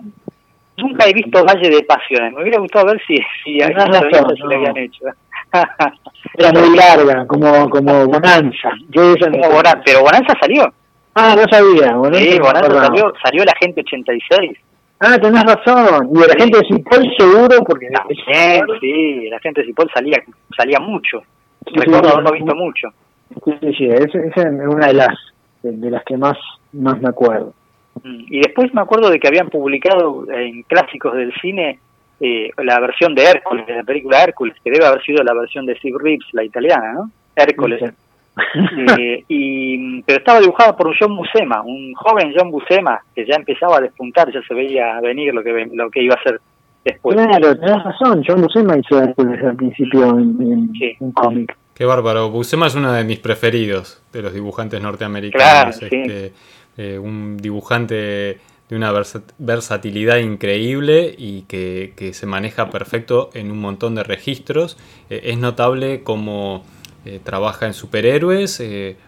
nunca 0.77 1.07
he 1.07 1.13
visto 1.13 1.43
Valle 1.43 1.69
de 1.69 1.83
Pasiones 1.83 2.33
me 2.33 2.41
hubiera 2.41 2.59
gustado 2.59 2.85
ver 2.85 3.01
si 3.07 3.17
si, 3.43 3.59
razón, 3.59 4.09
no. 4.11 4.55
habían 4.55 4.77
hecho. 4.77 5.05
Era 6.37 6.51
muy 6.51 6.75
larga 6.75 7.25
como 7.25 7.69
como 7.69 8.05
Bonanza. 8.05 8.71
Yo 8.89 9.13
Bonanza, 9.13 9.81
pero 9.85 10.01
Bonanza 10.01 10.33
salió. 10.39 10.71
Ah 11.15 11.35
no 11.35 11.43
sabía 11.49 11.95
Bonanza 11.95 12.19
sí 12.19 12.39
Bonanza 12.39 12.85
salió 12.85 13.13
salió 13.23 13.43
la 13.43 13.53
gente 13.59 13.81
86 13.81 14.57
Ah, 14.99 15.17
tenés 15.19 15.43
razón. 15.43 16.09
Y 16.11 16.19
la 16.19 16.33
gente 16.39 16.57
de 16.57 16.67
Cipol 16.67 17.15
seguro, 17.17 17.63
porque... 17.65 17.87
También, 17.87 18.65
sí, 18.81 19.29
la 19.29 19.39
gente 19.39 19.61
de 19.61 19.67
Cipol 19.67 19.89
salía, 19.93 20.17
salía 20.55 20.79
mucho. 20.79 21.21
Recuerdo 21.65 22.09
haberlo 22.09 22.31
visto 22.31 22.55
mucho. 22.55 22.87
Sí, 23.29 23.73
sí, 23.77 23.85
esa 23.85 24.19
es 24.19 24.67
una 24.67 24.87
de 24.87 24.93
las 24.93 25.17
de, 25.63 25.91
las 25.91 26.03
que 26.03 26.17
más 26.17 26.37
más 26.73 26.99
me 27.01 27.09
acuerdo. 27.09 27.53
Mm, 28.03 28.25
y 28.29 28.39
después 28.39 28.73
me 28.73 28.81
acuerdo 28.81 29.09
de 29.09 29.19
que 29.19 29.27
habían 29.27 29.49
publicado 29.49 30.25
en 30.31 30.63
clásicos 30.63 31.13
del 31.15 31.33
cine 31.41 31.79
eh, 32.19 32.49
la 32.57 32.79
versión 32.79 33.13
de 33.13 33.23
Hércules, 33.23 33.67
de 33.67 33.75
la 33.75 33.83
película 33.83 34.23
Hércules, 34.23 34.55
que 34.63 34.71
debe 34.71 34.85
haber 34.85 35.03
sido 35.03 35.23
la 35.23 35.33
versión 35.33 35.65
de 35.65 35.75
Steve 35.75 35.97
Reeves, 35.99 36.27
la 36.33 36.43
italiana, 36.43 36.93
¿no? 36.93 37.11
Hércules. 37.35 37.93
eh, 38.97 39.23
y, 39.27 40.01
pero 40.01 40.19
estaba 40.19 40.39
dibujada 40.39 40.75
por 40.75 40.87
un 40.87 40.95
John 40.99 41.15
Buscema, 41.15 41.61
un 41.61 41.93
joven 41.93 42.33
John 42.35 42.49
Buscema, 42.49 42.99
que 43.15 43.25
ya 43.25 43.35
empezaba 43.35 43.77
a 43.77 43.81
despuntar, 43.81 44.31
ya 44.31 44.41
se 44.47 44.53
veía 44.53 44.99
venir 45.01 45.33
lo 45.33 45.43
que 45.43 45.69
lo 45.73 45.89
que 45.89 46.03
iba 46.03 46.15
a 46.15 46.23
ser 46.23 46.39
después. 46.83 47.15
Claro, 47.15 47.55
tenés 47.55 47.83
razón, 47.83 48.23
John 48.27 48.41
Buscema 48.41 48.77
hizo 48.77 49.01
Hércules 49.01 49.43
al 49.43 49.55
principio 49.55 50.09
en, 50.09 50.71
un 50.99 51.11
cómic. 51.11 51.55
Qué 51.77 51.85
bárbaro. 51.85 52.31
Buscema 52.31 52.65
es 52.65 52.73
uno 52.73 52.91
de 52.91 53.03
mis 53.03 53.19
preferidos 53.19 54.01
de 54.11 54.23
los 54.23 54.33
dibujantes 54.33 54.81
norteamericanos. 54.81 55.79
Este, 55.79 56.33
eh, 56.75 56.97
un 56.97 57.37
dibujante 57.37 58.39
de 58.67 58.75
una 58.75 58.91
versatilidad 59.37 60.17
increíble 60.17 61.13
y 61.15 61.43
que, 61.43 61.93
se 62.15 62.25
maneja 62.25 62.71
perfecto 62.71 63.29
en 63.35 63.51
un 63.51 63.59
montón 63.59 63.93
de 63.93 64.03
registros. 64.03 64.75
Eh, 65.11 65.21
es 65.25 65.37
notable 65.37 66.01
como 66.01 66.65
eh, 67.05 67.19
trabaja 67.23 67.67
en 67.67 67.75
superhéroes, 67.75 68.59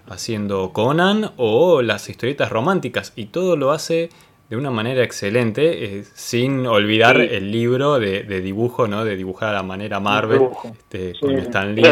haciendo 0.07 0.71
Conan 0.71 1.31
o 1.37 1.81
las 1.81 2.07
historietas 2.07 2.51
románticas 2.51 3.13
y 3.15 3.25
todo 3.25 3.55
lo 3.55 3.71
hace 3.71 4.09
de 4.49 4.57
una 4.57 4.71
manera 4.71 5.03
excelente, 5.03 6.03
sin 6.15 6.65
olvidar 6.65 7.21
el 7.21 7.51
libro 7.51 7.99
de, 7.99 8.23
dibujo, 8.41 8.87
¿no? 8.87 9.05
De 9.05 9.15
dibujar 9.15 9.49
a 9.49 9.53
la 9.53 9.63
manera 9.63 9.99
Marvel, 9.99 10.41
este, 10.63 11.13
con 11.19 11.35
Stan 11.35 11.75
Lee, 11.75 11.83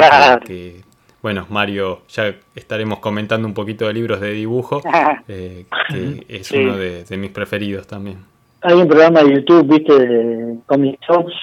que, 0.43 0.81
bueno, 1.21 1.45
Mario, 1.49 2.01
ya 2.09 2.33
estaremos 2.55 2.97
comentando 2.97 3.47
un 3.47 3.53
poquito 3.53 3.85
de 3.85 3.93
libros 3.93 4.19
de 4.21 4.31
dibujo, 4.31 4.81
eh, 5.27 5.65
que 5.89 6.25
es 6.27 6.51
uno 6.51 6.75
de, 6.77 7.05
mis 7.17 7.29
preferidos 7.29 7.85
también. 7.85 8.17
Hay 8.61 8.73
un 8.73 8.87
programa 8.87 9.21
de 9.21 9.35
YouTube, 9.35 9.67
viste, 9.67 9.93
de 9.93 10.55
Comic 10.65 10.99
Shops, 11.07 11.33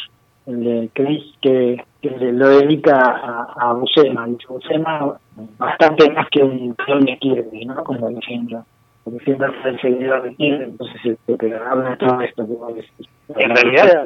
el 0.47 0.91
Chris, 0.93 1.23
que, 1.41 1.85
lo 2.03 2.49
dedica 2.49 2.97
a, 3.01 3.71
a 3.71 3.73
Buscema. 3.73 4.27
Buscema 4.49 5.17
bastante 5.57 6.11
más 6.11 6.29
que 6.29 6.43
un 6.43 6.75
clon 6.75 7.05
de 7.05 7.17
Kirby, 7.19 7.65
¿no? 7.65 7.83
Como 7.85 8.09
diciendo 8.11 8.65
porque 9.05 9.25
siempre 9.25 9.49
fue 9.61 9.71
el 9.71 9.81
seguidor 9.81 10.23
de 10.23 10.35
Kirby, 10.35 10.65
entonces 10.65 11.01
este, 11.05 11.55
habla 11.57 11.97
todo 11.97 12.21
esto 12.23 12.47
En 13.37 13.55
realidad 13.55 14.05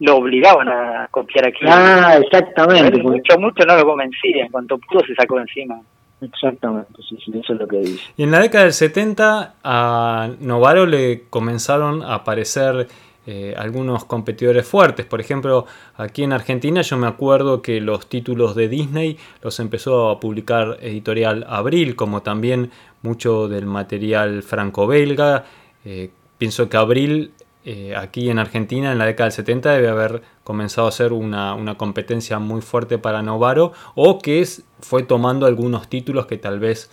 lo 0.00 0.16
obligaban 0.16 0.68
a 0.68 1.08
copiar 1.10 1.48
aquí. 1.48 1.64
Ah, 1.66 2.18
exactamente. 2.22 3.02
Mucho, 3.02 3.38
mucho 3.38 3.64
no 3.66 3.76
lo 3.76 3.84
convencía, 3.84 4.44
en 4.44 4.50
cuanto 4.50 4.78
pudo 4.78 5.00
se 5.06 5.14
sacó 5.14 5.40
encima. 5.40 5.80
Exactamente, 6.20 6.94
sí, 7.08 7.16
sí, 7.24 7.32
eso 7.38 7.52
es 7.52 7.60
lo 7.60 7.68
que 7.68 7.78
dice. 7.78 8.12
Y 8.16 8.24
en 8.24 8.32
la 8.32 8.40
década 8.40 8.64
del 8.64 8.72
70 8.72 9.54
a 9.62 10.30
Novaro 10.40 10.86
le 10.86 11.28
comenzaron 11.28 12.02
a 12.02 12.14
aparecer 12.14 12.88
eh, 13.30 13.54
algunos 13.56 14.04
competidores 14.06 14.66
fuertes. 14.66 15.04
Por 15.04 15.20
ejemplo, 15.20 15.66
aquí 15.96 16.24
en 16.24 16.32
Argentina 16.32 16.80
yo 16.80 16.96
me 16.96 17.06
acuerdo 17.06 17.60
que 17.60 17.78
los 17.80 18.08
títulos 18.08 18.54
de 18.56 18.68
Disney 18.68 19.18
los 19.42 19.60
empezó 19.60 20.08
a 20.08 20.18
publicar 20.18 20.78
editorial 20.80 21.44
Abril, 21.46 21.94
como 21.94 22.22
también 22.22 22.70
mucho 23.02 23.48
del 23.48 23.66
material 23.66 24.42
franco-belga. 24.42 25.44
Eh, 25.84 26.10
pienso 26.38 26.68
que 26.68 26.76
Abril 26.76 27.32
eh, 27.64 27.94
aquí 27.96 28.30
en 28.30 28.38
Argentina 28.38 28.92
en 28.92 28.98
la 28.98 29.06
década 29.06 29.26
del 29.26 29.32
70 29.32 29.72
debe 29.72 29.88
haber 29.88 30.22
comenzado 30.44 30.88
a 30.88 30.92
ser 30.92 31.12
una, 31.12 31.56
competencia 31.76 32.38
muy 32.38 32.62
fuerte 32.62 32.98
para 32.98 33.22
Novaro 33.22 33.72
o 33.94 34.18
que 34.18 34.46
fue 34.80 35.02
tomando 35.02 35.46
algunos 35.46 35.88
títulos 35.88 36.26
que 36.26 36.38
tal 36.38 36.60
vez 36.60 36.90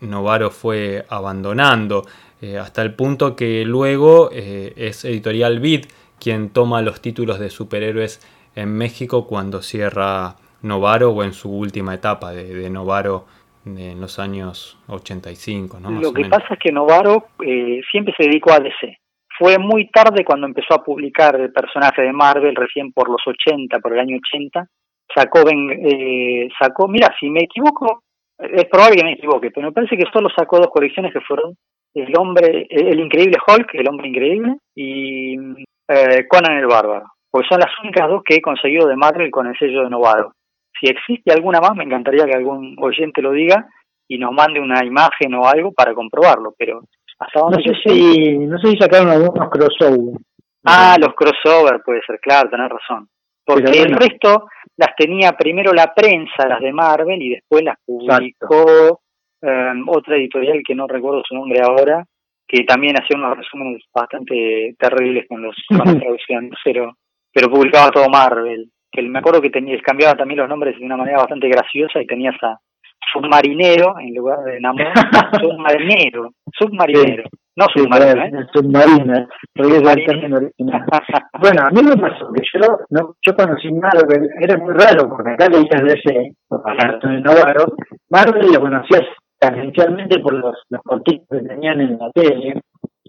Novaro 0.00 0.50
fue 0.50 1.06
abandonando. 1.08 2.04
Eh, 2.42 2.58
hasta 2.58 2.82
el 2.82 2.94
punto 2.94 3.36
que 3.36 3.64
luego 3.64 4.30
eh, 4.32 4.72
es 4.76 5.04
Editorial 5.04 5.60
Vid 5.60 5.86
quien 6.18 6.50
toma 6.50 6.82
los 6.82 7.00
títulos 7.00 7.38
de 7.38 7.50
superhéroes 7.50 8.20
en 8.56 8.72
México 8.74 9.28
cuando 9.28 9.62
cierra 9.62 10.36
Novaro 10.60 11.12
o 11.12 11.22
en 11.22 11.34
su 11.34 11.50
última 11.50 11.94
etapa 11.94 12.32
de, 12.32 12.68
Novaro 12.68 13.26
en 13.64 14.00
los 14.00 14.18
años 14.18 14.78
85, 14.88 15.80
¿no? 15.80 15.90
Lo 15.90 16.12
que 16.12 16.24
pasa 16.26 16.54
es 16.54 16.58
que 16.58 16.72
Novaro 16.72 17.26
eh, 17.44 17.80
siempre 17.90 18.14
se 18.16 18.24
dedicó 18.28 18.52
a 18.52 18.60
DC. 18.60 18.98
Fue 19.38 19.58
muy 19.58 19.88
tarde 19.90 20.24
cuando 20.24 20.46
empezó 20.46 20.74
a 20.74 20.84
publicar 20.84 21.36
el 21.40 21.52
personaje 21.52 22.02
de 22.02 22.12
Marvel, 22.12 22.54
recién 22.54 22.92
por 22.92 23.08
los 23.08 23.20
80, 23.26 23.78
por 23.80 23.94
el 23.94 24.00
año 24.00 24.16
80. 24.16 24.66
Sacó, 25.14 25.40
eh, 25.48 26.48
sacó, 26.58 26.88
mira, 26.88 27.14
si 27.18 27.28
me 27.30 27.40
equivoco, 27.40 28.02
es 28.38 28.64
probable 28.66 28.96
que 28.96 29.04
me 29.04 29.12
equivoque, 29.12 29.50
pero 29.50 29.68
me 29.68 29.72
parece 29.72 29.96
que 29.96 30.10
solo 30.12 30.28
sacó 30.36 30.58
dos 30.58 30.70
colecciones 30.70 31.12
que 31.12 31.20
fueron 31.20 31.54
El 31.94 32.12
hombre, 32.18 32.66
el 32.68 32.98
increíble 32.98 33.38
Hulk, 33.46 33.74
el 33.74 33.88
hombre 33.88 34.08
increíble, 34.08 34.56
y 34.74 35.36
eh, 35.88 36.26
Conan 36.28 36.58
el 36.58 36.66
bárbaro, 36.66 37.06
porque 37.30 37.48
son 37.48 37.60
las 37.60 37.70
únicas 37.82 38.08
dos 38.08 38.22
que 38.24 38.36
he 38.36 38.42
conseguido 38.42 38.88
de 38.88 38.96
Marvel 38.96 39.30
con 39.30 39.46
el 39.46 39.56
sello 39.58 39.84
de 39.84 39.90
Novaro. 39.90 40.32
Si 40.80 40.88
existe 40.88 41.32
alguna 41.32 41.60
más, 41.60 41.74
me 41.74 41.84
encantaría 41.84 42.24
que 42.24 42.34
algún 42.34 42.76
oyente 42.80 43.22
lo 43.22 43.32
diga 43.32 43.68
y 44.08 44.18
nos 44.18 44.32
mande 44.32 44.60
una 44.60 44.84
imagen 44.84 45.34
o 45.34 45.46
algo 45.46 45.72
para 45.72 45.94
comprobarlo, 45.94 46.54
pero 46.58 46.82
hasta 47.18 47.40
donde 47.40 47.58
no 47.58 47.62
sé 47.62 47.74
si 47.84 48.38
no 48.38 48.58
sé 48.58 48.70
si 48.70 48.76
sacaron 48.78 49.10
algunos 49.10 49.48
crossover. 49.50 50.20
Ah, 50.64 50.96
los 50.98 51.14
crossover 51.14 51.80
puede 51.84 52.00
ser, 52.06 52.18
claro, 52.20 52.50
tenés 52.50 52.68
razón. 52.68 53.08
Porque 53.44 53.82
el 53.82 53.94
resto 53.94 54.48
las 54.76 54.94
tenía 54.96 55.32
primero 55.32 55.72
la 55.72 55.92
prensa, 55.94 56.46
las 56.48 56.60
de 56.60 56.72
Marvel, 56.72 57.20
y 57.20 57.30
después 57.30 57.62
las 57.64 57.76
publicó 57.84 59.00
em, 59.40 59.88
otra 59.88 60.16
editorial 60.16 60.60
que 60.64 60.74
no 60.74 60.86
recuerdo 60.86 61.22
su 61.26 61.34
nombre 61.34 61.60
ahora, 61.60 62.04
que 62.46 62.64
también 62.64 62.96
hacía 62.96 63.16
unos 63.16 63.36
resúmenes 63.36 63.82
bastante 63.92 64.74
terribles 64.78 65.26
con, 65.28 65.42
los, 65.42 65.56
con 65.68 65.78
las 65.78 65.98
traducciones, 66.00 66.52
pero, 66.64 66.96
pero 67.32 67.50
publicaba 67.50 67.90
todo 67.90 68.08
Marvel. 68.08 68.70
Que 68.92 69.02
me 69.02 69.18
acuerdo 69.18 69.40
que 69.40 69.50
tenía, 69.50 69.76
cambiaba 69.80 70.14
también 70.14 70.40
los 70.40 70.48
nombres 70.48 70.78
de 70.78 70.84
una 70.84 70.96
manera 70.96 71.18
bastante 71.18 71.48
graciosa 71.48 72.00
y 72.00 72.06
tenías 72.06 72.36
a 72.42 72.58
Submarinero 73.12 73.98
en 73.98 74.14
lugar 74.14 74.40
de 74.44 74.60
Namor, 74.60 74.92
Submarinero, 75.40 76.30
Submarinero. 76.52 77.24
No 77.54 77.66
submarino, 77.74 78.24
¿eh? 78.24 78.46
Submarina, 78.54 79.28
bueno, 81.38 81.62
a 81.62 81.70
mí 81.70 81.82
me 81.82 81.96
pasó 81.98 82.32
que 82.32 82.42
yo, 82.50 82.78
no, 82.88 83.14
yo 83.20 83.36
conocí 83.36 83.70
Marvel, 83.72 84.30
era 84.40 84.56
muy 84.56 84.72
raro, 84.72 85.06
porque 85.10 85.32
acá 85.32 85.48
leías 85.50 85.82
de 85.82 85.92
ese, 85.92 86.32
de 87.08 87.20
Novaro, 87.20 87.76
Marvel 88.08 88.52
lo 88.52 88.60
conocías 88.60 89.02
tangencialmente 89.38 90.18
por 90.20 90.32
los, 90.32 90.56
los 90.70 90.80
cortitos 90.82 91.26
que 91.28 91.46
tenían 91.46 91.80
en 91.82 91.98
la 91.98 92.10
tele. 92.12 92.58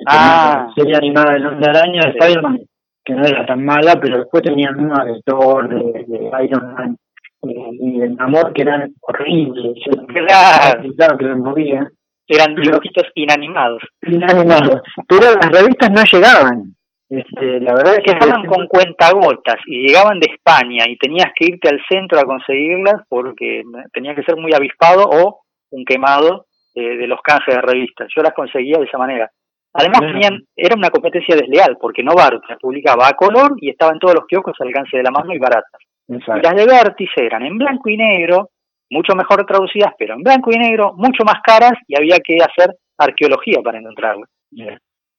Ah. 0.08 0.68
Serie 0.76 0.98
animada 0.98 1.36
de 1.36 1.48
Hombre 1.48 1.70
Araña 1.70 2.02
de 2.04 2.10
Spider-Man, 2.10 2.60
que 3.04 3.14
no 3.14 3.26
era 3.26 3.46
tan 3.46 3.64
mala, 3.64 4.00
pero 4.02 4.20
después 4.20 4.44
tenían 4.44 4.80
una 4.80 5.04
de 5.06 5.22
Thor, 5.26 5.70
de, 5.70 6.06
de 6.08 6.46
Iron 6.46 6.74
Man 6.74 6.98
eh, 7.44 7.70
y 7.80 8.00
de 8.00 8.10
Namor, 8.10 8.54
que 8.54 8.62
eran 8.62 8.94
horribles. 9.02 9.78
Claro. 10.08 10.94
Claro, 10.96 11.18
que 11.18 11.26
los 11.26 11.38
movían. 11.38 11.90
Eran 12.28 12.56
dibujitos 12.56 13.04
inanimados. 13.16 13.82
Inanimados. 14.02 14.82
Pero 15.08 15.36
las 15.36 15.52
revistas 15.52 15.92
no 15.92 16.04
llegaban. 16.10 16.74
Este, 17.10 17.60
la 17.60 17.76
verdad 17.76 17.96
es 17.98 18.04
que 18.06 18.12
estaban 18.12 18.46
con 18.48 18.66
cuentagotas 18.68 19.58
y 19.68 19.88
llegaban 19.88 20.20
de 20.20 20.32
España 20.32 20.86
y 20.88 20.98
tenías 20.98 21.32
que 21.36 21.46
irte 21.46 21.70
al 21.70 21.80
centro 21.88 22.20
a 22.20 22.24
conseguirlas 22.24 23.04
porque 23.08 23.62
tenías 23.92 24.16
que 24.16 24.24
ser 24.24 24.36
muy 24.38 24.52
avispado 24.54 25.04
o 25.04 25.42
un 25.72 25.86
quemado 25.86 26.46
eh, 26.74 26.98
de 26.98 27.08
los 27.08 27.22
canjes 27.22 27.56
de 27.56 27.62
revistas. 27.62 28.08
Yo 28.16 28.24
las 28.24 28.34
conseguía 28.34 28.80
de 28.80 28.86
esa 28.86 28.98
manera. 28.98 29.30
Además 29.74 30.02
tenían, 30.02 30.44
era 30.56 30.76
una 30.76 30.90
competencia 30.90 31.36
desleal 31.36 31.78
porque 31.80 32.04
Novaro 32.04 32.40
las 32.48 32.60
publicaba 32.60 33.08
a 33.08 33.14
color 33.14 33.56
y 33.58 33.70
estaba 33.70 33.92
en 33.92 34.00
todos 34.00 34.14
los 34.16 34.28
kioscos 34.28 34.56
al 34.60 34.68
alcance 34.68 34.98
de 34.98 35.04
la 35.04 35.12
mano 35.12 35.34
y 35.34 35.40
baratas. 35.40 35.82
Y 36.08 36.20
las 36.42 36.56
de 36.56 36.66
Vértice 36.66 37.26
eran 37.26 37.44
en 37.44 37.58
blanco 37.58 37.90
y 37.90 37.98
negro 37.98 38.50
mucho 38.94 39.16
mejor 39.16 39.46
traducidas, 39.46 39.94
pero 39.98 40.14
en 40.14 40.22
blanco 40.22 40.52
y 40.52 40.58
negro, 40.58 40.94
mucho 40.96 41.24
más 41.26 41.42
caras 41.44 41.74
y 41.88 41.98
había 41.98 42.18
que 42.24 42.38
hacer 42.38 42.76
arqueología 42.98 43.60
para 43.64 43.80
encontrarlas. 43.80 44.30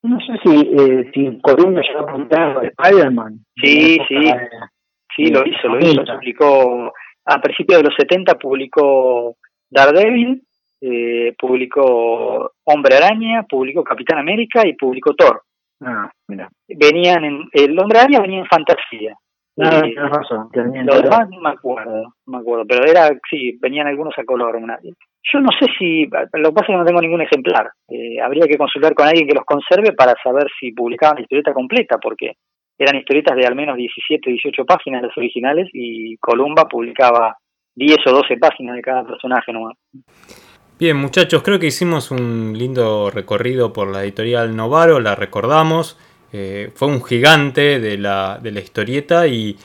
No 0.03 0.19
sé 0.21 0.35
si, 0.45 0.61
eh, 0.61 1.11
si 1.13 1.41
Columna 1.41 1.83
llegó 1.83 2.01
a 2.01 2.13
publicar 2.13 2.73
Spider-Man. 2.79 3.39
Sí, 3.57 3.99
sí, 4.09 4.33
sí, 5.17 5.27
lo 5.31 5.45
hizo, 5.47 5.69
lo 5.69 5.79
hizo. 5.79 6.05
Publicó, 6.05 6.93
a 7.25 7.41
principios 7.41 7.79
de 7.79 7.89
los 7.89 7.95
70 7.99 8.35
publicó 8.35 9.37
Daredevil, 9.71 10.43
eh, 10.87 11.35
publicó 11.39 12.53
Hombre 12.65 12.97
Araña, 12.97 13.45
publicó 13.49 13.83
Capitán 13.83 14.19
América 14.19 14.67
y 14.67 14.75
publicó 14.75 15.15
Thor. 15.15 15.43
Ah, 15.81 16.11
mira. 16.29 16.49
Venían 16.69 17.25
en, 17.25 17.49
el 17.53 17.79
Hombre 17.79 18.01
Araña 18.01 18.21
venía 18.21 18.41
en 18.41 18.47
fantasía, 18.47 19.17
no, 19.57 19.69
ah, 19.69 19.83
tienes 19.83 20.11
razón. 20.11 20.49
Lo 20.53 21.01
demás 21.01 21.29
no 21.31 21.41
me 21.41 21.51
acuerdo, 21.51 22.15
me 22.27 22.39
acuerdo, 22.39 22.65
pero 22.67 22.85
era, 22.91 23.09
sí, 23.31 23.57
venían 23.61 23.87
algunos 23.87 24.13
a 24.19 24.25
color. 24.25 24.57
Una, 24.57 24.79
yo 24.83 25.41
no 25.41 25.51
sé 25.59 25.67
si, 25.79 26.07
lo 26.07 26.49
que 26.49 26.55
pasa 26.55 26.61
es 26.61 26.67
que 26.67 26.77
no 26.77 26.85
tengo 26.85 27.01
ningún 27.01 27.21
ejemplar. 27.21 27.71
Eh, 27.89 28.21
habría 28.21 28.47
que 28.49 28.59
consultar 28.59 28.95
con 28.95 29.07
alguien 29.07 29.29
que 29.29 29.35
los 29.35 29.45
conserve 29.45 29.93
para 29.93 30.15
saber 30.23 30.47
si 30.59 30.73
publicaban 30.73 31.17
la 31.17 31.23
historieta 31.23 31.53
completa, 31.53 31.99
porque 32.03 32.33
eran 32.77 32.97
historietas 32.97 33.37
de 33.37 33.47
al 33.47 33.55
menos 33.55 33.77
17, 33.77 34.29
18 34.29 34.65
páginas 34.65 35.03
las 35.03 35.17
originales 35.17 35.69
y 35.73 36.17
Columba 36.17 36.65
publicaba 36.65 37.37
10 37.77 37.97
o 38.07 38.11
12 38.11 38.37
páginas 38.39 38.75
de 38.75 38.83
cada 38.83 39.05
personaje 39.05 39.53
nomás. 39.53 39.77
Bien, 40.77 40.97
muchachos, 40.97 41.45
creo 41.45 41.61
que 41.61 41.69
hicimos 41.69 42.11
un 42.11 42.53
lindo 42.59 43.09
recorrido 43.09 43.73
por 43.73 43.93
la 43.93 44.03
editorial 44.03 44.57
Novaro, 44.57 44.99
la 44.99 45.15
recordamos. 45.15 45.97
Eh, 46.33 46.73
fue 46.75 46.89
un 46.89 47.05
gigante 47.05 47.79
de 47.79 47.97
la, 47.97 48.41
de 48.43 48.51
la 48.51 48.59
historieta 48.59 49.29
y, 49.29 49.57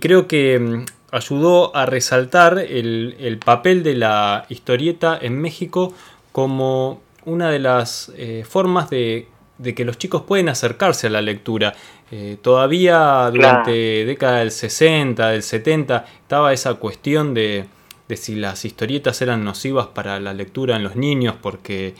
creo 0.00 0.26
que 0.26 0.58
mm, 0.58 0.86
ayudó 1.10 1.76
a 1.76 1.84
resaltar 1.84 2.58
el, 2.58 3.38
papel 3.44 3.82
de 3.82 3.94
la 3.94 4.46
historieta 4.48 5.18
en 5.20 5.38
México 5.38 5.92
como 6.32 7.02
una 7.26 7.50
de 7.50 7.58
las 7.58 8.10
eh, 8.16 8.42
formas 8.48 8.88
de, 8.88 9.28
que 9.76 9.84
los 9.84 9.98
chicos 9.98 10.22
pueden 10.22 10.48
acercarse 10.48 11.08
a 11.08 11.10
la 11.10 11.20
lectura. 11.20 11.74
Eh, 12.10 12.38
todavía 12.40 13.30
durante 13.30 14.06
década 14.06 14.38
del 14.38 14.50
60, 14.50 15.28
del 15.28 15.42
70, 15.42 16.06
estaba 16.22 16.54
esa 16.54 16.72
cuestión 16.74 17.34
de, 17.34 17.66
de, 18.08 18.16
si 18.16 18.34
las 18.34 18.64
historietas 18.64 19.20
eran 19.22 19.44
nocivas 19.44 19.88
para 19.88 20.20
la 20.20 20.34
lectura 20.34 20.76
en 20.76 20.82
los 20.82 20.96
niños 20.96 21.34
porque 21.40 21.94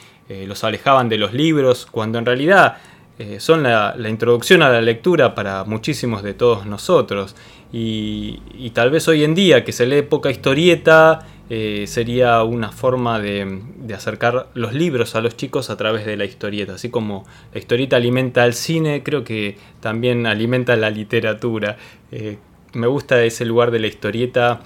los 0.47 0.65
alejaban 0.65 1.11
de 1.11 1.19
los 1.19 1.35
libros, 1.35 1.85
cuando 1.85 2.19
en 2.19 2.25
realidad 2.25 2.79
eh, 3.17 3.39
son 3.39 3.63
la, 3.63 3.95
introducción 4.09 4.63
a 4.63 4.71
la 4.71 4.81
lectura 4.81 5.37
para 5.37 5.63
muchísimos 5.65 6.23
de 6.23 6.35
todos 6.35 6.67
nosotros. 6.67 7.37
Y, 7.73 8.41
tal 8.73 8.91
vez 8.91 9.07
hoy 9.09 9.25
en 9.25 9.35
día 9.35 9.65
que 9.65 9.73
se 9.73 9.87
lee 9.87 10.03
poca 10.03 10.31
historieta, 10.31 11.27
eh, 11.49 11.85
sería 11.87 12.43
una 12.43 12.73
forma 12.73 13.21
de, 13.21 13.61
acercar 13.95 14.49
los 14.55 14.75
libros 14.75 15.15
a 15.15 15.21
los 15.21 15.37
chicos 15.37 15.71
a 15.71 15.77
través 15.77 16.07
de 16.07 16.17
la 16.17 16.25
historieta. 16.25 16.75
Así 16.75 16.91
como 16.91 17.25
la 17.53 17.61
historieta 17.61 17.97
alimenta 17.97 18.43
al 18.43 18.55
cine, 18.55 19.03
creo 19.05 19.23
que 19.23 19.59
también 19.81 20.27
alimenta 20.27 20.75
la 20.77 20.91
literatura. 20.91 21.77
Eh, 22.11 22.39
me 22.73 22.89
gusta 22.89 23.23
ese 23.23 23.45
lugar 23.45 23.71
de 23.71 23.79
la 23.79 23.87
historieta 23.87 24.61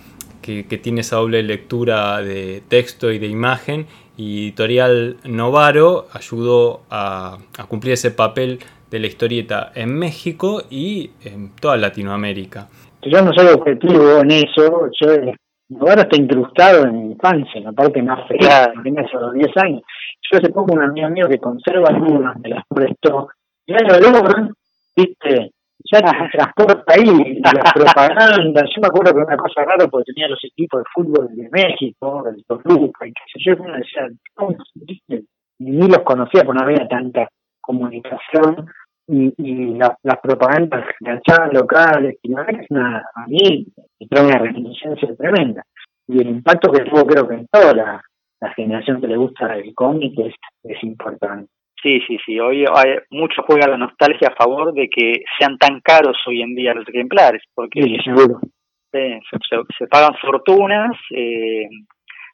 que, 0.48 0.66
que 0.66 0.78
tiene 0.78 1.02
esa 1.02 1.16
doble 1.16 1.42
lectura 1.42 2.22
de 2.22 2.62
texto 2.68 3.12
y 3.12 3.18
de 3.18 3.26
imagen 3.26 3.86
y 4.16 4.44
Editorial 4.44 5.18
Novaro 5.24 6.06
ayudó 6.12 6.80
a, 6.90 7.36
cumplir 7.68 7.92
ese 7.92 8.12
papel 8.12 8.58
de 8.90 8.98
la 8.98 9.08
historieta 9.08 9.72
en 9.74 9.94
México 9.94 10.62
y 10.70 11.10
en 11.22 11.54
toda 11.54 11.76
Latinoamérica. 11.76 12.66
Yo 13.02 13.20
no 13.20 13.30
soy 13.34 13.48
objetivo 13.48 14.20
en 14.20 14.30
eso, 14.30 14.88
yo, 14.98 15.08
Novaro 15.68 16.00
está 16.00 16.16
incrustado 16.16 16.84
en 16.84 16.98
mi 16.98 17.12
infancia, 17.12 17.58
en 17.58 17.64
la 17.64 17.72
parte 17.72 18.02
más 18.02 18.26
fea, 18.26 18.72
tiene 18.82 19.06
los 19.12 19.34
10 19.34 19.48
años. 19.56 19.82
Yo 20.32 20.38
hace 20.38 20.48
poco 20.48 20.72
un 20.72 20.82
amigo 20.82 21.10
mío 21.10 21.28
que 21.28 21.38
conserva 21.38 21.90
algunas, 21.90 22.38
me 22.40 22.48
las 22.48 22.64
prestó, 22.66 23.28
y 23.66 23.72
lo 23.72 24.00
logran, 24.00 24.54
viste, 24.96 25.52
ya 25.90 25.98
se 25.98 26.38
transporta 26.38 26.84
ahí 26.94 27.40
la 27.40 27.72
propaganda. 27.72 28.62
Yo 28.64 28.80
me 28.80 28.88
acuerdo 28.88 29.14
que 29.14 29.24
una 29.24 29.36
cosa 29.36 29.64
rara 29.64 29.86
porque 29.88 30.12
tenía 30.12 30.28
los 30.28 30.42
equipos 30.44 30.80
de 30.80 30.90
fútbol 30.92 31.28
de 31.34 31.48
México, 31.50 32.24
el 32.28 32.44
Toluca, 32.44 33.06
y 33.06 33.12
qué 33.12 33.22
sé 33.32 33.40
yo, 33.44 33.56
uno 33.62 33.76
decía, 33.76 34.08
ni 35.60 35.88
los 35.88 36.02
conocía 36.04 36.44
porque 36.44 36.58
no 36.58 36.64
había 36.64 36.88
tanta 36.88 37.28
comunicación 37.60 38.66
y, 39.06 39.32
y 39.38 39.74
la, 39.74 39.96
las 40.02 40.18
propagandas 40.20 40.84
enganchadas 41.00 41.52
locales, 41.52 42.16
y 42.22 42.28
la 42.28 42.42
verdad 42.42 42.60
es 42.60 42.70
una, 42.70 42.98
a 43.14 43.26
mí 43.26 43.66
me 44.00 44.06
trae 44.06 44.26
una 44.26 44.38
reminiscencia 44.38 45.08
tremenda. 45.16 45.64
Y 46.06 46.20
el 46.20 46.28
impacto 46.28 46.70
que 46.72 46.84
tuvo 46.84 47.06
creo 47.06 47.28
que 47.28 47.34
en 47.34 47.46
toda 47.50 47.74
la, 47.74 48.02
la 48.40 48.54
generación 48.54 49.00
que 49.00 49.08
le 49.08 49.16
gusta 49.16 49.54
el 49.56 49.74
cómic 49.74 50.18
es, 50.18 50.34
es 50.64 50.82
importante. 50.82 51.50
Sí, 51.82 52.00
sí, 52.06 52.18
sí. 52.24 52.40
Hoy 52.40 52.64
hay, 52.74 52.96
mucho 53.10 53.42
juega 53.46 53.68
la 53.68 53.78
nostalgia 53.78 54.28
a 54.28 54.34
favor 54.34 54.72
de 54.72 54.88
que 54.88 55.22
sean 55.38 55.56
tan 55.58 55.80
caros 55.80 56.16
hoy 56.26 56.42
en 56.42 56.54
día 56.54 56.74
los 56.74 56.88
ejemplares, 56.88 57.42
porque 57.54 57.80
se, 58.90 59.86
pagan 59.86 60.14
fortunas. 60.20 60.96
Eh, 61.14 61.68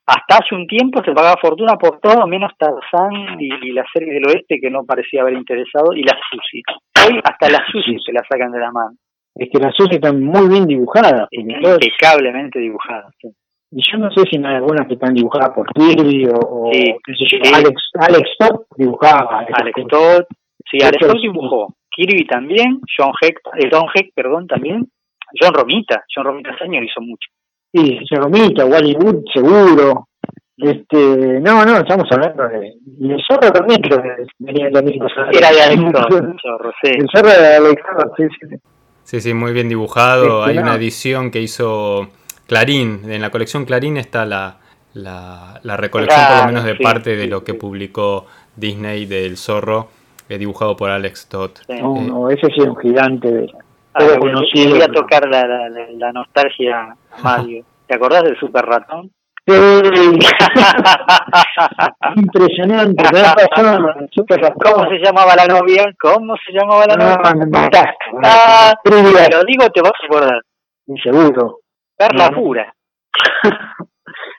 hasta 0.06 0.36
hace 0.36 0.54
un 0.54 0.66
tiempo 0.66 1.02
se 1.02 1.12
pagaba 1.12 1.40
fortuna 1.40 1.76
por 1.76 1.98
todo, 1.98 2.26
menos 2.26 2.52
Tarzán 2.58 3.40
y, 3.40 3.72
la 3.72 3.84
serie 3.90 4.12
del 4.12 4.26
oeste 4.26 4.58
que 4.60 4.70
no 4.70 4.84
parecía 4.84 5.22
haber 5.22 5.34
interesado, 5.34 5.94
y 5.94 6.02
la 6.02 6.16
Susi. 6.30 6.62
Hoy 7.06 7.20
hasta 7.24 7.50
la 7.50 7.64
Susi 7.70 7.96
se 8.04 8.12
la 8.12 8.22
sacan 8.28 8.52
de 8.52 8.60
la 8.60 8.70
mano. 8.70 8.96
Es 9.34 9.48
que 9.50 9.58
la 9.58 9.72
Susi 9.72 9.96
está 9.96 10.12
muy 10.12 10.48
bien 10.48 10.66
dibujada. 10.66 11.26
Impecablemente 11.30 12.58
dibujada, 12.58 13.08
sí. 13.20 13.28
Y 13.76 13.82
yo 13.90 13.98
no 13.98 14.08
sé 14.12 14.22
si 14.30 14.36
hay 14.36 14.54
algunas 14.54 14.86
que 14.86 14.94
están 14.94 15.14
dibujadas 15.14 15.50
por 15.50 15.66
Kirby 15.74 16.28
o, 16.32 16.70
qué 16.70 17.12
sé 17.18 17.24
yo, 17.28 17.56
Alex, 17.56 17.90
Alex 17.94 18.30
Todd 18.38 18.60
dibujaba. 18.76 19.44
Alex 19.52 19.80
Todd, 19.88 20.22
sí, 20.70 20.78
Alex 20.80 21.04
Todd 21.04 21.20
dibujó. 21.20 21.74
Kirby 21.90 22.24
también, 22.26 22.80
John 22.96 23.12
Heck, 23.20 23.40
eh, 23.58 23.68
Don 23.68 23.86
Heck, 23.92 24.14
perdón, 24.14 24.46
también. 24.46 24.86
John 25.40 25.52
Romita, 25.52 26.04
John 26.14 26.24
Romita 26.24 26.56
Senior 26.56 26.84
hizo 26.84 27.00
mucho. 27.00 27.28
Sí, 27.72 27.98
John 28.08 28.22
Romita, 28.22 28.64
Wally 28.64 28.94
Wood, 28.94 29.24
seguro. 29.32 30.06
Mm. 30.56 30.68
Este, 30.68 31.40
no, 31.40 31.64
no, 31.64 31.78
estamos 31.78 32.06
hablando 32.12 32.46
de. 32.46 32.74
Y 33.00 33.10
el 33.10 33.20
zorro 33.26 33.50
también 33.50 33.80
creo 33.82 34.00
que 34.00 34.08
venía 34.38 34.66
de 34.66 34.70
lo 34.70 34.82
mismo. 34.84 35.08
Era 35.32 35.50
de 35.50 35.62
Alex 35.62 35.82
Todd, 35.92 36.24
el 36.30 36.36
zorro, 36.40 36.72
sí. 36.80 36.90
El 36.92 37.08
zorro 37.12 37.28
de 37.28 37.56
Alex 37.56 37.82
Todd, 37.82 38.12
sí, 38.16 38.24
sí. 38.40 38.56
Sí, 39.02 39.20
sí, 39.20 39.34
muy 39.34 39.52
bien 39.52 39.68
dibujado. 39.68 40.44
Hay 40.44 40.58
una 40.58 40.76
edición 40.76 41.32
que 41.32 41.42
hizo 41.42 42.08
Clarín. 42.46 43.10
En 43.10 43.22
la 43.22 43.30
colección 43.30 43.64
Clarín 43.64 43.96
está 43.96 44.24
la, 44.24 44.56
la, 44.94 45.76
recolección, 45.76 46.20
por 46.26 46.36
lo 46.38 46.46
menos, 46.46 46.64
de 46.64 46.76
parte 46.76 47.16
de 47.16 47.26
lo 47.26 47.44
que 47.44 47.54
publicó 47.54 48.26
Disney 48.56 49.06
del 49.06 49.36
zorro, 49.36 49.88
eh, 50.28 50.38
dibujado 50.38 50.76
por 50.76 50.90
Alex 50.90 51.28
Todd. 51.28 51.50
No, 51.68 52.30
ese 52.30 52.46
sí 52.48 52.60
es 52.60 52.66
un 52.66 52.76
gigante. 52.76 53.30
De, 53.30 53.52
ah, 53.94 54.04
voy 54.20 54.82
a 54.82 54.88
tocar 54.88 55.28
la, 55.28 55.46
la, 55.46 55.68
la 55.96 56.12
nostalgia, 56.12 56.96
Mario. 57.22 57.64
¿Te 57.86 57.94
acordás 57.94 58.24
del 58.24 58.38
Super 58.38 58.64
Ratón? 58.64 59.10
Impresionante. 62.16 63.04
¿Cómo 64.62 64.88
se 64.88 64.98
llamaba 64.98 65.36
la 65.36 65.46
novia? 65.46 65.84
¿Cómo 66.00 66.34
se 66.46 66.52
llamaba 66.52 66.86
la 66.86 66.96
novia? 66.96 67.34
No, 67.44 67.68
Ah, 68.22 68.72
pero 68.82 68.96
digo, 69.44 69.68
te 69.70 69.82
vas 69.82 69.92
a 69.92 70.06
acordar. 70.06 70.40
Seguro. 71.02 71.58
Perla 71.96 72.30
pura. 72.30 72.74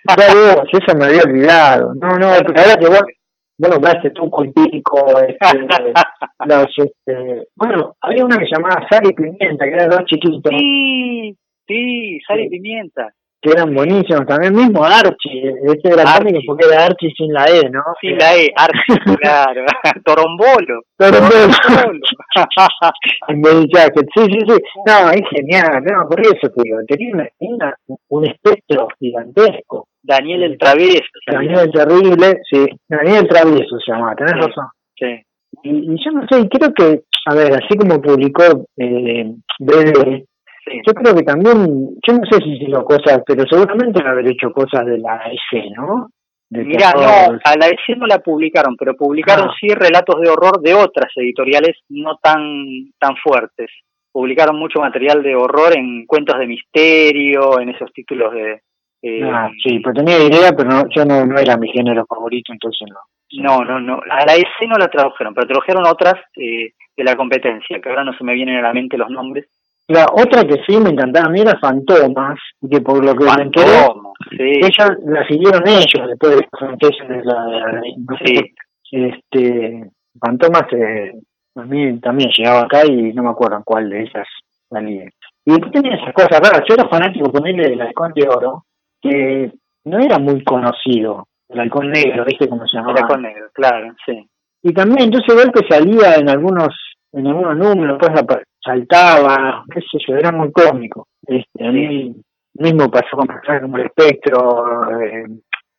Claro, 0.08 0.64
eso 0.72 0.97
me 0.97 1.06
había 1.06 1.24
olvidado. 1.24 1.93
No, 1.95 2.10
no, 2.10 2.32
pero 2.45 2.62
ahora 2.62 2.78
que 2.80 2.88
vos, 2.88 3.01
vos 3.58 3.70
nombraste 3.72 4.12
tú 4.12 4.30
con 4.30 4.53
pico, 4.53 5.20
este, 5.20 5.58
los, 6.45 6.66
este, 6.78 7.47
bueno, 7.56 7.95
había 8.01 8.24
una 8.24 8.38
que 8.38 8.45
llamaba 8.45 8.88
Sal 8.88 9.08
y 9.10 9.14
Pimienta, 9.14 9.66
que 9.66 9.72
eran 9.72 9.89
dos 9.89 10.06
chiquitos. 10.06 10.53
Sí, 10.56 11.36
sí, 11.68 12.20
Sal 12.28 12.39
y 12.39 12.49
Pimienta 12.49 13.12
que 13.46 13.52
eran 13.52 13.74
buenísimos. 13.74 14.26
También 14.26 14.56
mismo 14.56 14.84
Archie, 14.84 15.54
este 15.64 15.93
era 15.93 16.04
cómico 16.18 16.39
porque 16.48 16.66
era 16.66 16.86
Archie 16.86 17.14
sin 17.16 17.32
la 17.32 17.46
E, 17.46 17.70
¿no? 17.70 17.84
Sin 18.02 18.18
la 18.18 18.36
E, 18.36 18.52
Archie, 18.56 18.98
claro. 19.22 19.64
Torombolo. 20.06 20.82
Torombolo. 20.98 21.54
sí, 24.16 24.26
sí, 24.26 24.39
sí. 24.48 24.58
No, 24.88 25.12
es 25.12 25.22
genial, 25.30 25.84
no, 25.84 26.10
por 26.10 26.20
eso 26.22 26.50
te 26.50 26.64
digo, 26.64 26.80
tenía, 26.88 27.30
una, 27.39 27.76
un 28.10 28.26
espectro 28.26 28.88
gigantesco. 29.00 29.88
Daniel 30.02 30.41
el 30.43 30.58
Travieso. 30.58 31.04
Daniel 31.32 31.60
el 31.60 31.72
Terrible, 31.72 32.41
sí. 32.50 32.66
Daniel 32.88 33.18
el 33.18 33.28
Travieso 33.28 33.80
se 33.80 33.91
llama, 33.91 34.16
tenés 34.16 34.34
razón. 34.34 34.66
Sí. 34.98 35.22
Y, 35.64 35.70
y, 35.70 35.96
yo 36.04 36.12
no 36.12 36.26
sé, 36.30 36.50
creo 36.50 36.74
que, 36.74 37.04
a 37.28 37.36
ver, 37.36 37.54
así 37.54 37.78
como 37.78 38.02
publicó 38.02 38.66
eh, 38.78 39.32
Yo 40.66 40.93
creo 40.93 41.16
que 41.16 41.24
también, 41.24 41.89
yo 42.05 42.13
no 42.13 42.26
sé 42.30 42.38
si 42.43 42.63
hizo 42.63 42.84
cosas, 42.84 43.22
pero 43.26 43.43
seguramente 43.47 44.01
van 44.01 44.13
haber 44.13 44.28
hecho 44.28 44.51
cosas 44.51 44.86
de 44.86 44.97
la 44.97 45.22
EC, 45.32 45.72
¿no? 45.76 46.09
Mira, 46.49 46.93
no, 46.93 47.39
a 47.43 47.57
la 47.57 47.68
EC 47.68 47.97
no 47.97 48.07
la 48.07 48.20
publicaron, 48.20 48.76
pero 48.78 48.95
publicaron 48.95 49.49
ah. 49.49 49.53
sí 49.59 49.68
relatos 49.70 50.20
de 50.22 50.30
horror 50.30 50.61
de 50.61 50.74
otras 50.74 51.11
editoriales 51.16 51.78
no 51.89 52.18
tan, 52.18 52.91
tan 52.99 53.16
fuertes. 53.18 53.70
Publicaron 54.11 54.57
mucho 54.57 54.80
material 54.80 55.22
de 55.22 55.36
horror 55.36 55.78
en 55.78 56.05
cuentos 56.05 56.39
de 56.39 56.47
misterio, 56.47 57.59
en 57.59 57.70
esos 57.70 57.91
títulos 57.91 58.34
de... 58.34 58.61
Eh, 59.01 59.22
ah, 59.24 59.51
sí, 59.61 59.80
pero 59.80 59.93
tenía 59.93 60.18
idea, 60.18 60.51
pero 60.55 60.70
no, 60.70 60.84
yo 60.89 61.05
no, 61.05 61.26
no 61.26 61.38
era 61.38 61.57
mi 61.57 61.70
género 61.70 62.05
favorito, 62.07 62.53
entonces 62.53 62.88
no. 62.89 62.99
No, 63.41 63.66
no, 63.66 63.80
no. 63.80 64.01
A 64.09 64.26
la 64.26 64.36
EC 64.36 64.68
no 64.68 64.78
la 64.78 64.88
tradujeron, 64.88 65.34
pero 65.34 65.47
tradujeron 65.47 65.86
otras 65.86 66.16
eh, 66.38 66.74
de 66.95 67.03
la 67.03 67.16
competencia, 67.16 67.80
que 67.80 67.89
ahora 67.89 68.03
no 68.03 68.13
se 68.18 68.24
me 68.24 68.34
vienen 68.34 68.57
a 68.57 68.61
la 68.61 68.74
mente 68.74 68.97
los 68.97 69.09
nombres, 69.09 69.47
la 69.88 70.07
otra 70.11 70.43
que 70.43 70.63
sí 70.67 70.77
me 70.79 70.89
encantaba 70.89 71.27
a 71.27 71.29
mí 71.29 71.41
era 71.41 71.59
Fantomas, 71.59 72.39
que 72.69 72.81
por 72.81 73.03
lo 73.03 73.15
que 73.15 73.25
me 73.25 73.43
enteré, 73.43 73.86
ellos 74.39 74.89
la 75.05 75.27
siguieron 75.27 75.67
ellos 75.67 76.07
después 76.07 76.38
de 76.38 77.23
la, 77.23 77.81
sí. 78.25 78.53
este 78.91 79.91
Fantomas 80.19 80.65
eh, 80.71 81.13
a 81.55 81.63
mí 81.63 81.99
también 81.99 82.31
llegaba 82.36 82.61
acá 82.61 82.86
y 82.86 83.13
no 83.13 83.23
me 83.23 83.29
acuerdo 83.29 83.61
cuál 83.63 83.89
de 83.89 84.03
esas 84.03 84.27
salía. 84.69 85.05
Y 85.45 85.51
después 85.51 85.71
tenía 85.71 85.95
esas 85.95 86.13
cosas 86.13 86.39
raras, 86.39 86.63
yo 86.67 86.73
era 86.73 86.89
fanático 86.89 87.31
ponerle 87.31 87.69
del 87.69 87.81
halcón 87.81 88.11
de 88.15 88.27
oro, 88.27 88.65
que 89.01 89.51
no 89.83 89.99
era 89.99 90.17
muy 90.17 90.43
conocido, 90.43 91.27
el 91.49 91.59
halcón 91.59 91.91
negro, 91.91 92.25
¿viste 92.25 92.49
cómo 92.49 92.65
se 92.65 92.77
llamaba? 92.77 92.93
El 92.93 93.03
halcón 93.03 93.21
negro, 93.21 93.45
claro, 93.53 93.93
sí. 94.05 94.27
Y 94.63 94.73
también 94.73 95.03
entonces 95.03 95.36
ver 95.36 95.51
que 95.51 95.67
salía 95.69 96.15
en 96.15 96.27
algunos 96.27 96.69
en 97.16 97.28
algunos 97.28 97.57
números, 97.57 97.97
pues 97.99 98.43
saltaba, 98.61 99.63
qué 99.74 99.80
sé 99.80 99.97
yo, 100.05 100.18
era 100.18 100.32
muy 100.32 100.51
cómico. 100.51 101.07
Este, 101.26 101.66
a 101.66 101.72
mí 101.72 102.13
mismo 102.55 102.91
pasó 102.91 103.16
con 103.16 103.28
personajes 103.28 103.61
como 103.61 103.78
el 103.78 103.86
espectro, 103.86 104.99
eh, 104.99 105.26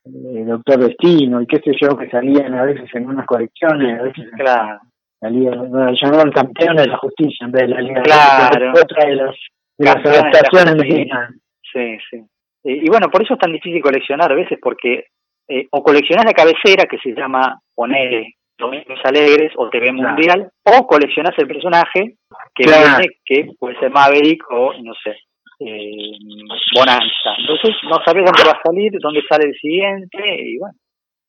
el 0.05 0.47
doctor 0.47 0.79
destino 0.79 1.43
y 1.43 1.47
qué 1.47 1.59
sé 1.59 1.73
yo, 1.79 1.97
que 1.97 2.09
salían 2.09 2.55
a 2.55 2.65
veces 2.65 2.89
en 2.95 3.07
unas 3.07 3.27
colecciones, 3.27 4.01
a 4.01 4.03
veces 4.05 4.25
claro. 4.35 4.81
salían, 5.21 5.71
bueno, 5.71 5.93
llamaban 6.01 6.31
campeones 6.33 6.85
de 6.85 6.91
la 6.91 6.99
justicia 6.99 7.45
en 7.45 7.53
vez 7.53 7.63
de 7.63 7.69
la 7.69 7.81
Liga 7.83 8.03
claro. 8.03 8.73
de 8.73 8.81
otra 8.81 9.07
de, 9.07 9.17
las 9.79 9.97
adaptaciones 9.97 10.77
mexicanas. 10.77 11.35
Sí, 11.71 11.99
sí. 12.11 12.25
Y, 12.65 12.89
bueno, 12.89 13.09
por 13.11 13.23
eso 13.23 13.35
es 13.35 13.41
tan 13.41 13.53
difícil 13.53 13.83
coleccionar 13.83 14.33
a 14.33 14.35
veces, 14.35 14.59
porque 14.61 15.05
eh, 15.49 15.67
o 15.71 15.83
coleccionás 15.83 16.25
la 16.25 16.33
cabecera 16.33 16.87
que 16.91 16.99
se 16.99 17.13
llama 17.13 17.61
poner 17.75 18.27
Domingos 18.59 18.99
Alegres 19.05 19.53
o 19.57 19.69
TV 19.69 19.93
Mundial, 19.93 20.51
o 20.65 20.87
coleccionas 20.87 21.35
el 21.39 21.47
personaje 21.47 22.17
que 22.55 22.65
viene, 22.65 23.19
que 23.25 23.51
puede 23.59 23.79
ser 23.79 23.91
Maverick 23.91 24.43
o, 24.51 24.73
no 24.83 24.95
sé, 24.95 25.17
eh, 25.61 26.13
Bonanza. 26.75 27.37
Entonces 27.39 27.77
no 27.85 27.99
sabes 28.05 28.25
dónde 28.25 28.45
va 28.45 28.53
a 28.53 28.63
salir, 28.65 28.93
dónde 29.01 29.23
sale 29.29 29.49
el 29.49 29.55
siguiente, 29.59 30.19
y 30.39 30.59
bueno, 30.59 30.75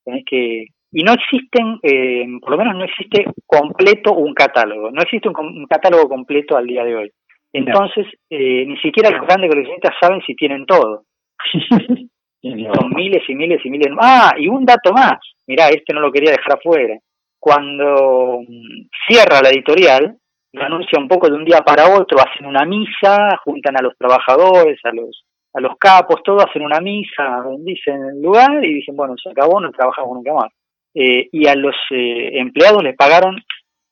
tenés 0.04 0.24
que... 0.24 0.66
Y 0.90 1.02
no 1.02 1.12
existen, 1.12 1.78
eh, 1.82 2.24
por 2.40 2.52
lo 2.52 2.56
menos 2.56 2.76
no 2.76 2.84
existe 2.84 3.26
completo 3.44 4.14
un 4.14 4.32
catálogo, 4.32 4.90
no 4.90 5.02
existe 5.02 5.28
un, 5.28 5.66
catálogo 5.66 6.08
completo 6.08 6.56
al 6.56 6.66
día 6.66 6.82
de 6.82 6.96
hoy. 6.96 7.10
Entonces, 7.52 8.06
eh, 8.30 8.64
ni 8.66 8.76
siquiera 8.78 9.10
los 9.10 9.26
grandes 9.26 9.50
coleccionistas 9.50 9.94
saben 10.00 10.22
si 10.26 10.34
tienen 10.34 10.64
todo. 10.64 11.04
Son 12.40 12.90
miles 12.94 13.22
y 13.28 13.34
miles 13.34 13.60
y 13.64 13.70
miles. 13.70 13.92
Ah, 14.00 14.32
y 14.38 14.48
un 14.48 14.64
dato 14.64 14.92
más. 14.92 15.18
Mirá, 15.46 15.68
este 15.68 15.92
no 15.92 16.00
lo 16.00 16.10
quería 16.10 16.30
dejar 16.30 16.56
afuera 16.56 16.98
cuando 17.38 18.40
mm, 18.46 18.88
cierra 19.06 19.40
la 19.42 19.50
editorial, 19.50 20.16
lo 20.52 20.64
anuncia 20.64 20.98
un 20.98 21.08
poco 21.08 21.28
de 21.28 21.36
un 21.36 21.44
día 21.44 21.60
para 21.60 21.94
otro, 21.94 22.18
hacen 22.18 22.46
una 22.46 22.64
misa, 22.64 23.38
juntan 23.44 23.76
a 23.78 23.82
los 23.82 23.96
trabajadores, 23.96 24.78
a 24.84 24.92
los 24.92 25.24
a 25.54 25.60
los 25.60 25.76
capos, 25.78 26.22
todos 26.22 26.44
hacen 26.44 26.62
una 26.62 26.80
misa, 26.80 27.42
dicen 27.60 28.02
el 28.04 28.22
lugar 28.22 28.64
y 28.64 28.74
dicen, 28.74 28.96
bueno, 28.96 29.14
se 29.22 29.30
acabó, 29.30 29.60
no 29.60 29.70
trabajamos 29.72 30.14
nunca 30.14 30.32
más. 30.34 30.52
Eh, 30.94 31.28
y 31.32 31.46
a 31.46 31.54
los 31.54 31.74
eh, 31.90 32.38
empleados 32.38 32.82
les 32.82 32.96
pagaron 32.96 33.42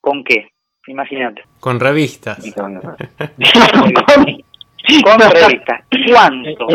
con 0.00 0.22
qué, 0.22 0.50
imagínate. 0.86 1.42
Con 1.60 1.80
revistas. 1.80 2.38
con, 2.54 2.80
revistas. 4.86 5.80
¿Cuánto? 6.10 6.66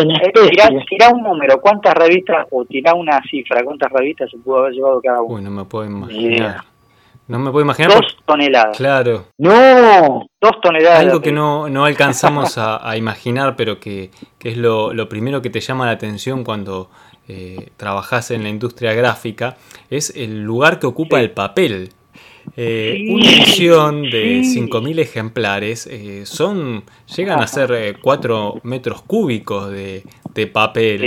Tirá, 0.89 1.09
un 1.09 1.23
número, 1.23 1.59
¿cuántas 1.61 1.93
revistas, 1.93 2.47
o 2.51 2.65
tirá 2.65 2.93
una 2.93 3.21
cifra, 3.29 3.63
cuántas 3.63 3.91
revistas 3.91 4.29
se 4.29 4.37
pudo 4.37 4.59
haber 4.59 4.73
llevado 4.73 5.01
cada 5.01 5.21
uno? 5.21 5.35
Uy, 5.35 5.41
no 5.41 5.51
me 5.51 5.65
puedo 5.65 5.85
imaginar. 5.85 6.63
No 7.27 7.39
me 7.39 7.49
puedo 7.51 7.63
imaginar. 7.63 7.93
Dos 7.93 8.17
toneladas. 8.25 8.75
Claro. 8.75 9.27
No. 9.37 10.27
Dos 10.41 10.59
toneladas. 10.61 10.99
Algo 10.99 11.21
que 11.21 11.31
no, 11.31 11.69
no 11.69 11.85
alcanzamos 11.85 12.57
a, 12.57 12.97
imaginar, 12.97 13.55
pero 13.55 13.79
que, 13.79 14.11
que 14.37 14.49
es 14.49 14.57
lo, 14.57 14.93
lo, 14.93 15.07
primero 15.07 15.41
que 15.41 15.49
te 15.49 15.61
llama 15.61 15.85
la 15.85 15.93
atención 15.93 16.43
cuando 16.43 16.89
eh, 17.29 17.69
trabajas 17.77 18.31
en 18.31 18.43
la 18.43 18.49
industria 18.49 18.93
gráfica, 18.93 19.55
es 19.89 20.13
el 20.17 20.41
lugar 20.43 20.79
que 20.79 20.87
ocupa 20.87 21.21
el 21.21 21.31
papel. 21.31 21.93
Eh, 22.57 23.07
una 23.09 23.31
edición 23.31 24.03
de 24.03 24.41
5.000 24.41 24.99
ejemplares 24.99 25.87
eh, 25.87 26.25
son 26.25 26.83
llegan 27.15 27.39
a 27.39 27.47
ser 27.47 27.97
4 28.01 28.61
metros 28.63 29.01
cúbicos 29.03 29.71
de, 29.71 30.03
de 30.33 30.47
papel. 30.47 31.01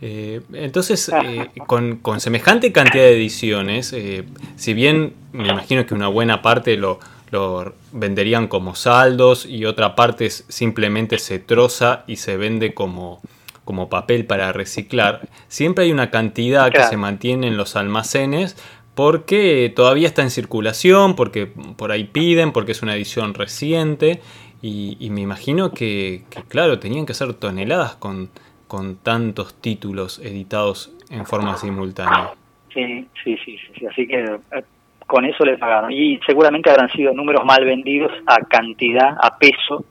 Eh, 0.00 0.40
entonces, 0.52 1.10
eh, 1.24 1.48
con, 1.66 2.00
semejante 2.20 2.72
cantidad 2.72 3.04
de 3.04 3.16
ediciones, 3.16 3.92
eh, 3.92 4.24
si 4.56 4.74
bien 4.74 5.14
me 5.32 5.48
imagino 5.48 5.86
que 5.86 5.94
una 5.94 6.08
buena 6.08 6.42
parte 6.42 6.76
lo, 6.76 7.00
lo, 7.30 7.74
venderían 7.92 8.48
como 8.48 8.74
saldos 8.74 9.46
y 9.46 9.64
otra 9.64 9.94
parte 9.94 10.30
simplemente 10.30 11.18
se 11.18 11.38
troza 11.38 12.04
y 12.06 12.16
se 12.16 12.36
vende 12.36 12.74
como, 12.74 13.20
como 13.64 13.88
papel 13.88 14.24
para 14.24 14.52
reciclar, 14.52 15.28
siempre 15.48 15.84
hay 15.84 15.92
una 15.92 16.10
cantidad 16.10 16.70
que 16.70 16.84
se 16.84 16.96
mantiene 16.96 17.48
en 17.48 17.56
los 17.56 17.76
almacenes 17.76 18.56
porque 18.98 19.72
todavía 19.74 20.08
está 20.08 20.22
en 20.22 20.30
circulación, 20.30 21.14
porque 21.14 21.46
por 21.46 21.92
ahí 21.92 22.02
piden, 22.02 22.50
porque 22.50 22.72
es 22.72 22.82
una 22.82 22.96
edición 22.96 23.32
reciente 23.32 24.20
y, 24.60 25.08
me 25.12 25.20
imagino 25.20 25.70
que, 25.70 26.24
que, 26.30 26.42
claro, 26.42 26.80
tenían 26.80 27.06
que 27.06 27.14
ser 27.14 27.32
toneladas 27.34 27.94
con 27.94 28.28
con 28.68 28.96
tantos 29.02 29.60
títulos 29.60 30.20
editados 30.20 30.92
en 31.10 31.26
forma 31.26 31.56
simultánea. 31.56 32.34
Sí, 32.72 33.08
sí, 33.24 33.36
sí, 33.44 33.58
sí, 33.76 33.86
así 33.86 34.06
que 34.06 34.20
eh, 34.20 34.62
con 35.06 35.24
eso 35.24 35.44
le 35.44 35.56
pagaron. 35.56 35.90
Y 35.90 36.20
seguramente 36.26 36.70
habrán 36.70 36.90
sido 36.90 37.12
números 37.14 37.44
mal 37.44 37.64
vendidos 37.64 38.12
a 38.26 38.36
cantidad, 38.44 39.16
a 39.20 39.36
peso. 39.38 39.84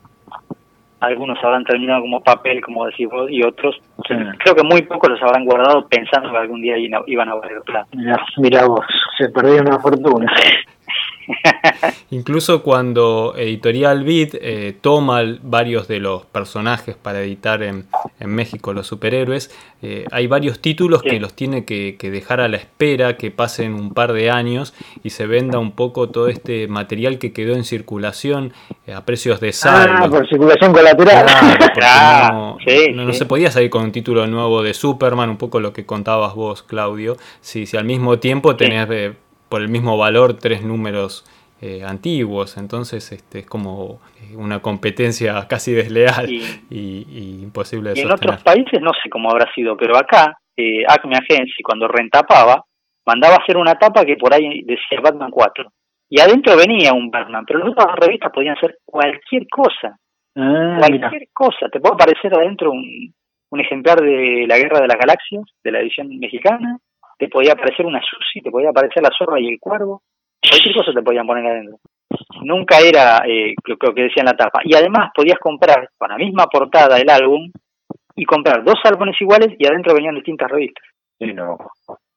Algunos 1.00 1.38
habrán 1.44 1.64
terminado 1.64 2.02
como 2.02 2.22
papel, 2.22 2.62
como 2.62 2.86
decís 2.86 3.08
vos, 3.10 3.30
y 3.30 3.44
otros, 3.44 3.80
creo 4.08 4.56
que 4.56 4.64
muy 4.64 4.82
pocos 4.82 5.12
los 5.12 5.22
habrán 5.22 5.46
guardado 5.46 5.88
pensando 5.88 6.32
que 6.32 6.38
algún 6.38 6.62
día 6.62 6.76
iban 6.78 7.30
a 7.30 7.36
valer 7.36 7.62
plata. 7.62 7.88
Mira, 8.38 8.66
vos, 8.66 8.86
se 9.18 9.30
perdió 9.30 9.62
una 9.62 9.80
fortuna. 9.80 10.32
Incluso 12.10 12.64
cuando 12.64 13.34
Editorial 13.38 14.04
Beat 14.04 14.36
eh, 14.36 14.76
toma 14.80 15.22
varios 15.42 15.88
de 15.88 16.00
los 16.00 16.26
personajes 16.26 16.96
para 16.96 17.22
editar 17.22 17.64
en, 17.64 17.86
México 18.20 18.74
los 18.74 18.88
superhéroes, 18.88 19.52
eh, 19.82 20.06
hay 20.12 20.28
varios 20.28 20.60
títulos 20.60 21.02
que 21.02 21.20
los 21.20 21.34
tiene 21.34 21.66
que, 21.66 21.96
dejar 22.02 22.42
a 22.42 22.48
la 22.48 22.58
espera, 22.58 23.16
que 23.16 23.32
pasen 23.32 23.74
un 23.74 23.94
par 23.94 24.14
de 24.14 24.32
años 24.32 24.74
y 25.04 25.12
se 25.12 25.28
venda 25.28 25.60
un 25.60 25.72
poco 25.72 26.10
todo 26.10 26.28
este 26.28 26.68
material 26.68 27.20
que 27.20 27.32
quedó 27.32 27.56
en 27.56 27.64
circulación 27.64 28.54
eh, 28.86 28.94
a 28.94 29.06
precios 29.06 29.40
de 29.40 29.54
sal. 29.54 29.90
Ah, 29.92 30.08
por 30.10 30.28
circulación 30.28 30.74
colateral. 30.74 31.26
no, 32.96 33.14
se 33.14 33.26
podía 33.26 33.52
salir 33.52 33.70
con 33.70 33.84
un 33.84 33.92
título 33.92 34.26
nuevo 34.28 34.64
de 34.64 34.74
Superman, 34.74 35.30
un 35.30 35.38
poco 35.38 35.60
lo 35.60 35.74
que 35.74 35.86
contabas 35.86 36.34
vos, 36.34 36.64
Claudio, 36.64 37.18
si, 37.42 37.66
si 37.66 37.78
al 37.78 37.86
mismo 37.86 38.20
tiempo 38.20 38.56
tenías 38.56 38.88
por 39.50 39.62
el 39.62 39.70
mismo 39.70 39.98
valor 39.98 40.38
tres 40.38 40.64
números 40.64 41.26
eh, 41.60 41.84
antiguos, 41.84 42.58
entonces 42.58 43.12
este, 43.12 43.40
es 43.40 43.48
como 43.48 44.00
eh, 44.22 44.36
una 44.36 44.60
competencia 44.60 45.34
casi 45.50 45.74
desleal 45.74 46.30
y, 46.30 47.42
imposible 47.42 47.94
de 47.94 48.00
y 48.00 48.04
En 48.04 48.12
otros 48.12 48.44
países 48.44 48.80
no 48.80 48.92
sé 49.02 49.10
cómo 49.10 49.32
habrá 49.32 49.52
sido, 49.54 49.76
pero 49.76 49.98
acá 49.98 50.38
eh, 50.56 50.84
Acme 50.88 51.18
Agency 51.18 51.64
cuando 51.64 51.88
rentapaba 51.88 52.64
mandaba 53.06 53.36
a 53.36 53.38
hacer 53.40 53.58
una 53.58 53.74
tapa 53.74 54.06
que 54.06 54.18
por 54.18 54.34
ahí 54.34 54.62
decía 54.64 55.02
Batman 55.02 55.32
4 55.32 55.66
y 56.10 56.22
adentro 56.22 56.56
venía 56.56 56.94
un 56.94 57.10
Batman, 57.10 57.44
pero 57.46 57.60
las 57.60 57.70
otras 57.70 57.96
revistas 57.96 58.32
podían 58.32 58.56
ser 58.60 58.78
cualquier 58.86 59.48
cosa, 59.50 59.98
ah, 60.36 60.78
cualquier 60.78 61.28
cosa, 61.34 61.70
te 61.72 61.80
puede 61.80 61.96
aparecer 61.96 62.36
adentro 62.36 62.72
un, 62.72 63.14
un 63.50 63.60
ejemplar 63.60 64.00
de 64.00 64.46
la 64.48 64.58
Guerra 64.58 64.80
de 64.80 64.88
las 64.88 64.98
Galaxias 64.98 65.44
de 65.64 65.72
la 65.72 65.80
edición 65.80 66.08
mexicana 66.20 66.78
te 67.18 67.28
podía 67.30 67.54
aparecer 67.54 67.86
una 67.86 68.02
sushi, 68.02 68.42
te 68.42 68.52
podía 68.52 68.70
aparecer 68.70 69.04
la 69.04 69.10
zorra 69.18 69.40
y 69.40 69.48
el 69.48 69.60
cuervo, 69.60 70.02
cualquier 70.48 70.76
cosa 70.76 70.94
te 70.94 71.02
podían 71.02 71.28
poner 71.28 71.46
adentro. 71.46 71.80
Nunca 72.44 72.80
era 72.80 73.24
eh, 73.28 73.54
lo, 73.66 73.94
que 73.94 74.04
decía 74.04 74.22
en 74.22 74.28
la 74.28 74.38
tapa. 74.38 74.62
Y 74.64 74.76
además 74.76 75.12
podías 75.16 75.40
comprar 75.40 75.90
con 75.98 76.10
la 76.10 76.18
misma 76.18 76.46
portada 76.48 76.98
el 76.98 77.10
álbum 77.10 77.52
y 78.16 78.26
comprar 78.26 78.64
dos 78.64 78.80
álbumes 78.84 79.16
iguales 79.20 79.56
y 79.58 79.68
adentro 79.68 79.94
venían 79.94 80.16
distintas 80.16 80.50
revistas. 80.50 80.86
no. 81.20 81.58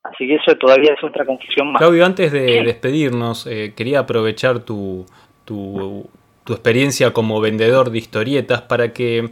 Así 0.02 0.26
que 0.26 0.36
eso 0.36 0.56
todavía 0.56 0.94
es 0.94 1.04
otra 1.04 1.26
confusión 1.26 1.72
más. 1.72 1.78
Claudio, 1.78 2.06
antes 2.06 2.32
de 2.32 2.62
despedirnos, 2.62 3.46
eh, 3.46 3.74
quería 3.76 4.00
aprovechar 4.00 4.60
tu, 4.60 5.04
tu, 5.44 6.08
tu 6.44 6.54
experiencia 6.54 7.12
como 7.12 7.38
vendedor 7.40 7.90
de 7.90 7.98
historietas 7.98 8.62
para 8.62 8.94
que 8.94 9.28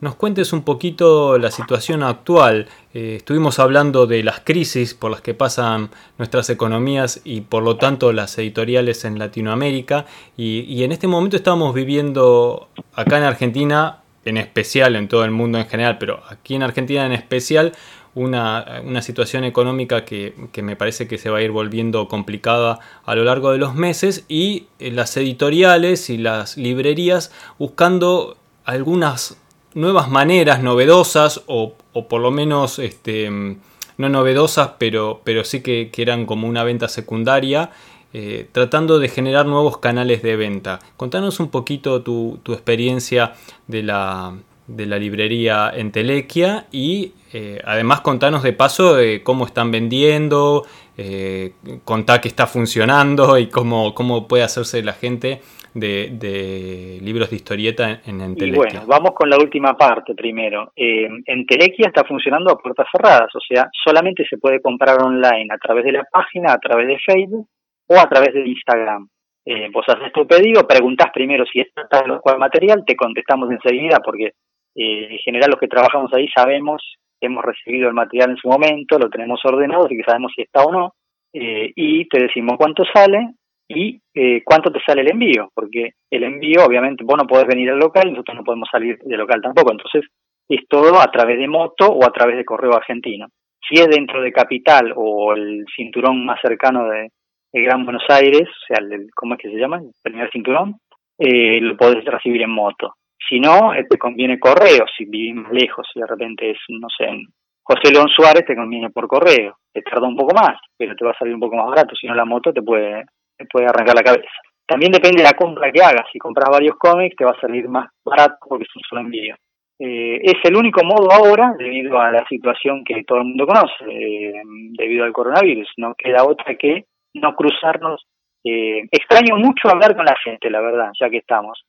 nos 0.00 0.14
cuentes 0.14 0.52
un 0.52 0.62
poquito 0.62 1.38
la 1.38 1.50
situación 1.50 2.02
actual. 2.02 2.68
Eh, 2.92 3.16
estuvimos 3.16 3.58
hablando 3.58 4.06
de 4.06 4.22
las 4.22 4.40
crisis 4.40 4.94
por 4.94 5.10
las 5.10 5.20
que 5.20 5.34
pasan 5.34 5.90
nuestras 6.18 6.50
economías 6.50 7.20
y 7.24 7.42
por 7.42 7.62
lo 7.62 7.76
tanto 7.76 8.12
las 8.12 8.36
editoriales 8.38 9.04
en 9.04 9.18
Latinoamérica 9.18 10.06
y, 10.36 10.82
en 10.84 10.92
este 10.92 11.06
momento 11.06 11.36
estamos 11.36 11.74
viviendo 11.74 12.68
acá 12.94 13.18
en 13.18 13.24
Argentina, 13.24 14.02
en 14.24 14.36
especial 14.36 14.96
en 14.96 15.08
todo 15.08 15.24
el 15.24 15.30
mundo 15.30 15.58
en 15.58 15.66
general, 15.66 15.96
pero 15.98 16.22
aquí 16.28 16.54
en 16.54 16.62
Argentina 16.62 17.06
en 17.06 17.12
especial, 17.12 17.72
una, 18.14 18.82
situación 19.02 19.44
económica 19.44 20.04
que, 20.04 20.34
que, 20.52 20.62
me 20.62 20.74
parece 20.74 21.06
que 21.06 21.18
se 21.18 21.28
va 21.28 21.38
a 21.38 21.42
ir 21.42 21.50
volviendo 21.50 22.08
complicada 22.08 22.80
a 23.04 23.14
lo 23.14 23.24
largo 23.24 23.52
de 23.52 23.58
los 23.58 23.74
meses 23.74 24.24
y 24.26 24.68
eh, 24.78 24.90
las 24.90 25.16
editoriales 25.18 26.08
y 26.08 26.16
las 26.16 26.56
librerías 26.56 27.30
buscando 27.58 28.38
algunas 28.64 29.36
nuevas 29.76 30.08
maneras 30.08 30.62
novedosas 30.62 31.42
o, 31.46 31.74
por 32.08 32.20
lo 32.20 32.30
menos 32.30 32.78
este, 32.78 33.30
no 33.30 34.08
novedosas, 34.08 34.70
pero, 34.78 35.20
pero 35.22 35.44
sí 35.44 35.60
que, 35.60 35.90
eran 35.98 36.24
como 36.24 36.48
una 36.48 36.64
venta 36.64 36.88
secundaria, 36.88 37.70
eh, 38.14 38.48
tratando 38.52 38.98
de 38.98 39.08
generar 39.08 39.44
nuevos 39.44 39.76
canales 39.76 40.22
de 40.22 40.36
venta. 40.36 40.78
Contanos 40.96 41.40
un 41.40 41.50
poquito 41.50 42.00
tu, 42.00 42.40
experiencia 42.48 43.34
de 43.66 43.82
la, 43.82 44.34
de 44.66 44.86
la 44.86 44.98
librería 44.98 45.70
en 45.74 45.92
Telequia 45.92 46.66
y 46.72 47.12
eh, 47.34 47.60
además 47.62 48.00
contanos 48.00 48.42
de 48.42 48.54
paso 48.54 48.94
de 48.96 49.22
cómo 49.22 49.44
están 49.44 49.70
vendiendo, 49.70 50.64
eh, 50.96 51.52
contá 51.84 52.22
que 52.22 52.28
está 52.28 52.46
funcionando 52.46 53.36
y 53.36 53.48
cómo, 53.48 53.94
cómo 53.94 54.26
puede 54.26 54.42
hacerse 54.42 54.82
la 54.82 54.94
gente 54.94 55.42
de, 55.78 56.98
libros 57.02 57.30
de 57.30 57.36
historieta 57.36 58.00
en 58.06 58.20
Entelequia. 58.20 58.56
bueno, 58.56 58.86
vamos 58.86 59.10
con 59.14 59.28
la 59.28 59.36
última 59.36 59.76
parte 59.76 60.14
primero. 60.14 60.72
Eh, 60.74 61.08
Entelequia 61.26 61.88
está 61.88 62.04
funcionando 62.04 62.50
a 62.50 62.58
puertas 62.58 62.86
cerradas, 62.90 63.28
o 63.34 63.40
sea, 63.40 63.68
solamente 63.84 64.24
se 64.28 64.38
puede 64.38 64.60
comprar 64.60 65.02
online 65.02 65.48
a 65.52 65.58
través 65.58 65.84
de 65.84 65.92
la 65.92 66.04
página, 66.10 66.52
a 66.52 66.58
través 66.58 66.88
de 66.88 66.98
Facebook 66.98 67.48
o 67.88 67.98
a 67.98 68.08
través 68.08 68.34
de 68.34 68.48
Instagram. 68.48 69.08
Eh, 69.44 69.68
vos 69.72 69.84
haces 69.86 70.12
tu 70.12 70.26
pedido, 70.26 70.66
preguntás 70.66 71.12
primero 71.12 71.44
si 71.46 71.60
está 71.60 71.86
tal 71.88 72.10
o 72.10 72.20
cual 72.20 72.38
material, 72.38 72.82
te 72.84 72.96
contestamos 72.96 73.50
enseguida 73.50 74.00
porque 74.04 74.32
eh, 74.74 75.08
en 75.10 75.18
general 75.18 75.50
los 75.50 75.60
que 75.60 75.68
trabajamos 75.68 76.12
ahí 76.12 76.26
sabemos 76.34 76.82
que 77.20 77.26
hemos 77.26 77.44
recibido 77.44 77.88
el 77.88 77.94
material 77.94 78.30
en 78.30 78.36
su 78.36 78.48
momento, 78.48 78.98
lo 78.98 79.08
tenemos 79.08 79.40
ordenado, 79.44 79.86
así 79.86 79.96
que 79.96 80.02
sabemos 80.02 80.32
si 80.34 80.42
está 80.42 80.64
o 80.64 80.72
no, 80.72 80.94
eh, 81.32 81.70
y 81.76 82.08
te 82.08 82.22
decimos 82.22 82.56
cuánto 82.58 82.82
sale 82.92 83.34
y 83.68 84.00
eh, 84.14 84.42
cuánto 84.44 84.70
te 84.70 84.80
sale 84.84 85.02
el 85.02 85.10
envío, 85.10 85.50
porque 85.54 85.90
el 86.10 86.22
envío, 86.22 86.64
obviamente, 86.64 87.04
vos 87.04 87.16
no 87.18 87.26
podés 87.26 87.46
venir 87.46 87.70
al 87.70 87.78
local, 87.78 88.10
nosotros 88.10 88.36
no 88.36 88.44
podemos 88.44 88.68
salir 88.70 88.98
del 88.98 89.18
local 89.18 89.40
tampoco, 89.42 89.72
entonces 89.72 90.04
es 90.48 90.60
todo 90.68 91.00
a 91.00 91.10
través 91.10 91.38
de 91.38 91.48
moto 91.48 91.86
o 91.86 92.04
a 92.04 92.12
través 92.12 92.36
de 92.36 92.44
correo 92.44 92.74
argentino. 92.74 93.26
Si 93.68 93.80
es 93.80 93.88
dentro 93.88 94.22
de 94.22 94.32
Capital 94.32 94.92
o 94.94 95.32
el 95.32 95.64
cinturón 95.74 96.24
más 96.24 96.40
cercano 96.40 96.88
de, 96.88 97.10
Gran 97.52 97.84
Buenos 97.84 98.04
Aires, 98.10 98.42
o 98.42 98.66
sea, 98.66 98.84
el, 98.84 99.06
¿cómo 99.14 99.34
es 99.34 99.40
que 99.40 99.48
se 99.48 99.56
llama? 99.56 99.78
El 99.78 99.90
primer 100.02 100.30
cinturón, 100.30 100.76
eh, 101.18 101.58
lo 101.62 101.74
podés 101.74 102.04
recibir 102.04 102.42
en 102.42 102.50
moto. 102.50 102.96
Si 103.26 103.40
no, 103.40 103.72
eh, 103.72 103.86
te 103.88 103.96
conviene 103.96 104.38
correo, 104.38 104.84
si 104.94 105.06
vivimos 105.06 105.50
lejos, 105.50 105.88
si 105.90 105.98
de 105.98 106.06
repente 106.06 106.50
es, 106.50 106.58
no 106.68 106.88
sé, 106.94 107.04
en 107.04 107.22
José 107.62 107.92
León 107.92 108.08
Suárez 108.08 108.44
te 108.44 108.54
conviene 108.54 108.90
por 108.90 109.08
correo. 109.08 109.56
Te 109.72 109.80
tarda 109.80 110.06
un 110.06 110.16
poco 110.16 110.34
más, 110.34 110.60
pero 110.76 110.94
te 110.94 111.04
va 111.04 111.12
a 111.12 111.18
salir 111.18 111.32
un 111.32 111.40
poco 111.40 111.56
más 111.56 111.66
barato, 111.66 111.96
si 111.96 112.06
no 112.06 112.14
la 112.14 112.26
moto 112.26 112.52
te 112.52 112.60
puede 112.60 113.06
puede 113.50 113.66
arrancar 113.66 113.94
la 113.94 114.02
cabeza. 114.02 114.28
También 114.66 114.90
depende 114.90 115.18
de 115.18 115.28
la 115.28 115.34
compra 115.36 115.70
que 115.70 115.82
hagas. 115.82 116.06
Si 116.12 116.18
compras 116.18 116.50
varios 116.50 116.76
cómics, 116.76 117.16
te 117.16 117.24
va 117.24 117.30
a 117.30 117.40
salir 117.40 117.68
más 117.68 117.88
barato 118.04 118.36
porque 118.48 118.64
es 118.64 118.76
un 118.76 118.82
solo 118.88 119.00
envío. 119.02 119.36
Eh, 119.78 120.20
es 120.22 120.36
el 120.44 120.56
único 120.56 120.82
modo 120.84 121.12
ahora, 121.12 121.54
debido 121.58 122.00
a 122.00 122.10
la 122.10 122.24
situación 122.28 122.82
que 122.84 123.04
todo 123.04 123.18
el 123.18 123.24
mundo 123.26 123.46
conoce, 123.46 123.84
eh, 123.88 124.42
debido 124.78 125.04
al 125.04 125.12
coronavirus. 125.12 125.68
No 125.76 125.94
queda 125.96 126.24
otra 126.24 126.56
que 126.56 126.84
no 127.14 127.34
cruzarnos. 127.36 128.06
Eh, 128.42 128.82
extraño 128.90 129.36
mucho 129.36 129.68
hablar 129.68 129.94
con 129.94 130.04
la 130.04 130.16
gente, 130.22 130.50
la 130.50 130.60
verdad, 130.60 130.90
ya 130.98 131.10
que 131.10 131.18
estamos. 131.18 131.62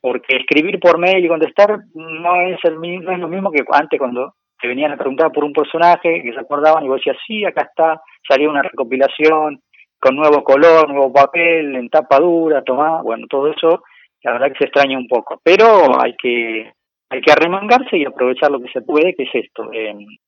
porque 0.00 0.36
escribir 0.36 0.78
por 0.78 0.98
mail 0.98 1.24
y 1.24 1.28
contestar 1.28 1.80
no 1.94 2.40
es, 2.42 2.58
el, 2.62 2.80
no 2.80 3.10
es 3.10 3.18
lo 3.18 3.26
mismo 3.26 3.50
que 3.50 3.64
antes 3.72 3.98
cuando 3.98 4.34
te 4.60 4.68
venían 4.68 4.92
a 4.92 4.96
preguntar 4.96 5.32
por 5.32 5.42
un 5.42 5.52
personaje 5.52 6.22
que 6.22 6.32
se 6.32 6.38
acordaban 6.38 6.84
y 6.84 6.88
vos 6.88 6.98
decías, 6.98 7.16
sí, 7.26 7.44
acá 7.44 7.62
está, 7.62 8.00
salió 8.26 8.50
una 8.50 8.62
recopilación, 8.62 9.60
con 10.04 10.16
nuevo 10.16 10.44
color, 10.44 10.90
nuevo 10.90 11.10
papel, 11.10 11.76
en 11.76 11.88
tapa 11.88 12.18
dura, 12.20 12.62
tomá, 12.62 13.00
bueno, 13.00 13.26
todo 13.26 13.50
eso, 13.50 13.82
la 14.22 14.32
verdad 14.32 14.48
que 14.48 14.58
se 14.58 14.64
extraña 14.64 14.98
un 14.98 15.08
poco, 15.08 15.40
pero 15.42 15.98
hay 15.98 16.14
que 16.14 16.70
hay 17.10 17.20
que 17.20 17.32
arremangarse 17.32 17.96
y 17.96 18.04
aprovechar 18.04 18.50
lo 18.50 18.60
que 18.60 18.70
se 18.72 18.82
puede, 18.82 19.14
que 19.14 19.22
es 19.22 19.34
esto, 19.34 19.70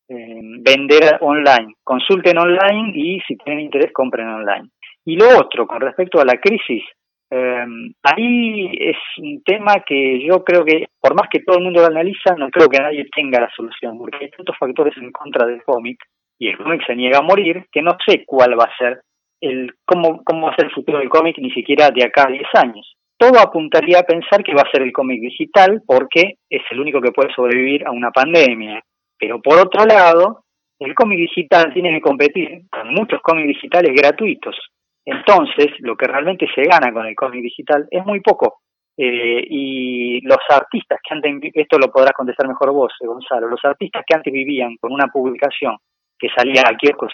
vender 0.08 1.18
online, 1.20 1.74
consulten 1.82 2.38
online 2.38 2.92
y 2.94 3.20
si 3.26 3.36
tienen 3.36 3.64
interés 3.64 3.92
compren 3.92 4.28
online. 4.28 4.68
Y 5.04 5.16
lo 5.16 5.26
otro, 5.38 5.66
con 5.66 5.80
respecto 5.80 6.20
a 6.20 6.24
la 6.24 6.38
crisis, 6.38 6.84
em, 7.30 7.92
ahí 8.02 8.70
es 8.78 8.96
un 9.18 9.42
tema 9.42 9.82
que 9.86 10.24
yo 10.24 10.44
creo 10.44 10.64
que, 10.64 10.86
por 11.00 11.14
más 11.14 11.28
que 11.28 11.40
todo 11.40 11.58
el 11.58 11.64
mundo 11.64 11.80
lo 11.80 11.88
analiza, 11.88 12.34
no 12.36 12.48
creo 12.50 12.68
que 12.68 12.78
nadie 12.78 13.04
tenga 13.14 13.40
la 13.40 13.50
solución, 13.54 13.98
porque 13.98 14.18
hay 14.20 14.30
tantos 14.30 14.56
factores 14.56 14.96
en 14.96 15.10
contra 15.10 15.44
del 15.44 15.62
cómic 15.64 15.98
y 16.38 16.48
el 16.48 16.56
cómic 16.56 16.86
se 16.86 16.94
niega 16.94 17.18
a 17.18 17.22
morir 17.22 17.66
que 17.72 17.82
no 17.82 17.96
sé 18.06 18.24
cuál 18.26 18.58
va 18.58 18.64
a 18.64 18.76
ser 18.78 19.00
el 19.40 19.72
cómo, 19.84 20.22
cómo 20.24 20.46
va 20.46 20.52
a 20.52 20.56
ser 20.56 20.66
el 20.66 20.72
futuro 20.72 20.98
del 20.98 21.08
cómic 21.08 21.36
ni 21.38 21.50
siquiera 21.50 21.90
de 21.90 22.04
acá 22.04 22.24
a 22.28 22.32
10 22.32 22.44
años. 22.54 22.96
Todo 23.18 23.38
apuntaría 23.40 24.00
a 24.00 24.02
pensar 24.02 24.42
que 24.42 24.54
va 24.54 24.62
a 24.62 24.70
ser 24.70 24.82
el 24.82 24.92
cómic 24.92 25.20
digital 25.20 25.82
porque 25.86 26.34
es 26.50 26.62
el 26.70 26.80
único 26.80 27.00
que 27.00 27.12
puede 27.12 27.32
sobrevivir 27.34 27.86
a 27.86 27.90
una 27.90 28.10
pandemia. 28.10 28.82
Pero 29.18 29.40
por 29.40 29.58
otro 29.58 29.86
lado, 29.86 30.44
el 30.78 30.94
cómic 30.94 31.18
digital 31.18 31.72
tiene 31.72 31.94
que 31.94 32.00
competir 32.02 32.62
con 32.70 32.92
muchos 32.92 33.20
cómics 33.22 33.48
digitales 33.48 33.92
gratuitos. 33.94 34.56
Entonces, 35.04 35.68
lo 35.78 35.96
que 35.96 36.06
realmente 36.06 36.46
se 36.54 36.62
gana 36.64 36.92
con 36.92 37.06
el 37.06 37.14
cómic 37.14 37.42
digital 37.42 37.86
es 37.90 38.04
muy 38.04 38.20
poco. 38.20 38.60
Eh, 38.98 39.44
y 39.48 40.20
los 40.22 40.38
artistas 40.48 40.98
que 41.06 41.14
antes, 41.14 41.50
esto 41.54 41.78
lo 41.78 41.92
podrás 41.92 42.12
contestar 42.12 42.48
mejor 42.48 42.72
vos, 42.72 42.92
eh, 43.00 43.06
Gonzalo, 43.06 43.46
los 43.48 43.62
artistas 43.62 44.02
que 44.06 44.14
antes 44.14 44.32
vivían 44.32 44.76
con 44.80 44.90
una 44.92 45.08
publicación 45.08 45.76
que 46.18 46.28
salía 46.34 46.62
a 46.66 46.74
kioscos 46.76 47.12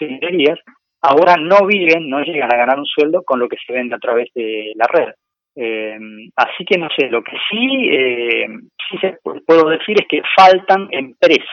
ahora 1.03 1.35
no 1.37 1.67
viven, 1.67 2.09
no 2.09 2.21
llegan 2.21 2.51
a 2.53 2.57
ganar 2.57 2.79
un 2.79 2.85
sueldo 2.85 3.23
con 3.23 3.39
lo 3.39 3.47
que 3.47 3.57
se 3.65 3.73
vende 3.73 3.95
a 3.95 3.99
través 3.99 4.29
de 4.33 4.71
la 4.75 4.87
red. 4.87 5.13
Eh, 5.55 5.97
así 6.35 6.65
que 6.65 6.79
no 6.79 6.87
sé, 6.97 7.09
lo 7.09 7.21
que 7.21 7.37
sí, 7.49 7.89
eh, 7.91 8.47
sí 8.89 8.97
se, 8.99 9.17
puedo 9.21 9.69
decir 9.69 9.95
es 9.99 10.07
que 10.07 10.21
faltan 10.35 10.87
empresas. 10.91 11.45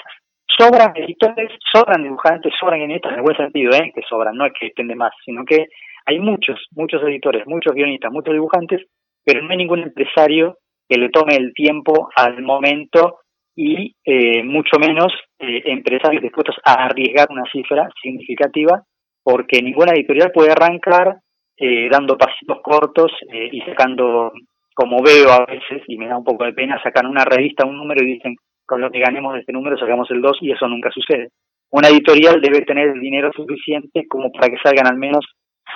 Sobran 0.59 0.92
editores, 0.94 1.51
sobran 1.72 2.03
dibujantes, 2.03 2.53
sobran 2.59 2.80
guionistas 2.80 3.12
en 3.12 3.18
el 3.18 3.24
buen 3.24 3.36
sentido, 3.36 3.72
¿eh? 3.72 3.92
que 3.94 4.03
sobran, 4.09 4.36
no 4.36 4.46
es 4.46 4.53
que 4.59 4.68
estén 4.68 4.88
de 4.88 4.94
más, 4.94 5.12
sino 5.24 5.44
que 5.44 5.66
hay 6.07 6.18
muchos, 6.18 6.66
muchos 6.72 7.03
editores, 7.03 7.46
muchos 7.46 7.74
guionistas, 7.74 8.12
muchos 8.12 8.32
dibujantes, 8.32 8.82
pero 9.24 9.42
no 9.42 9.51
hay 9.51 9.59
ningún 9.59 9.80
empresario 9.80 10.57
que 10.88 10.98
le 10.98 11.11
tome 11.11 11.36
el 11.36 11.53
tiempo 11.55 12.09
al 12.16 12.42
momento 12.42 13.20
y 13.55 13.94
eh, 14.05 14.42
mucho 14.42 14.78
menos 14.78 15.12
eh, 15.38 15.62
empresarios 15.66 16.22
dispuestos 16.22 16.57
a 16.64 16.84
arriesgar 16.84 17.28
una 17.30 17.44
cifra 17.53 17.88
significativa, 18.03 18.82
porque 19.23 19.62
ninguna 19.62 19.93
editorial 19.93 20.33
puede 20.33 20.53
arrancar 20.53 21.18
eh, 21.57 21.89
dando 21.91 22.16
pasitos 22.16 22.59
cortos 22.62 23.12
eh, 23.33 23.51
y 23.53 23.61
sacando, 23.61 24.33
como 24.75 25.03
veo 25.03 25.31
a 25.31 25.45
veces, 25.45 25.83
y 25.87 25.99
me 25.99 26.09
da 26.09 26.16
un 26.16 26.25
poco 26.25 26.45
de 26.45 26.55
pena, 26.55 26.81
sacan 26.83 27.07
una 27.07 27.25
revista, 27.25 27.66
un 27.66 27.77
número 27.77 28.03
y 28.03 28.14
dicen, 28.14 28.37
con 28.64 28.81
lo 28.81 28.91
que 28.91 29.01
ganemos 29.01 29.35
de 29.35 29.41
este 29.41 29.53
número 29.53 29.77
sacamos 29.77 30.11
el 30.11 30.23
2 30.23 30.39
y 30.41 30.53
eso 30.53 30.66
nunca 30.68 30.91
sucede. 30.91 31.29
Una 31.71 31.89
editorial 31.89 32.41
debe 32.41 32.62
tener 32.62 32.89
el 32.89 33.01
dinero 33.01 33.31
suficiente 33.33 34.07
como 34.09 34.33
para 34.33 34.49
que 34.49 34.59
salgan 34.62 34.87
al 34.87 34.97
menos 34.97 35.25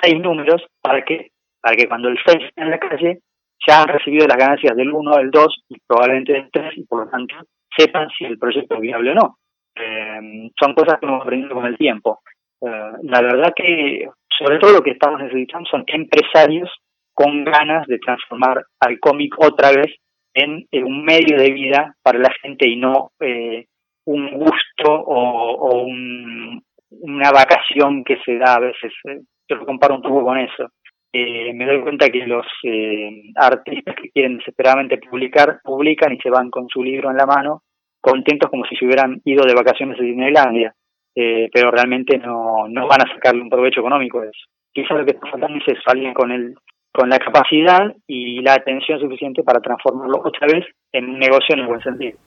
seis 0.01 0.19
números 0.19 0.65
para 0.81 1.03
que, 1.03 1.27
para 1.61 1.75
que 1.75 1.87
cuando 1.87 2.09
el 2.09 2.17
6 2.25 2.37
esté 2.47 2.61
en 2.61 2.71
la 2.71 2.79
calle 2.79 3.19
ya 3.67 3.83
han 3.83 3.87
recibido 3.87 4.27
las 4.27 4.37
ganancias 4.37 4.75
del 4.75 4.91
1, 4.91 5.17
del 5.17 5.31
2 5.31 5.63
y 5.69 5.77
probablemente 5.87 6.33
del 6.33 6.49
3 6.51 6.77
y 6.77 6.83
por 6.85 7.05
lo 7.05 7.11
tanto 7.11 7.35
sepan 7.77 8.09
si 8.17 8.25
el 8.25 8.37
proyecto 8.37 8.75
es 8.75 8.81
viable 8.81 9.11
o 9.11 9.15
no. 9.15 9.37
Eh, 9.75 10.49
son 10.59 10.73
cosas 10.73 10.99
que 10.99 11.05
hemos 11.05 11.21
aprendido 11.21 11.53
con 11.53 11.65
el 11.65 11.77
tiempo. 11.77 12.19
Eh, 12.65 12.91
la 13.03 13.21
verdad 13.21 13.53
que 13.55 14.07
sobre 14.37 14.59
todo 14.59 14.73
lo 14.73 14.81
que 14.81 14.91
estamos 14.91 15.21
necesitando 15.21 15.69
son 15.69 15.83
empresarios 15.87 16.69
con 17.13 17.45
ganas 17.45 17.87
de 17.87 17.97
transformar 17.99 18.65
al 18.79 18.99
cómic 18.99 19.33
otra 19.37 19.71
vez 19.71 19.87
en, 20.33 20.67
un 20.83 21.05
medio 21.05 21.37
de 21.37 21.51
vida 21.51 21.95
para 22.03 22.19
la 22.19 22.29
gente 22.41 22.67
y 22.67 22.75
no 22.75 23.11
eh, 23.21 23.65
un 24.05 24.31
gusto 24.31 24.91
o, 24.91 25.87
una 27.01 27.31
vacación 27.31 28.03
que 28.03 28.17
se 28.25 28.37
da 28.37 28.55
a 28.55 28.59
veces. 28.59 28.91
Eh, 29.05 29.21
yo 29.49 29.55
lo 29.57 29.65
comparo 29.65 29.95
un 29.95 30.01
poco 30.01 30.23
con 30.23 30.37
eso. 30.37 30.69
Eh, 31.13 31.53
me 31.53 31.65
doy 31.65 31.81
cuenta 31.81 32.09
que 32.09 32.27
los 32.27 32.45
artistas 33.35 33.95
que 33.95 34.09
quieren 34.09 34.37
desesperadamente 34.37 34.97
publicar, 34.97 35.59
publican 35.63 36.13
y 36.13 36.17
se 36.17 36.29
van 36.29 36.49
con 36.49 36.67
su 36.67 36.83
libro 36.83 37.09
en 37.09 37.17
la 37.17 37.25
mano, 37.25 37.61
contentos 38.01 38.49
como 38.49 38.65
si 38.65 38.75
se 38.75 38.85
hubieran 38.85 39.21
ido 39.23 39.45
de 39.45 39.53
vacaciones 39.53 39.97
a 39.97 40.03
Disneylandia. 40.03 40.73
Eh, 41.15 41.49
pero 41.53 41.71
realmente 41.71 42.17
no, 42.17 42.67
no 42.67 42.87
van 42.87 43.01
a 43.01 43.13
sacarle 43.13 43.41
un 43.41 43.49
provecho 43.49 43.79
económico 43.79 44.19
de 44.19 44.27
eso. 44.27 44.45
Quizás 44.73 44.97
lo 44.97 45.05
que 45.05 45.11
está 45.11 45.27
faltando 45.31 45.57
es 45.65 45.77
alguien 45.85 46.13
con, 46.13 46.31
el, 46.31 46.55
con 46.91 47.09
la 47.09 47.19
capacidad 47.19 47.95
y 48.05 48.41
la 48.41 48.55
atención 48.55 48.99
suficiente 48.99 49.41
para 49.41 49.61
transformarlo 49.61 50.21
otra 50.23 50.47
vez 50.47 50.65
en 50.91 51.09
un 51.09 51.19
negocio 51.19 51.55
en 51.55 51.59
el 51.61 51.67
buen 51.67 51.81
sentido. 51.81 52.17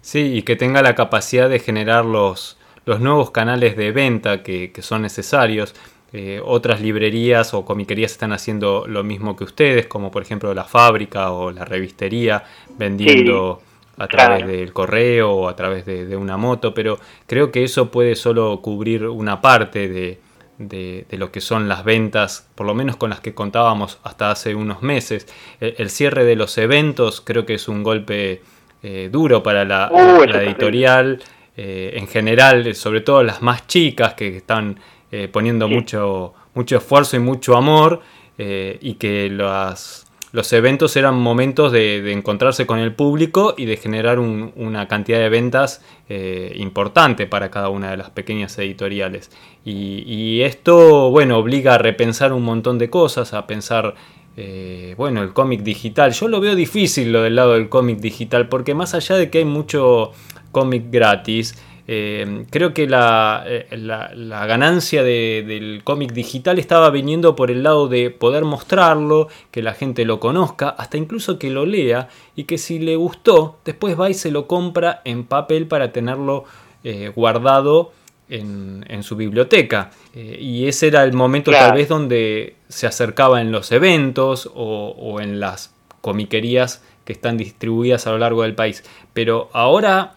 Sí, 0.00 0.36
y 0.36 0.42
que 0.42 0.54
tenga 0.54 0.82
la 0.82 0.94
capacidad 0.94 1.50
de 1.50 1.58
generar 1.58 2.04
los, 2.04 2.56
los 2.84 3.00
nuevos 3.00 3.32
canales 3.32 3.76
de 3.76 3.90
venta 3.90 4.44
que, 4.44 4.70
que 4.72 4.82
son 4.82 5.02
necesarios. 5.02 5.74
Eh, 6.12 6.40
otras 6.42 6.80
librerías 6.80 7.52
o 7.52 7.64
comiquerías 7.64 8.12
están 8.12 8.32
haciendo 8.32 8.86
lo 8.86 9.02
mismo 9.02 9.34
que 9.34 9.42
ustedes, 9.42 9.88
como 9.88 10.12
por 10.12 10.22
ejemplo 10.22 10.54
la 10.54 10.62
fábrica 10.62 11.32
o 11.32 11.50
la 11.50 11.64
revistería, 11.64 12.44
vendiendo 12.78 13.60
a 13.98 14.08
través 14.08 14.46
del 14.46 14.72
correo 14.72 15.32
o 15.32 15.48
a 15.48 15.56
través 15.56 15.86
de, 15.86 16.16
una 16.16 16.36
moto, 16.36 16.74
pero 16.74 16.98
creo 17.26 17.50
que 17.50 17.64
eso 17.64 17.90
puede 17.90 18.14
solo 18.14 18.60
cubrir 18.60 19.06
una 19.06 19.40
parte 19.40 19.88
de, 19.88 20.20
de, 20.58 21.06
lo 21.12 21.30
que 21.32 21.40
son 21.40 21.68
las 21.68 21.84
ventas, 21.84 22.48
por 22.54 22.66
lo 22.66 22.74
menos 22.74 22.96
con 22.96 23.10
las 23.10 23.20
que 23.20 23.34
contábamos 23.34 23.98
hasta 24.02 24.30
hace 24.30 24.54
unos 24.54 24.82
meses. 24.82 25.26
El, 25.60 25.90
cierre 25.90 26.24
de 26.24 26.36
los 26.36 26.56
eventos 26.58 27.20
creo 27.20 27.46
que 27.46 27.54
es 27.54 27.68
un 27.68 27.82
golpe 27.82 28.42
eh, 28.82 29.08
duro 29.10 29.42
para 29.42 29.64
la, 29.64 29.90
uh, 29.90 30.22
editorial. 30.22 31.22
Eh, 31.56 31.94
en 31.96 32.06
general, 32.06 32.74
sobre 32.74 33.00
todo 33.00 33.22
las 33.22 33.40
más 33.40 33.66
chicas 33.66 34.12
que 34.12 34.36
están 34.36 34.78
eh, 35.10 35.26
poniendo 35.28 35.68
mucho, 35.68 36.34
mucho 36.54 36.76
esfuerzo 36.76 37.16
y 37.16 37.20
mucho 37.20 37.56
amor 37.56 38.02
y 38.38 38.94
que 38.96 39.30
las, 39.30 40.05
los 40.36 40.52
eventos 40.52 40.94
eran 40.96 41.14
momentos 41.14 41.72
de, 41.72 42.12
encontrarse 42.12 42.66
con 42.66 42.78
el 42.78 42.92
público 42.92 43.54
y 43.56 43.64
de 43.64 43.78
generar 43.78 44.18
una 44.18 44.86
cantidad 44.86 45.18
de 45.18 45.30
ventas 45.30 45.80
eh, 46.10 46.52
importante 46.56 47.26
para 47.26 47.50
cada 47.50 47.70
una 47.70 47.90
de 47.90 47.96
las 47.96 48.10
pequeñas 48.10 48.58
editoriales. 48.58 49.30
Y, 49.64 50.42
esto, 50.42 51.10
bueno, 51.10 51.38
obliga 51.38 51.76
a 51.76 51.78
repensar 51.78 52.34
un 52.34 52.42
montón 52.42 52.76
de 52.76 52.90
cosas, 52.90 53.32
a 53.32 53.46
pensar, 53.46 53.94
eh, 54.36 54.94
bueno, 54.98 55.22
el 55.22 55.32
cómic 55.32 55.62
digital. 55.62 56.12
Yo 56.12 56.28
lo 56.28 56.38
veo 56.38 56.54
difícil 56.54 57.12
lo 57.12 57.22
del 57.22 57.34
lado 57.34 57.54
del 57.54 57.70
cómic 57.70 58.00
digital, 58.00 58.50
porque 58.50 58.74
más 58.74 58.92
allá 58.92 59.16
de 59.16 59.30
que 59.30 59.38
hay 59.38 59.46
mucho 59.46 60.12
cómic 60.52 60.90
gratis, 60.90 61.56
eh, 61.88 62.46
creo 62.50 62.74
que 62.74 62.88
la, 62.88 63.44
eh, 63.46 63.68
ganancia 63.70 65.04
del 65.04 65.82
cómic 65.84 66.12
digital 66.12 66.58
estaba 66.58 66.90
viniendo 66.90 67.36
por 67.36 67.50
el 67.50 67.62
lado 67.62 67.86
de 67.86 68.10
poder 68.10 68.44
mostrarlo, 68.44 69.28
que 69.52 69.62
la 69.62 69.72
gente 69.72 70.04
lo 70.04 70.18
conozca, 70.18 70.68
hasta 70.68 70.96
incluso 70.96 71.38
que 71.38 71.50
lo 71.50 71.64
lea 71.64 72.08
y 72.34 72.44
que 72.44 72.58
si 72.58 72.80
le 72.80 72.96
gustó, 72.96 73.58
después 73.64 73.98
va 73.98 74.10
y 74.10 74.14
se 74.14 74.32
lo 74.32 74.48
compra 74.48 75.00
en 75.04 75.24
papel 75.24 75.66
para 75.66 75.92
tenerlo 75.92 76.44
eh, 76.82 77.12
guardado 77.14 77.92
en, 78.28 78.84
su 79.02 79.14
biblioteca. 79.14 79.92
y 80.12 80.66
ese 80.66 80.88
era 80.88 81.04
el 81.04 81.12
momento 81.12 81.52
tal 81.52 81.74
vez 81.74 81.88
donde 81.88 82.56
se 82.68 82.88
acercaba 82.88 83.40
en 83.40 83.52
los 83.52 83.70
eventos 83.70 84.50
o, 84.52 85.20
en 85.20 85.38
las 85.38 85.72
comiquerías 86.00 86.82
que 87.04 87.12
están 87.12 87.36
distribuidas 87.36 88.08
a 88.08 88.10
lo 88.10 88.18
largo 88.18 88.42
del 88.42 88.56
país. 88.56 88.82
Pero 89.12 89.48
ahora 89.52 90.16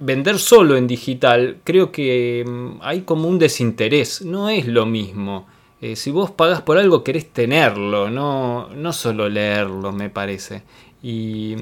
vender 0.00 0.38
solo 0.38 0.76
en 0.76 0.86
digital, 0.86 1.58
creo 1.62 1.92
que 1.92 2.44
mm, 2.46 2.80
hay 2.80 3.02
como 3.02 3.28
un 3.28 3.38
desinterés, 3.38 4.22
no 4.22 4.48
es 4.48 4.66
lo 4.66 4.86
mismo. 4.86 5.46
Eh, 5.80 5.96
si 5.96 6.10
vos 6.10 6.30
pagas 6.30 6.62
por 6.62 6.76
algo, 6.76 7.04
querés 7.04 7.32
tenerlo, 7.32 8.10
no, 8.10 8.68
no 8.74 8.92
solo 8.92 9.28
leerlo, 9.28 9.92
me 9.92 10.10
parece. 10.10 10.62
Y, 11.02 11.56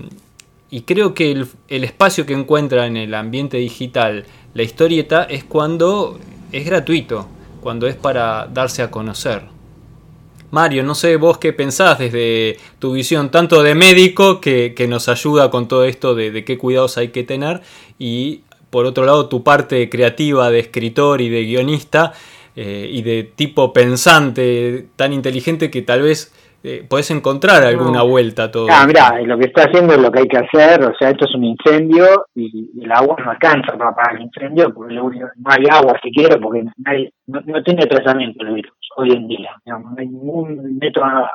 creo 0.87 1.15
que 1.15 1.31
el, 1.31 1.85
espacio 1.85 2.27
que 2.27 2.35
encuentra 2.35 2.87
en 2.87 2.97
el 2.97 3.15
ambiente 3.15 3.59
digital 3.59 4.25
la 4.55 4.63
historieta 4.63 5.25
es 5.25 5.45
cuando 5.45 6.19
es 6.53 6.65
gratuito, 6.67 7.29
cuando 7.61 7.87
es 7.87 7.97
para 7.97 8.47
darse 8.47 8.83
a 8.83 8.91
conocer. 8.91 9.43
Mario, 10.51 10.83
no 10.83 10.95
sé 10.95 11.17
vos 11.17 11.39
qué 11.39 11.53
pensás 11.53 11.99
desde 11.99 12.57
tu 12.79 12.93
visión 12.93 13.31
tanto 13.31 13.63
de 13.63 13.75
médico 13.75 14.41
que, 14.41 14.87
nos 14.89 15.09
ayuda 15.09 15.51
con 15.51 15.69
todo 15.69 15.85
esto 15.85 16.15
de, 16.15 16.45
qué 16.45 16.57
cuidados 16.57 16.97
hay 16.97 17.09
que 17.09 17.23
tener 17.23 17.61
y 17.99 18.43
por 18.71 18.87
otro 18.87 19.05
lado 19.05 19.29
tu 19.29 19.43
parte 19.43 19.89
creativa 19.89 20.51
de 20.51 20.61
escritor 20.61 21.21
y 21.21 21.29
de 21.29 21.45
guionista 21.45 22.13
eh, 22.57 22.89
y 22.91 23.03
de 23.03 23.23
tipo 23.23 23.73
pensante 23.73 24.89
tan 24.97 25.13
inteligente 25.13 25.71
que 25.71 25.83
tal 25.83 26.03
vez 26.03 26.35
eh, 26.65 26.85
podés 26.89 27.09
encontrar 27.13 27.63
alguna 27.63 28.03
vuelta 28.03 28.45
a 28.45 28.51
todo. 28.51 28.67
Ah, 28.69 28.85
mira, 28.85 29.21
lo 29.23 29.39
que 29.39 29.45
está 29.45 29.63
haciendo 29.63 29.95
es 29.95 30.01
lo 30.01 30.11
que 30.11 30.19
hay 30.19 30.27
que 30.27 30.39
hacer, 30.39 30.83
o 30.83 30.93
sea, 30.99 31.11
esto 31.11 31.27
es 31.27 31.35
un 31.37 31.45
incendio 31.45 32.27
y, 32.35 32.83
el 32.83 32.91
agua 32.91 33.17
no 33.25 33.31
alcanza 33.31 33.79
para 33.79 33.91
apagar 33.91 34.17
el 34.17 34.23
incendio, 34.23 34.75
porque 34.75 34.95
no 34.95 35.11
hay 35.45 35.65
agua 35.71 36.01
siquiera, 36.03 36.37
porque 36.37 36.65
no, 37.29 37.63
tiene 37.63 37.87
tratamiento 37.87 38.45
el 38.45 38.55
virus 38.55 38.73
hoy 38.97 39.13
en 39.13 39.29
día, 39.29 39.51
no 39.67 39.95
hay 39.97 40.09
ningún 40.09 40.79
método 40.79 41.29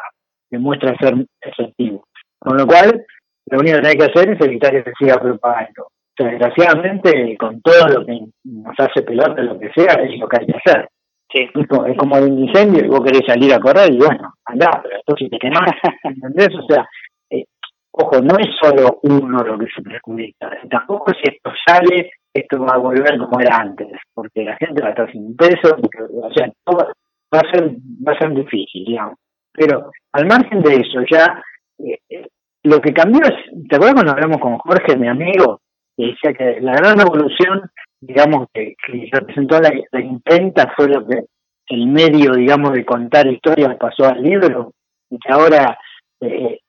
que 0.51 0.57
muestre 0.57 0.97
ser 0.99 1.15
efectivo. 1.39 2.03
Con 2.37 2.57
lo 2.57 2.67
cual, 2.67 3.05
lo 3.49 3.59
único 3.59 3.79
que 3.79 3.87
hay 3.87 3.95
que 3.95 4.03
hacer 4.03 4.29
es 4.29 4.41
evitar 4.41 4.71
que 4.71 4.83
se 4.83 4.91
siga 4.99 5.21
propagando. 5.21 5.87
Sea, 6.15 6.27
desgraciadamente, 6.27 7.35
con 7.37 7.61
todo 7.61 7.87
lo 7.87 8.05
que 8.05 8.19
nos 8.43 8.75
hace 8.77 9.01
pelota, 9.01 9.41
lo 9.41 9.59
que 9.59 9.71
sea, 9.75 9.93
es 10.03 10.19
lo 10.19 10.27
que 10.27 10.37
hay 10.39 10.45
que 10.45 10.57
hacer. 10.57 10.87
Sí. 11.31 11.49
Es 11.55 11.97
como, 11.97 12.17
el 12.17 12.39
incendio 12.39 12.85
y 12.85 12.87
vos 12.87 13.01
querés 13.03 13.23
salir 13.25 13.51
a 13.53 13.59
correr 13.59 13.91
y 13.91 13.97
bueno, 13.97 14.33
andá, 14.45 14.79
pero 14.83 14.97
esto 14.97 15.15
si 15.17 15.29
te 15.29 15.39
quemás, 15.39 15.71
¿entendés? 16.03 16.49
O 16.55 16.67
sea, 16.67 16.87
eh, 17.31 17.45
ojo, 17.91 18.21
no 18.21 18.37
es 18.37 18.49
solo 18.61 18.99
uno 19.01 19.39
lo 19.43 19.57
que 19.57 19.65
se 19.75 19.81
perjudica, 19.81 20.51
tampoco 20.69 21.11
si 21.13 21.31
esto 21.31 21.51
sale, 21.65 22.11
esto 22.31 22.59
va 22.59 22.75
a 22.75 22.77
volver 22.77 23.17
como 23.17 23.39
era 23.39 23.57
antes, 23.57 23.87
porque 24.13 24.43
la 24.43 24.55
gente 24.57 24.83
va 24.83 24.89
a 24.89 24.91
estar 24.91 25.11
sin 25.11 25.35
peso, 25.35 25.75
o 25.75 26.31
sea, 26.33 26.51
va 26.67 27.39
a 27.39 27.51
ser, 27.51 27.71
va 28.07 28.11
a 28.13 28.19
ser 28.19 28.31
difícil, 28.35 28.85
digamos. 28.85 29.17
Pero 29.51 29.91
al 30.11 30.25
margen 30.27 30.61
de 30.61 30.75
eso, 30.75 31.01
ya 31.09 31.41
eh, 31.79 31.97
eh, 32.09 32.27
lo 32.63 32.79
que 32.79 32.93
cambió 32.93 33.21
es, 33.23 33.67
¿te 33.69 33.75
acuerdas 33.75 33.95
cuando 33.95 34.11
hablamos 34.11 34.37
con 34.37 34.57
Jorge, 34.57 34.97
mi 34.97 35.07
amigo, 35.07 35.61
que 35.95 36.05
decía 36.07 36.33
que 36.33 36.61
la 36.61 36.73
gran 36.73 36.99
evolución 36.99 37.61
digamos, 38.05 38.47
que, 38.53 38.75
representó 39.11 39.59
la, 39.59 39.71
la, 39.91 40.01
imprenta 40.01 40.73
fue 40.75 40.89
lo 40.89 41.05
que 41.07 41.25
el 41.69 41.87
medio, 41.87 42.33
digamos, 42.33 42.73
de 42.73 42.85
contar 42.85 43.27
historias 43.27 43.77
pasó 43.77 44.05
al 44.05 44.21
libro 44.21 44.73
y 45.09 45.17
que 45.17 45.31
ahora 45.31 45.77
eh, 46.19 46.59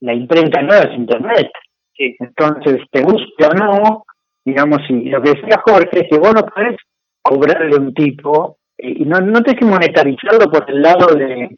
la 0.00 0.14
imprenta 0.14 0.62
no 0.62 0.74
es 0.74 0.92
internet. 0.96 1.50
Entonces, 1.96 2.82
te 2.90 3.02
guste 3.02 3.46
o 3.46 3.54
no, 3.54 4.04
digamos, 4.44 4.78
y 4.88 5.10
lo 5.10 5.22
que 5.22 5.34
decía 5.34 5.62
Jorge 5.64 6.00
es 6.00 6.08
que 6.10 6.18
vos 6.18 6.34
no 6.34 6.42
podés 6.42 6.76
cobrarle 7.22 7.76
a 7.76 7.80
un 7.80 7.94
tipo, 7.94 8.56
y 8.78 9.04
no, 9.04 9.20
no 9.20 9.42
te 9.42 9.54
que 9.54 9.64
monetarizarlo 9.64 10.50
por 10.50 10.68
el 10.70 10.82
lado 10.82 11.14
de, 11.14 11.56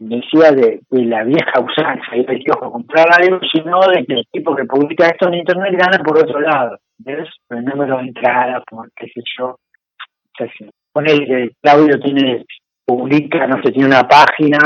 decía, 0.00 0.52
de, 0.52 0.80
la 0.90 1.24
vieja 1.24 1.60
usanza, 1.60 2.16
y 2.16 2.24
quiero 2.24 2.70
comprar 2.70 3.06
algo, 3.20 3.40
sino 3.52 3.80
de 3.80 4.04
que 4.04 4.14
el 4.14 4.26
tipo 4.30 4.54
que 4.54 4.64
publica 4.64 5.06
esto 5.06 5.28
en 5.28 5.34
internet 5.34 5.74
gana 5.76 6.04
por 6.04 6.18
otro 6.18 6.40
lado, 6.40 6.78
¿ves? 6.98 7.28
Por 7.48 7.58
el 7.58 7.64
número 7.64 7.96
de 7.96 8.04
entrada, 8.04 8.62
por 8.68 8.90
qué 8.94 9.06
sé 9.06 9.22
yo. 9.38 9.56
Sea, 10.36 10.48
que 10.48 11.50
Claudio 11.62 11.98
tiene, 12.00 12.44
publica, 12.84 13.46
no 13.46 13.62
sé, 13.62 13.72
tiene 13.72 13.88
una 13.88 14.06
página 14.06 14.58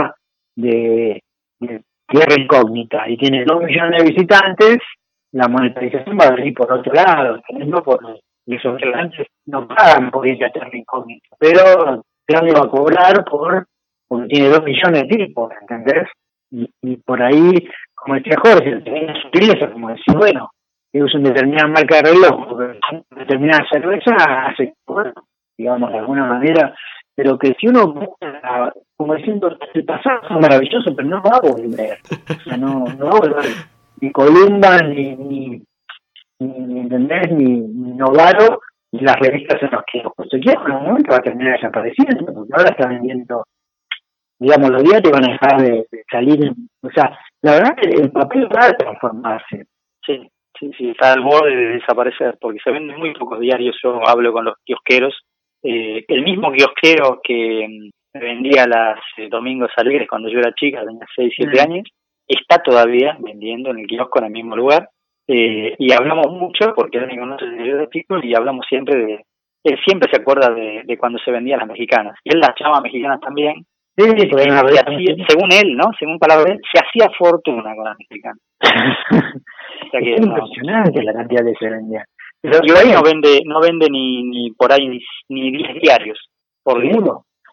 de, 0.57 1.23
tierra 1.59 2.35
incógnita 2.37 3.09
y 3.09 3.17
tiene 3.17 3.45
dos 3.45 3.63
millones 3.63 4.03
de 4.03 4.11
visitantes, 4.11 4.79
la 5.33 5.47
monetarización 5.47 6.19
va 6.19 6.25
a 6.25 6.35
venir 6.35 6.55
por 6.55 6.73
otro 6.73 6.93
lado, 6.93 7.41
no 7.51 7.83
por 7.83 8.03
los 8.03 8.21
no 9.47 9.69
pagan 9.69 10.11
por 10.11 10.27
ir 10.27 10.45
a 10.45 10.51
tierra 10.51 10.71
incógnita, 10.73 11.29
pero 11.39 12.03
Claudio 12.27 12.55
va 12.55 12.67
a 12.67 12.71
cobrar 12.71 13.25
por 13.25 13.67
porque 14.11 14.27
tiene 14.27 14.49
dos 14.49 14.65
millones 14.65 15.03
de 15.03 15.17
tipos, 15.17 15.53
¿entendés? 15.61 16.09
Y, 16.51 16.97
por 16.97 17.23
ahí, 17.23 17.55
como 17.95 18.17
decía 18.17 18.37
Jorge, 18.43 18.81
tenía 18.81 19.15
sutileza, 19.23 19.71
como 19.71 19.91
decir, 19.91 20.17
bueno, 20.17 20.51
que 20.93 21.01
una 21.01 21.29
determinada 21.29 21.69
marca 21.69 21.97
de 21.97 22.11
reloj, 22.11 22.53
una 22.53 22.75
determinada 23.17 23.65
cerveza 23.71 24.17
hace, 24.49 24.75
bueno, 24.85 25.13
digamos, 25.57 25.93
de 25.93 25.99
alguna 26.01 26.27
manera, 26.27 26.75
pero 27.15 27.39
que 27.39 27.55
si 27.61 27.69
uno, 27.69 27.95
como 28.97 29.15
diciendo, 29.15 29.57
el 29.75 29.85
pasado 29.85 30.23
es 30.29 30.41
maravilloso, 30.41 30.93
pero 30.97 31.09
no 31.09 31.23
va 31.23 31.37
a 31.37 31.49
volver, 31.49 31.99
o 32.37 32.41
sea, 32.43 32.57
no, 32.57 32.85
no 32.99 33.05
va 33.07 33.13
a 33.13 33.21
volver 33.21 33.47
ni 34.01 34.11
Columba, 34.11 34.79
ni, 34.79 35.15
ni, 35.15 35.63
ni 36.41 36.81
¿entendés? 36.81 37.31
Ni, 37.31 37.61
ni 37.61 37.93
Novaro, 37.93 38.61
ni 38.91 39.03
las 39.03 39.21
revistas 39.21 39.63
en 39.63 39.71
los 39.71 39.83
que 39.87 40.03
se 40.29 40.41
quiere, 40.41 40.61
en 40.67 40.73
un 40.73 40.85
momento 40.85 41.13
va 41.13 41.19
a 41.19 41.23
terminar 41.23 41.55
desapareciendo, 41.55 42.33
porque 42.35 42.53
ahora 42.57 42.71
está 42.71 42.89
vendiendo, 42.89 43.45
digamos, 44.41 44.71
los 44.71 44.83
te 44.83 45.11
van 45.11 45.29
a 45.29 45.33
dejar 45.33 45.63
de, 45.63 45.87
salir, 46.11 46.53
o 46.83 46.91
sea, 46.91 47.19
la 47.43 47.53
verdad 47.53 47.77
que 47.77 47.89
el 47.91 48.11
papel 48.11 48.47
va 48.47 48.67
a 48.67 48.73
transformarse. 48.73 49.67
Sí, 50.05 50.29
sí, 50.59 50.71
sí, 50.77 50.91
está 50.91 51.13
al 51.13 51.21
borde 51.21 51.55
de 51.55 51.75
desaparecer, 51.75 52.39
porque 52.41 52.59
se 52.65 52.71
venden 52.71 52.99
muy 52.99 53.13
pocos 53.13 53.39
diarios, 53.39 53.77
yo 53.83 54.01
hablo 54.09 54.33
con 54.33 54.47
los 54.47 54.55
kiosqueros, 54.65 55.15
eh, 55.63 56.05
el 56.09 56.23
mismo 56.23 56.51
kiosquero 56.53 57.21
que 57.23 57.69
mm, 57.69 58.19
vendía 58.19 58.67
las 58.67 58.99
eh, 59.19 59.29
domingos 59.29 59.71
alegres 59.77 60.09
cuando 60.09 60.31
yo 60.31 60.39
era 60.39 60.55
chica, 60.55 60.85
tenía 60.87 61.07
6, 61.15 61.33
7 61.37 61.53
mm. 61.53 61.71
años, 61.71 61.89
está 62.27 62.63
todavía 62.63 63.17
vendiendo 63.21 63.71
en 63.71 63.81
el 63.81 63.87
kiosco 63.87 64.21
en 64.21 64.25
el 64.27 64.33
mismo 64.33 64.57
lugar. 64.57 64.89
Eh, 65.29 65.77
y 65.79 65.93
hablamos 65.93 66.33
mucho, 66.33 66.73
porque 66.75 66.99
él 66.99 67.07
me 67.07 67.19
conoce 67.19 67.45
de 67.45 67.89
chico, 67.91 68.19
y 68.23 68.35
hablamos 68.35 68.67
siempre 68.69 68.97
de. 68.97 69.25
Él 69.63 69.79
siempre 69.85 70.11
se 70.11 70.21
acuerda 70.21 70.51
de, 70.53 70.83
de 70.85 70.99
cuando 70.99 71.19
se 71.19 71.31
vendían 71.31 71.61
las 71.61 71.69
mexicanas. 71.69 72.17
Y 72.25 72.35
él 72.35 72.41
las 72.41 72.55
llama 72.59 72.81
mexicanas 72.81 73.21
también. 73.21 73.65
Sí, 73.97 74.05
según 75.29 75.53
él, 75.53 75.77
¿no? 75.77 75.91
Según 75.99 76.19
palabras 76.19 76.47
de 76.47 76.53
él, 76.53 76.61
se 76.73 76.81
hacía 76.81 77.13
fortuna 77.19 77.75
con 77.75 77.85
las 77.85 77.97
mexicanas. 77.99 78.39
es 79.93 80.21
impresionante 80.21 81.03
la 81.03 81.13
cantidad 81.13 81.45
de 81.45 81.55
se 81.59 81.69
vendía. 81.69 82.05
Pero 82.41 82.59
ahí 82.79 82.93
no 82.93 83.03
vende, 83.03 83.41
no 83.45 83.61
vende 83.61 83.89
ni, 83.91 84.23
ni 84.23 84.51
por 84.53 84.73
ahí 84.73 85.01
ni 85.29 85.51
10 85.53 85.83
diarios 85.83 86.19
por 86.63 86.81
día. 86.81 86.97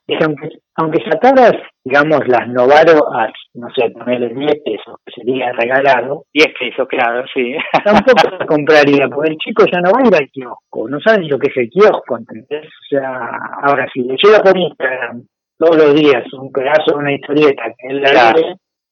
Es 0.07 0.23
aunque, 0.23 0.49
aunque 0.75 1.03
sacaras, 1.03 1.51
digamos, 1.83 2.25
las 2.27 2.47
Novaro 2.47 3.13
a, 3.13 3.27
no 3.55 3.67
sé, 3.75 3.89
ponerle 3.89 4.29
10 4.29 4.63
pesos, 4.63 4.95
que 5.05 5.11
sería 5.13 5.51
regalado. 5.51 6.23
10 6.33 6.47
pesos, 6.57 6.87
claro, 6.87 7.25
sí. 7.33 7.55
Tampoco 7.83 8.37
se 8.39 8.45
compraría, 8.45 9.09
porque 9.09 9.31
el 9.31 9.37
chico 9.37 9.65
ya 9.69 9.81
no 9.81 9.91
va 9.91 9.99
a 10.01 10.07
ir 10.07 10.15
al 10.15 10.29
kiosco, 10.31 10.87
no 10.87 11.01
sabe 11.01 11.19
ni 11.19 11.27
lo 11.27 11.37
que 11.37 11.49
es 11.49 11.57
el 11.57 11.69
kiosco, 11.69 12.17
¿entendés? 12.17 12.67
O 12.67 12.87
sea, 12.89 13.27
ahora 13.63 13.85
si 13.93 13.99
le 14.03 14.15
llega 14.15 14.39
por 14.41 14.57
Instagram 14.57 15.25
todos 15.57 15.77
los 15.77 15.95
días 15.95 16.23
un 16.33 16.51
pedazo 16.51 16.91
de 16.91 16.97
una 16.97 17.13
historieta 17.13 17.63
que 17.77 17.87
él 17.87 18.01
le 18.01 18.09
claro. 18.09 18.41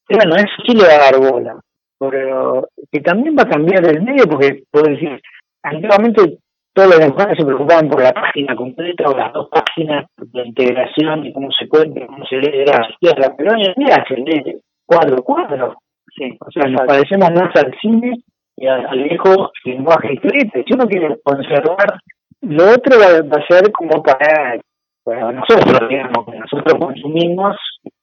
bueno, 0.09 0.35
eso 0.35 0.55
sí 0.65 0.75
le 0.75 0.87
va 0.87 0.93
a 0.93 1.11
dar 1.11 1.19
bola. 1.19 1.59
Pero 1.97 2.67
que 2.91 2.99
también 2.99 3.35
va 3.37 3.43
a 3.43 3.49
cambiar 3.49 3.85
el 3.85 4.01
medio, 4.01 4.25
porque 4.25 4.63
puedo 4.69 4.89
decir, 4.89 5.21
antiguamente 5.63 6.39
todos 6.75 6.89
los 6.89 6.99
demás 6.99 7.37
se 7.37 7.45
preocupaban 7.45 7.89
por 7.89 8.03
la 8.03 8.11
página 8.11 8.53
completa 8.55 9.09
o 9.09 9.15
las 9.15 9.31
dos 9.31 9.47
páginas 9.49 10.05
de 10.17 10.45
integración 10.45 11.25
y 11.25 11.31
cómo 11.31 11.49
se 11.57 11.69
cuenta, 11.69 12.05
cómo 12.05 12.25
se 12.25 12.35
lee 12.35 12.65
la 12.65 12.89
tierra, 12.99 13.33
pero 13.37 13.53
hoy 13.53 13.63
en 13.63 13.85
día 13.85 14.05
se 14.07 14.17
lee 14.17 14.59
cuadro 14.85 15.23
cuadro. 15.23 15.77
Sí, 16.17 16.37
o 16.39 16.51
sea, 16.51 16.69
nos 16.69 16.81
parecemos 16.85 17.31
más 17.31 17.55
al 17.55 17.73
cine 17.81 18.17
y 18.57 18.67
al, 18.67 19.03
viejo 19.03 19.51
lenguaje 19.63 20.13
escrito. 20.13 20.59
Si 20.65 20.73
uno 20.73 20.87
quiere 20.87 21.17
conservar, 21.23 21.99
lo 22.41 22.63
otro 22.71 22.99
va, 22.99 23.37
a 23.37 23.47
ser 23.47 23.71
como 23.71 24.03
para, 24.03 24.59
para 25.05 25.31
nosotros, 25.31 25.87
digamos, 25.87 26.25
que 26.25 26.39
nosotros 26.39 26.79
consumimos, 26.79 27.55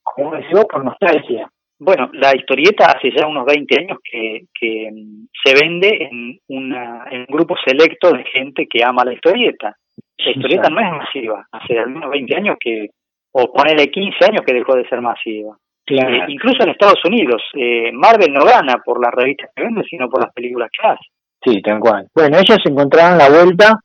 como 0.03 0.37
decimos, 0.37 0.65
por 0.71 0.85
nostalgia. 0.85 1.51
Bueno, 1.79 2.09
la 2.13 2.31
historieta 2.35 2.87
hace 2.87 3.11
ya 3.11 3.27
unos 3.27 3.45
20 3.45 3.81
años 3.81 3.99
que, 4.09 4.43
que 4.59 4.89
mm, 4.93 5.27
se 5.45 5.55
vende 5.61 6.09
en, 6.09 6.39
una, 6.49 7.05
en 7.11 7.21
un 7.23 7.27
grupo 7.29 7.57
selecto 7.67 8.13
de 8.13 8.25
gente 8.25 8.69
que 8.71 8.85
ama 8.85 9.05
la 9.05 9.15
historieta. 9.15 9.77
La 10.19 10.31
historieta 10.31 10.71
no 10.71 10.81
es 10.81 10.93
masiva, 10.93 11.45
hace 11.51 11.77
al 11.81 11.91
menos 11.91 12.09
20 12.09 12.37
años 12.37 12.57
que, 12.61 12.91
o 13.33 13.53
ponele 13.53 13.91
15 13.91 14.25
años 14.25 14.43
que 14.47 14.55
dejó 14.55 14.77
de 14.77 14.89
ser 14.89 15.01
masiva. 15.01 15.57
Eh, 15.87 16.25
incluso 16.29 16.63
en 16.63 16.71
Estados 16.71 17.05
Unidos, 17.05 17.43
eh, 17.55 17.91
Marvel 17.93 18.33
no 18.33 18.45
gana 18.45 18.81
por 18.85 19.03
las 19.03 19.13
revistas 19.13 19.51
que 19.55 19.65
vende, 19.65 19.83
sino 19.91 20.09
por 20.09 20.23
las 20.23 20.33
películas 20.33 20.71
que 20.71 20.87
hace. 20.87 21.05
Sí, 21.45 21.61
tal 21.63 21.81
cual. 21.81 22.07
Bueno, 22.15 22.37
ellos 22.39 22.59
encontraron 22.65 23.19
la 23.19 23.29
vuelta, 23.29 23.81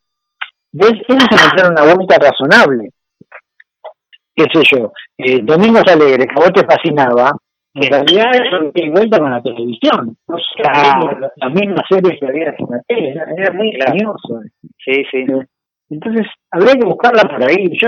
ellos 0.72 1.02
encontraron 1.10 1.72
una 1.72 1.96
vuelta 1.96 2.20
razonable. 2.20 2.92
¿Qué 4.38 4.46
sé 4.54 4.62
yo? 4.72 4.94
Eh, 5.18 5.42
Domingos 5.42 5.84
Alegres, 5.88 6.28
que 6.28 6.40
a 6.40 6.46
vos 6.46 6.54
te 6.54 6.64
fascinaba, 6.64 7.32
en 7.74 7.92
realidad 7.92 8.36
eso 8.36 8.72
que 8.72 8.90
vuelta 8.92 9.18
con 9.18 9.32
la 9.32 9.42
televisión. 9.42 10.16
O 10.28 10.38
sea, 10.56 11.00
la, 11.38 11.50
misma 11.50 11.84
serie 11.90 12.20
que 12.20 12.26
había 12.28 12.50
en 12.50 12.68
la 12.70 12.82
tele, 12.88 13.16
era, 13.36 13.52
muy 13.52 13.70
ingenioso. 13.70 14.42
Sí, 14.84 15.04
sí. 15.10 15.18
Eh, 15.18 15.46
entonces, 15.90 16.28
habría 16.52 16.74
que 16.74 16.86
buscarla 16.86 17.24
por 17.24 17.44
ahí. 17.50 17.68
Yo 17.82 17.88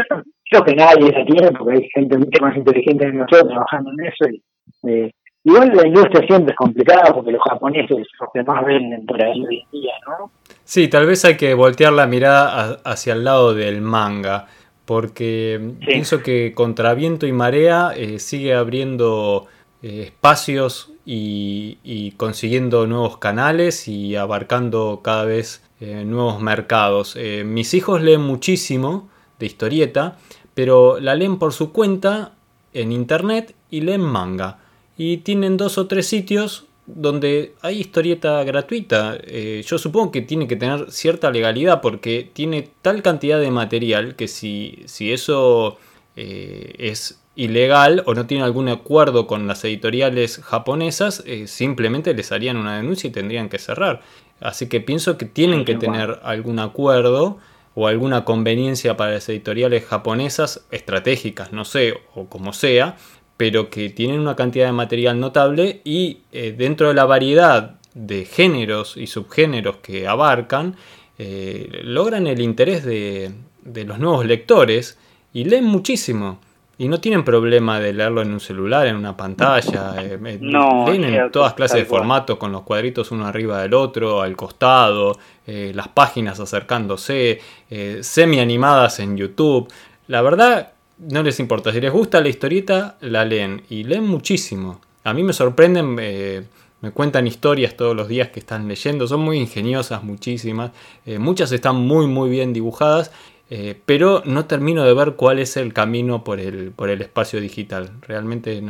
creo 0.49 0.63
que 0.63 0.75
nadie 0.75 1.11
la 1.11 1.23
tiene 1.23 1.51
porque 1.51 1.77
hay 1.77 1.89
gente 1.93 2.17
mucho 2.17 2.41
más 2.41 2.57
inteligente 2.57 3.05
que 3.05 3.13
nosotros 3.13 3.47
trabajando 3.49 3.91
en 3.91 4.07
eso. 4.07 4.29
Y, 4.31 4.89
eh, 4.89 5.11
igual 5.43 5.71
la 5.75 5.87
industria 5.87 6.25
siempre 6.27 6.51
es 6.51 6.57
complicada 6.57 7.13
porque 7.13 7.31
los 7.31 7.41
japoneses 7.47 8.07
los 8.19 8.29
que 8.33 8.43
más 8.43 8.65
venden 8.65 9.05
por 9.05 9.23
ahí 9.23 9.45
hoy 9.45 9.63
en 9.65 9.71
día, 9.81 9.93
¿no? 10.07 10.31
Sí, 10.63 10.87
tal 10.87 11.05
vez 11.05 11.25
hay 11.25 11.37
que 11.37 11.53
voltear 11.53 11.93
la 11.93 12.07
mirada 12.07 12.77
hacia 12.85 13.13
el 13.13 13.23
lado 13.23 13.53
del 13.53 13.81
manga 13.81 14.47
porque 14.89 15.75
pienso 15.85 16.23
que 16.23 16.53
contra 16.55 16.95
viento 16.95 17.27
y 17.27 17.31
marea 17.31 17.93
eh, 17.95 18.17
sigue 18.17 18.55
abriendo 18.55 19.45
eh, 19.83 20.05
espacios 20.05 20.89
y, 21.05 22.15
consiguiendo 22.17 22.87
nuevos 22.87 23.19
canales 23.19 23.87
y 23.87 24.15
abarcando 24.15 25.01
cada 25.03 25.25
vez 25.25 25.61
eh, 25.79 26.05
nuevos 26.05 26.41
mercados. 26.41 27.15
Mis 27.45 27.75
hijos 27.75 28.01
leen 28.01 28.21
muchísimo 28.21 29.09
de 29.37 29.45
historieta, 29.45 30.17
pero 30.55 30.99
la 30.99 31.13
leen 31.13 31.37
por 31.37 31.53
su 31.53 31.71
cuenta 31.71 32.31
en 32.73 32.91
internet 32.91 33.53
y 33.69 33.81
leen 33.81 34.01
manga. 34.01 34.57
Y 34.97 35.17
tienen 35.17 35.55
dos 35.55 35.77
o 35.77 35.85
tres 35.85 36.07
sitios 36.07 36.65
donde 36.95 37.53
hay 37.61 37.79
historieta 37.79 38.43
gratuita. 38.43 39.17
yo 39.65 39.77
supongo 39.77 40.11
que 40.11 40.21
tiene 40.21 40.47
que 40.47 40.55
tener 40.55 40.91
cierta 40.91 41.31
legalidad 41.31 41.81
porque 41.81 42.29
tiene 42.33 42.69
tal 42.81 43.01
cantidad 43.01 43.39
de 43.39 43.51
material 43.51 44.15
que 44.15 44.27
si, 44.27 44.83
si 44.85 45.11
eso 45.11 45.77
es 46.15 47.19
ilegal 47.39 48.03
o 48.05 48.13
no 48.13 48.25
tiene 48.25 48.43
algún 48.43 48.67
acuerdo 48.67 49.25
con 49.25 49.47
las 49.47 49.63
editoriales 49.63 50.41
japonesas, 50.43 51.23
eh, 51.25 51.47
simplemente 51.47 52.13
les 52.13 52.33
harían 52.33 52.57
una 52.57 52.75
denuncia 52.75 53.07
y 53.07 53.11
tendrían 53.11 53.47
que 53.47 53.59
cerrar. 53.59 54.01
Así 54.41 54.67
que 54.67 54.81
pienso 54.81 55.17
que 55.17 55.25
tienen 55.25 55.63
que 55.63 55.75
tener 55.75 56.19
algún 56.23 56.59
acuerdo 56.59 57.37
o 57.75 57.87
alguna 57.87 58.25
conveniencia 58.25 58.97
para 58.97 59.13
las 59.13 59.29
editoriales 59.29 59.85
japonesas 59.85 60.65
estratégicas, 60.69 61.53
no 61.53 61.63
sé, 61.63 61.93
o 62.13 62.25
como 62.25 62.51
sea, 62.51 62.97
pero 63.39 63.69
que 63.69 63.89
tienen 63.89 64.19
una 64.19 64.35
cantidad 64.35 64.65
de 64.65 64.73
material 64.73 65.17
notable 65.17 65.79
y 65.85 66.23
eh, 66.33 66.53
dentro 66.57 66.89
de 66.89 66.93
la 66.93 67.05
variedad 67.05 67.75
de 67.93 68.25
géneros 68.25 68.97
y 68.97 69.07
subgéneros 69.07 69.77
que 69.77 70.09
abarcan, 70.09 70.75
eh, 71.17 71.69
logran 71.83 72.27
el 72.27 72.41
interés 72.41 72.83
de, 72.83 73.31
de 73.61 73.85
los 73.85 73.97
nuevos 73.97 74.25
lectores 74.25 74.97
y 75.31 75.45
leen 75.45 75.63
muchísimo. 75.63 76.41
Y 76.77 76.89
no 76.89 76.99
tienen 76.99 77.23
problema 77.23 77.79
de 77.79 77.93
leerlo 77.93 78.21
en 78.21 78.33
un 78.33 78.41
celular, 78.41 78.87
en 78.87 78.97
una 78.97 79.15
pantalla. 79.15 79.95
Eh, 80.03 80.37
no, 80.41 80.85
leen 80.85 81.05
en 81.05 81.31
todas 81.31 81.53
clases 81.53 81.79
de 81.79 81.85
formatos, 81.85 82.37
con 82.37 82.51
los 82.51 82.63
cuadritos 82.63 83.09
uno 83.11 83.25
arriba 83.25 83.61
del 83.61 83.73
otro, 83.73 84.21
al 84.21 84.35
costado, 84.35 85.17
eh, 85.47 85.71
las 85.73 85.87
páginas 85.87 86.41
acercándose, 86.41 87.39
eh, 87.69 87.99
semi 88.01 88.41
animadas 88.41 88.99
en 88.99 89.15
YouTube. 89.15 89.71
La 90.07 90.21
verdad, 90.21 90.73
no 90.99 91.23
les 91.23 91.39
importa. 91.39 91.71
Si 91.71 91.81
les 91.81 91.91
gusta 91.91 92.21
la 92.21 92.29
historieta, 92.29 92.97
la 93.01 93.25
leen. 93.25 93.61
Y 93.69 93.83
leen 93.83 94.05
muchísimo. 94.05 94.81
a 95.03 95.13
mí 95.13 95.23
me 95.23 95.33
sorprenden, 95.33 95.95
eh, 95.99 96.43
me 96.81 96.91
cuentan 96.91 97.25
historias 97.25 97.75
todos 97.75 97.95
los 97.95 98.07
días 98.07 98.29
que 98.29 98.39
están 98.39 98.67
leyendo, 98.67 99.07
son 99.07 99.21
muy 99.21 99.37
ingeniosas, 99.37 100.03
muchísimas, 100.03 100.71
eh, 101.05 101.17
muchas 101.17 101.51
están 101.51 101.77
muy 101.77 102.05
muy 102.05 102.29
bien 102.29 102.53
dibujadas, 102.53 103.09
eh, 103.49 103.75
pero 103.85 104.21
no 104.25 104.45
termino 104.45 104.83
de 104.83 104.93
ver 104.93 105.15
cuál 105.15 105.39
es 105.39 105.57
el 105.57 105.73
camino 105.73 106.23
por 106.23 106.39
el, 106.39 106.71
por 106.75 106.89
el 106.89 107.01
espacio 107.01 107.41
digital, 107.41 107.89
realmente 108.07 108.61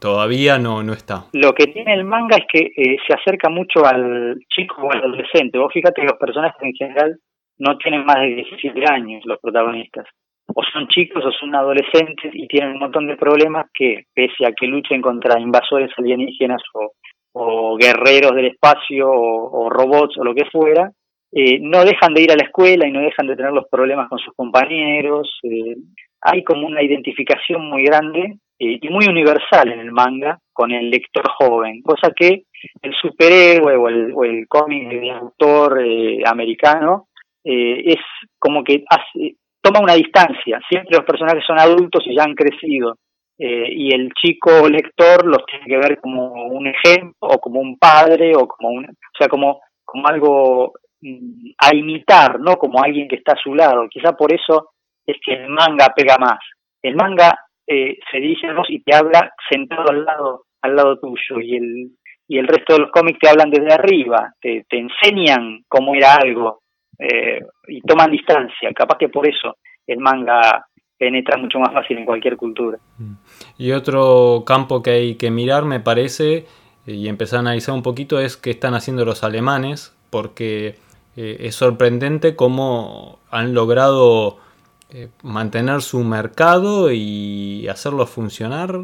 todavía 0.00 0.58
no, 0.58 0.82
no 0.82 0.92
está. 0.92 1.24
Lo 1.32 1.54
que 1.54 1.66
tiene 1.68 1.94
el 1.94 2.04
manga 2.04 2.36
es 2.36 2.44
que 2.52 2.68
se 3.06 3.14
acerca 3.14 3.48
mucho 3.48 3.86
al 3.86 4.36
chico 4.54 4.82
o 4.82 4.92
al 4.92 4.98
adolescente, 4.98 5.56
vos 5.56 5.72
fíjate 5.72 6.02
que 6.02 6.08
los 6.08 6.18
personajes 6.18 6.60
en 6.60 6.74
general 6.74 7.18
no 7.58 7.78
tienen 7.78 8.04
más 8.04 8.16
de 8.16 8.34
17 8.34 8.84
años 8.92 9.22
los 9.24 9.38
protagonistas 9.40 10.06
o 10.54 10.62
son 10.72 10.88
chicos 10.88 11.24
o 11.24 11.32
son 11.32 11.54
adolescentes 11.54 12.32
y 12.32 12.46
tienen 12.46 12.72
un 12.72 12.80
montón 12.80 13.06
de 13.06 13.16
problemas 13.16 13.66
que, 13.72 14.04
pese 14.14 14.46
a 14.46 14.52
que 14.52 14.66
luchen 14.66 15.00
contra 15.00 15.40
invasores 15.40 15.90
alienígenas 15.96 16.62
o, 16.74 16.92
o 17.32 17.76
guerreros 17.76 18.34
del 18.34 18.46
espacio 18.46 19.08
o, 19.10 19.68
robots 19.70 20.18
o 20.18 20.24
lo 20.24 20.34
que 20.34 20.46
fuera, 20.46 20.90
eh, 21.32 21.58
no 21.60 21.84
dejan 21.84 22.12
de 22.14 22.22
ir 22.22 22.32
a 22.32 22.36
la 22.36 22.44
escuela 22.44 22.86
y 22.86 22.92
no 22.92 23.00
dejan 23.00 23.26
de 23.28 23.36
tener 23.36 23.52
los 23.52 23.68
problemas 23.70 24.08
con 24.08 24.18
sus 24.18 24.34
compañeros. 24.34 25.38
Eh, 25.44 25.76
hay 26.22 26.42
como 26.42 26.66
una 26.66 26.82
identificación 26.82 27.68
muy 27.68 27.84
grande 27.84 28.38
eh, 28.58 28.78
y 28.80 28.88
muy 28.88 29.06
universal 29.06 29.72
en 29.72 29.80
el 29.80 29.92
manga 29.92 30.38
con 30.52 30.72
el 30.72 30.90
lector 30.90 31.24
joven, 31.38 31.82
cosa 31.82 32.12
que 32.14 32.42
el 32.82 32.94
superhéroe 33.00 33.76
o 33.76 33.88
el, 33.88 34.12
o 34.14 34.24
el 34.24 34.46
cómic 34.48 34.88
de 34.90 35.10
autor 35.10 35.82
americano 36.26 37.06
es 37.42 37.96
como 38.38 38.62
que 38.62 38.84
hace, 38.86 39.36
toma 39.60 39.80
una 39.80 39.94
distancia. 39.94 40.60
Siempre 40.68 40.96
los 40.96 41.06
personajes 41.06 41.44
son 41.46 41.58
adultos 41.58 42.02
y 42.06 42.14
ya 42.14 42.24
han 42.24 42.34
crecido. 42.34 42.96
Eh, 43.38 43.68
y 43.70 43.94
el 43.94 44.12
chico 44.12 44.68
lector 44.68 45.24
los 45.24 45.46
tiene 45.46 45.64
que 45.66 45.78
ver 45.78 45.98
como 46.00 46.30
un 46.30 46.66
ejemplo 46.66 47.14
o 47.20 47.38
como 47.38 47.60
un 47.60 47.78
padre 47.78 48.36
o 48.36 48.46
como 48.46 48.68
un, 48.68 48.84
o 48.84 49.16
sea, 49.18 49.28
como, 49.28 49.60
como 49.84 50.06
algo 50.08 50.72
mm, 51.00 51.52
a 51.58 51.74
imitar, 51.74 52.38
¿no? 52.38 52.56
Como 52.56 52.82
alguien 52.82 53.08
que 53.08 53.16
está 53.16 53.32
a 53.32 53.42
su 53.42 53.54
lado. 53.54 53.88
Quizá 53.88 54.12
por 54.12 54.32
eso 54.32 54.72
es 55.06 55.16
que 55.24 55.32
el 55.32 55.48
manga 55.48 55.92
pega 55.96 56.18
más. 56.18 56.38
El 56.82 56.96
manga 56.96 57.34
eh, 57.66 57.98
se 58.10 58.18
dirige 58.18 58.46
a 58.48 58.54
vos 58.54 58.66
y 58.68 58.82
te 58.82 58.94
habla 58.94 59.32
sentado 59.48 59.88
al 59.90 60.04
lado, 60.04 60.44
al 60.62 60.76
lado 60.76 60.98
tuyo 60.98 61.40
y 61.40 61.56
el, 61.56 61.90
y 62.28 62.38
el 62.38 62.46
resto 62.46 62.74
de 62.74 62.80
los 62.80 62.90
cómics 62.90 63.18
te 63.20 63.28
hablan 63.28 63.50
desde 63.50 63.72
arriba, 63.72 64.32
te, 64.40 64.64
te 64.68 64.78
enseñan 64.78 65.62
cómo 65.68 65.94
era 65.94 66.14
algo, 66.14 66.60
eh, 67.00 67.40
y 67.66 67.80
toman 67.80 68.10
distancia. 68.10 68.70
Capaz 68.74 68.98
que 68.98 69.08
por 69.08 69.26
eso 69.26 69.56
el 69.86 69.98
manga 69.98 70.66
penetra 70.98 71.38
mucho 71.38 71.58
más 71.58 71.72
fácil 71.72 71.96
en 71.96 72.04
cualquier 72.04 72.36
cultura. 72.36 72.78
Y 73.56 73.72
otro 73.72 74.44
campo 74.46 74.82
que 74.82 74.90
hay 74.90 75.14
que 75.14 75.30
mirar, 75.30 75.64
me 75.64 75.80
parece, 75.80 76.44
y 76.86 77.08
empezar 77.08 77.38
a 77.38 77.40
analizar 77.40 77.74
un 77.74 77.82
poquito, 77.82 78.20
es 78.20 78.36
qué 78.36 78.50
están 78.50 78.74
haciendo 78.74 79.06
los 79.06 79.24
alemanes, 79.24 79.96
porque 80.10 80.76
eh, 81.16 81.38
es 81.40 81.54
sorprendente 81.54 82.36
cómo 82.36 83.18
han 83.30 83.54
logrado 83.54 84.36
eh, 84.90 85.08
mantener 85.22 85.80
su 85.80 86.04
mercado 86.04 86.92
y 86.92 87.66
hacerlo 87.68 88.06
funcionar 88.06 88.78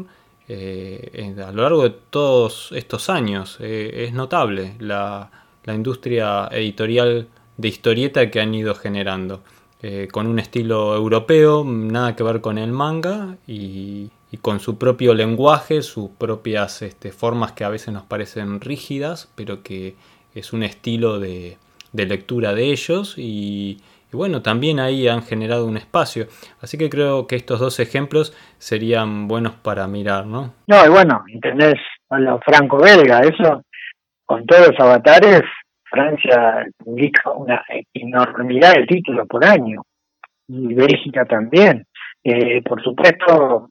a 0.49 1.51
lo 1.51 1.61
largo 1.61 1.83
de 1.83 1.93
todos 2.09 2.71
estos 2.71 3.09
años. 3.09 3.57
es 3.59 4.13
notable 4.13 4.75
la, 4.79 5.29
la 5.65 5.75
industria 5.75 6.47
editorial 6.51 7.27
de 7.57 7.67
historieta 7.67 8.29
que 8.29 8.39
han 8.39 8.53
ido 8.53 8.75
generando. 8.75 9.41
Eh, 9.83 10.07
con 10.11 10.25
un 10.25 10.39
estilo 10.39 10.95
europeo, 10.95 11.63
nada 11.63 12.15
que 12.15 12.23
ver 12.23 12.41
con 12.41 12.57
el 12.57 12.71
manga 12.71 13.35
y, 13.45 14.09
con 14.41 14.59
su 14.59 14.77
propio 14.77 15.13
lenguaje, 15.13 15.81
sus 15.81 16.09
propias 16.11 16.81
este, 16.81 17.11
formas 17.11 17.51
que 17.51 17.63
a 17.63 17.69
veces 17.69 17.93
nos 17.93 18.03
parecen 18.03 18.59
rígidas, 18.59 19.31
pero 19.35 19.61
que 19.61 19.95
es 20.33 20.53
un 20.53 20.63
estilo 20.63 21.19
de, 21.19 21.57
lectura 21.93 22.53
de 22.53 22.71
ellos 22.71 23.15
y, 23.17 23.79
bueno, 24.11 24.41
también 24.41 24.79
ahí 24.79 25.07
han 25.07 25.21
generado 25.21 25.65
un 25.65 25.77
espacio. 25.77 26.27
Así 26.61 26.77
que 26.77 26.89
creo 26.89 27.27
que 27.27 27.35
estos 27.35 27.59
dos 27.59 27.79
ejemplos 27.79 28.35
serían 28.57 29.27
buenos 29.27 29.53
para 29.53 29.87
mirar, 29.87 30.25
¿no? 30.25 30.53
No, 30.67 30.85
y 30.85 30.89
bueno, 30.89 31.23
entendés 31.31 31.75
a 32.09 32.19
lo 32.19 32.39
franco-belga, 32.39 33.19
eso 33.21 33.61
con 34.25 34.45
todos 34.45 34.69
los 34.69 34.79
avatares 34.79 35.43
Francia 35.89 36.65
indica 36.85 37.31
una 37.31 37.63
enormidad 37.93 38.73
de 38.75 38.85
títulos 38.85 39.27
por 39.27 39.45
año 39.45 39.81
y 40.47 40.73
Bélgica 40.73 41.25
también. 41.25 41.85
Eh, 42.23 42.61
por 42.61 42.81
supuesto, 42.83 43.69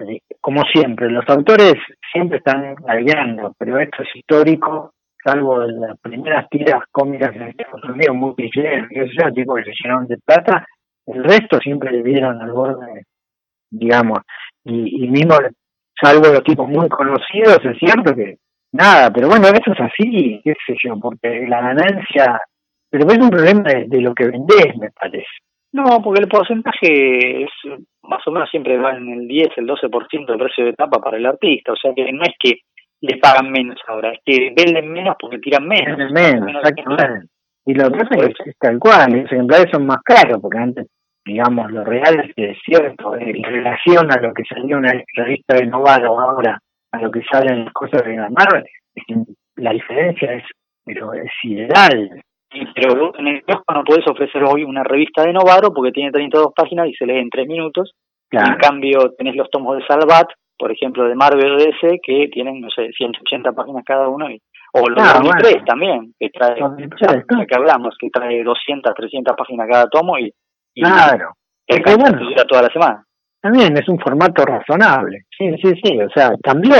eh, 0.00 0.20
como 0.40 0.62
siempre, 0.72 1.10
los 1.10 1.24
autores 1.28 1.74
siempre 2.12 2.38
están 2.38 2.74
aliando, 2.86 3.52
pero 3.58 3.78
esto 3.78 4.02
es 4.02 4.08
histórico, 4.14 4.92
salvo 5.22 5.58
las 5.64 5.98
primeras 6.00 6.48
tiras 6.48 6.82
cómicas 6.90 7.34
en 7.34 7.42
Estados 7.42 7.84
Unidos, 7.84 8.16
muy 8.16 8.34
cliché, 8.34 8.86
que 8.90 9.06
tipo 9.34 9.54
que 9.54 9.64
se 9.64 9.72
llenaron 9.82 10.06
de 10.06 10.18
plata, 10.18 10.66
el 11.06 11.22
resto 11.22 11.58
siempre 11.60 11.90
vivieron 12.02 12.40
al 12.40 12.52
borde, 12.52 13.04
digamos, 13.70 14.20
y, 14.64 15.04
y 15.04 15.08
mismo, 15.08 15.36
salvo 16.00 16.28
los 16.28 16.44
tipos 16.44 16.68
muy 16.68 16.88
conocidos, 16.88 17.60
es 17.64 17.78
cierto 17.78 18.14
que 18.14 18.38
nada, 18.74 19.10
pero 19.12 19.28
bueno, 19.28 19.46
eso 19.48 19.72
es 19.72 19.80
así, 19.80 20.40
qué 20.44 20.54
sé 20.66 20.74
yo, 20.82 20.98
porque 21.00 21.46
la 21.48 21.60
ganancia, 21.62 22.40
pero 22.90 23.08
es 23.08 23.18
un 23.18 23.30
problema 23.30 23.62
de, 23.62 24.00
lo 24.00 24.14
que 24.14 24.26
vendés, 24.26 24.76
me 24.78 24.90
parece. 24.90 25.26
No, 25.72 26.00
porque 26.02 26.22
el 26.22 26.28
porcentaje 26.28 27.44
es 27.44 27.50
más 28.02 28.20
o 28.26 28.30
menos 28.30 28.50
siempre 28.50 28.76
va 28.76 28.96
en 28.96 29.08
el 29.08 29.28
10, 29.28 29.48
el 29.56 29.66
12% 29.66 30.26
del 30.26 30.38
precio 30.38 30.64
de 30.66 30.72
tapa 30.74 31.00
para 31.00 31.16
el 31.16 31.26
artista, 31.26 31.72
o 31.72 31.76
sea 31.76 31.92
que 31.94 32.12
no 32.12 32.22
es 32.22 32.34
que 32.38 32.60
les 33.00 33.18
pagan 33.20 33.50
menos 33.50 33.78
ahora, 33.86 34.12
es 34.12 34.20
que 34.24 34.52
venden 34.56 34.92
menos 34.92 35.16
porque 35.18 35.38
tiran 35.38 35.66
menos. 35.66 35.96
Venden 35.96 36.12
menos, 36.12 36.54
exactamente. 36.56 37.28
Y 37.66 37.74
lo 37.74 37.90
que 37.90 37.98
pasa 37.98 38.26
es 38.26 38.34
que 38.36 38.50
es 38.50 38.58
tal 38.58 38.78
cual, 38.78 39.12
los 39.12 39.32
ejemplares 39.32 39.70
son 39.72 39.86
más 39.86 39.98
caros, 40.04 40.38
porque 40.40 40.58
antes, 40.58 40.86
digamos, 41.24 41.70
lo 41.70 41.84
real 41.84 42.20
es 42.20 42.34
que 42.34 42.50
es 42.50 42.58
cierto, 42.64 43.16
en 43.16 43.42
relación 43.42 44.12
a 44.12 44.20
lo 44.20 44.34
que 44.34 44.44
salió 44.44 44.76
una 44.76 44.92
revista 45.14 45.54
de 45.54 45.66
Novaro 45.66 46.20
ahora, 46.20 46.60
a 46.94 47.02
lo 47.02 47.10
que 47.10 47.22
salen 47.30 47.64
las 47.64 47.74
cosas 47.74 48.04
de 48.04 48.16
la 48.16 48.30
Marvel, 48.30 48.64
la 49.56 49.72
diferencia 49.72 50.32
es, 50.34 50.44
pero 50.84 51.12
es 51.12 51.30
ideal. 51.42 52.22
pero 52.74 53.18
en 53.18 53.26
el 53.28 53.44
kiosco 53.44 53.74
no 53.74 53.84
puedes 53.84 54.06
ofrecer 54.06 54.44
hoy 54.44 54.62
una 54.62 54.84
revista 54.84 55.22
de 55.22 55.32
Novaro 55.32 55.72
porque 55.74 55.92
tiene 55.92 56.12
32 56.12 56.52
páginas 56.54 56.88
y 56.88 56.94
se 56.94 57.06
lee 57.06 57.18
en 57.18 57.30
3 57.30 57.46
minutos. 57.48 57.92
En 58.30 58.56
cambio, 58.56 59.12
tenés 59.16 59.36
los 59.36 59.48
tomos 59.50 59.76
de 59.76 59.86
Salvat, 59.86 60.26
por 60.58 60.72
ejemplo, 60.72 61.04
de 61.04 61.14
Marvel 61.14 61.56
DC, 61.56 62.00
que 62.02 62.28
tienen, 62.32 62.60
no 62.60 62.68
sé, 62.68 62.90
180 62.96 63.52
páginas 63.52 63.84
cada 63.86 64.08
uno. 64.08 64.28
Y, 64.28 64.40
o 64.72 64.88
los 64.88 64.98
ah, 65.00 65.20
2003 65.22 65.64
también, 65.64 66.12
que 66.18 66.30
trae, 66.30 66.56
que 66.56 67.54
hablamos, 67.54 67.94
que 67.98 68.10
trae 68.10 68.42
200, 68.42 68.92
300 68.92 69.36
páginas 69.36 69.68
cada 69.70 69.86
tomo 69.86 70.18
y, 70.18 70.32
claro. 70.74 71.30
es 71.68 71.80
que 71.80 71.94
bueno, 71.94 72.18
dura 72.18 72.44
toda 72.44 72.62
la 72.62 72.72
semana 72.72 73.04
también 73.44 73.76
es 73.76 73.86
un 73.90 73.98
formato 73.98 74.42
razonable. 74.42 75.26
Sí, 75.36 75.44
sí, 75.62 75.74
sí, 75.82 76.00
o 76.00 76.08
sea, 76.08 76.30
cambió. 76.42 76.76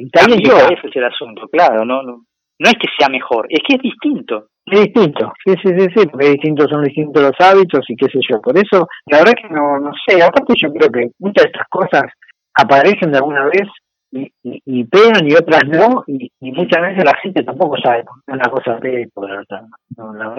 Y 0.00 0.10
también 0.10 0.40
yo. 0.42 0.56
Ese 0.56 0.88
es 0.88 0.96
el 0.96 1.04
asunto, 1.04 1.46
claro, 1.46 1.84
no, 1.84 2.02
no, 2.02 2.16
no 2.58 2.68
es 2.68 2.74
que 2.74 2.88
sea 2.98 3.08
mejor, 3.08 3.46
es 3.48 3.60
que 3.60 3.76
es 3.76 3.82
distinto. 3.82 4.48
Es 4.66 4.80
distinto, 4.80 5.32
sí, 5.44 5.54
sí, 5.62 5.68
sí, 5.78 5.86
sí, 5.94 6.06
porque 6.10 6.30
distintos 6.30 6.68
son 6.68 6.82
distintos 6.82 7.22
los 7.22 7.38
hábitos 7.38 7.84
y 7.88 7.94
qué 7.94 8.06
sé 8.06 8.18
yo. 8.28 8.40
Por 8.40 8.56
eso, 8.56 8.88
la 9.06 9.18
verdad 9.18 9.34
que 9.40 9.54
no, 9.54 9.78
no 9.78 9.92
sé, 10.08 10.20
aparte 10.20 10.54
yo 10.56 10.72
creo 10.72 10.90
que 10.90 11.10
muchas 11.20 11.44
de 11.44 11.50
estas 11.50 11.68
cosas 11.68 12.04
aparecen 12.54 13.12
de 13.12 13.18
alguna 13.18 13.44
vez 13.44 13.68
y, 14.10 14.32
y, 14.42 14.84
pegan 14.84 15.28
y 15.28 15.34
otras 15.34 15.62
no, 15.68 16.02
y, 16.08 16.30
muchas 16.40 16.82
veces 16.82 17.04
la 17.04 17.16
gente 17.22 17.42
tampoco 17.44 17.76
sabe 17.76 18.04
una 18.26 18.48
cosa 18.48 18.78
pega 18.78 19.06
por 19.14 19.30
la 19.30 19.42
otra. 19.42 19.62
No, 19.96 20.12
no 20.12 20.34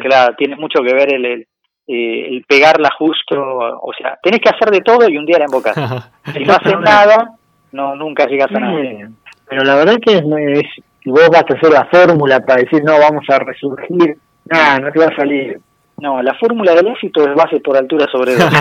claro, 0.00 0.34
tiene 0.36 0.56
mucho 0.56 0.82
que 0.82 0.92
ver 0.92 1.14
el, 1.14 1.46
eh, 1.92 2.36
el 2.36 2.44
pegarla 2.44 2.88
justo, 2.96 3.34
o 3.36 3.92
sea, 3.98 4.16
tenés 4.22 4.40
que 4.40 4.48
hacer 4.48 4.70
de 4.70 4.80
todo 4.80 5.08
y 5.08 5.16
un 5.16 5.26
día 5.26 5.40
la 5.40 5.46
embocás. 5.46 5.74
si 6.32 6.44
no 6.44 6.52
haces 6.52 6.78
nada, 6.78 7.32
no 7.72 7.96
nunca 7.96 8.26
llegas 8.26 8.48
a 8.54 8.60
nada. 8.60 8.78
Pero 9.48 9.64
la 9.64 9.74
verdad 9.74 9.96
que 10.00 10.18
es, 10.18 10.22
es, 10.22 10.84
si 11.02 11.10
vos 11.10 11.28
vas 11.30 11.42
a 11.50 11.54
hacer 11.54 11.72
la 11.72 11.86
fórmula 11.86 12.38
para 12.46 12.62
decir, 12.62 12.84
no, 12.84 12.96
vamos 12.96 13.24
a 13.28 13.40
resurgir, 13.40 14.16
nada, 14.44 14.78
no 14.78 14.92
te 14.92 15.00
va 15.00 15.06
a 15.06 15.16
salir. 15.16 15.58
No, 15.96 16.22
la 16.22 16.34
fórmula 16.34 16.76
del 16.76 16.86
éxito 16.86 17.28
es 17.28 17.34
base 17.34 17.58
por 17.58 17.76
altura 17.76 18.06
sobre 18.12 18.36
dos. 18.36 18.48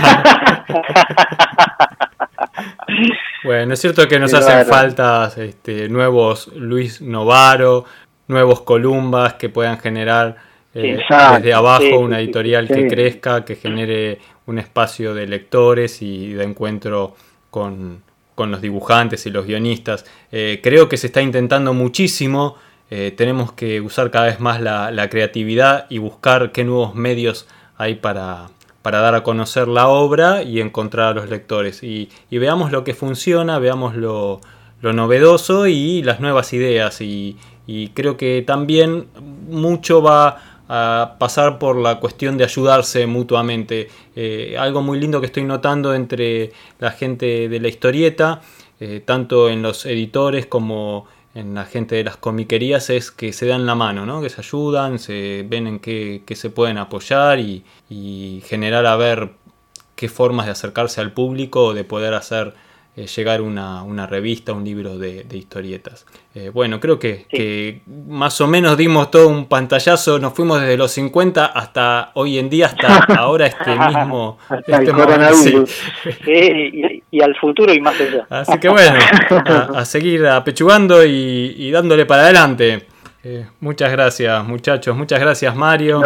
bueno, 3.43 3.73
es 3.75 3.80
cierto 3.80 4.07
que 4.07 4.17
nos 4.17 4.34
hacen 4.34 4.65
falta 4.65 5.30
este, 5.38 5.88
nuevos 5.88 6.47
Luis 6.55 6.99
Novaro, 6.99 7.86
nuevos 8.27 8.61
Columbas 8.61 9.36
que 9.36 9.49
puedan 9.49 9.77
generar 9.77 10.48
eh, 10.74 10.99
desde 11.34 11.53
abajo 11.53 11.99
una 11.99 12.20
editorial 12.20 12.67
que 12.67 12.88
crezca, 12.88 13.45
que 13.45 13.55
genere 13.55 14.20
un 14.45 14.59
espacio 14.59 15.13
de 15.13 15.28
lectores 15.28 16.01
y 16.01 16.34
de 16.34 16.43
encuentro 16.43 17.15
con, 17.49 18.03
los 18.38 18.61
dibujantes 18.61 19.26
y 19.26 19.32
los 19.32 19.45
guionistas. 19.45 20.05
Eh, 20.32 20.59
creo 20.63 20.88
que 20.88 20.95
se 20.95 21.07
está 21.07 21.22
intentando 21.22 21.74
muchísimo, 21.74 22.55
eh, 22.89 23.13
tenemos 23.15 23.51
que 23.51 23.82
usar 23.82 24.11
cada 24.11 24.28
vez 24.28 24.39
más 24.39 24.61
la, 24.61 25.09
creatividad 25.09 25.86
y 25.89 25.97
buscar 25.97 26.51
qué 26.51 26.63
nuevos 26.63 26.95
medios 26.95 27.47
hay 27.78 27.95
para, 27.95 28.47
para, 28.82 28.99
dar 28.99 29.15
a 29.15 29.24
conocer 29.24 29.67
la 29.67 29.89
obra 29.89 30.41
y 30.43 30.61
encontrar 30.61 31.09
a 31.09 31.13
los 31.13 31.30
lectores. 31.30 31.84
Y, 31.84 32.09
y 32.30 32.38
veamos 32.38 32.72
lo 32.72 32.86
que 32.86 32.93
funciona, 32.93 33.59
veamos 33.59 33.95
lo, 33.95 34.39
lo 34.82 34.93
novedoso 34.93 35.67
y 35.67 36.01
las 36.03 36.20
nuevas 36.20 36.53
ideas 36.53 37.01
y, 37.01 37.38
creo 37.93 38.17
que 38.17 38.43
también 38.45 39.07
mucho 39.47 40.01
va 40.01 40.59
a 40.70 41.15
pasar 41.17 41.57
por 41.57 41.76
la 41.76 41.99
cuestión 41.99 42.38
de 42.38 42.43
ayudarse 42.43 43.07
mutuamente. 43.07 43.89
Eh, 44.15 44.55
algo 44.57 44.84
muy 44.84 44.99
lindo 44.99 45.20
que 45.20 45.26
estoy 45.26 45.43
notando 45.43 45.95
entre 45.95 46.51
la 46.78 46.91
gente 46.91 47.49
de 47.49 47.59
la 47.59 47.67
historieta, 47.67 48.41
eh, 48.80 49.01
tanto 49.03 49.49
en 49.49 49.63
los 49.63 49.88
editores 49.88 50.45
como 50.45 51.07
en 51.34 51.55
la 51.55 51.65
gente 51.65 51.95
de 51.95 52.03
las 52.03 52.17
comiquerías, 52.17 52.91
es 52.91 53.11
que 53.11 53.34
se 53.34 53.47
dan 53.47 53.65
la 53.65 53.74
mano, 53.74 54.05
¿no? 54.05 54.22
que 54.22 54.30
se 54.30 54.41
ayudan, 54.41 54.99
se 54.99 55.43
ven 55.47 55.67
en 55.67 55.80
qué, 55.80 56.22
se 56.36 56.49
pueden 56.51 56.78
apoyar 56.78 57.39
y, 57.39 57.63
y 57.89 58.43
generar 58.45 58.86
a 58.86 58.95
ver 58.95 59.32
qué 59.95 60.07
formas 60.07 60.45
de 60.45 60.51
acercarse 60.51 61.01
al 61.01 61.13
público, 61.13 61.74
de 61.74 61.84
poder 61.84 62.13
hacer 62.13 62.53
eh, 62.99 63.07
llegar 63.07 63.41
una, 63.41 63.81
una, 63.83 64.05
revista, 64.07 64.51
un 64.51 64.65
libro 64.65 64.97
de, 64.97 65.25
historietas. 65.31 66.05
Eh, 66.35 66.49
bueno, 66.49 66.81
creo 66.81 66.99
que, 66.99 67.81
más 67.87 68.41
o 68.41 68.47
menos 68.47 68.75
dimos 68.75 69.09
todo 69.09 69.29
un 69.29 69.45
pantallazo, 69.45 70.19
nos 70.19 70.33
fuimos 70.33 70.59
desde 70.59 70.75
los 70.75 70.91
50 70.91 71.45
hasta 71.45 72.11
hoy 72.15 72.37
en 72.37 72.49
día, 72.49 72.65
hasta 72.65 73.05
ahora 73.17 73.47
este 73.47 73.73
mismo... 73.73 74.37
este 74.67 74.91
y, 77.09 77.21
al 77.21 77.35
futuro 77.37 77.73
y 77.73 77.79
más 77.79 77.95
allá. 78.01 78.27
Así 78.29 78.59
que 78.59 78.67
bueno, 78.67 78.99
a, 79.75 79.85
seguir 79.85 80.27
apechugando 80.27 81.05
y 81.05 81.71
dándole 81.71 82.05
para 82.05 82.23
adelante. 82.23 82.85
Eh, 83.24 83.45
muchas 83.59 83.91
gracias, 83.91 84.45
muchachos. 84.45 84.95
Muchas 84.95 85.20
gracias, 85.20 85.55
Mario. 85.55 86.01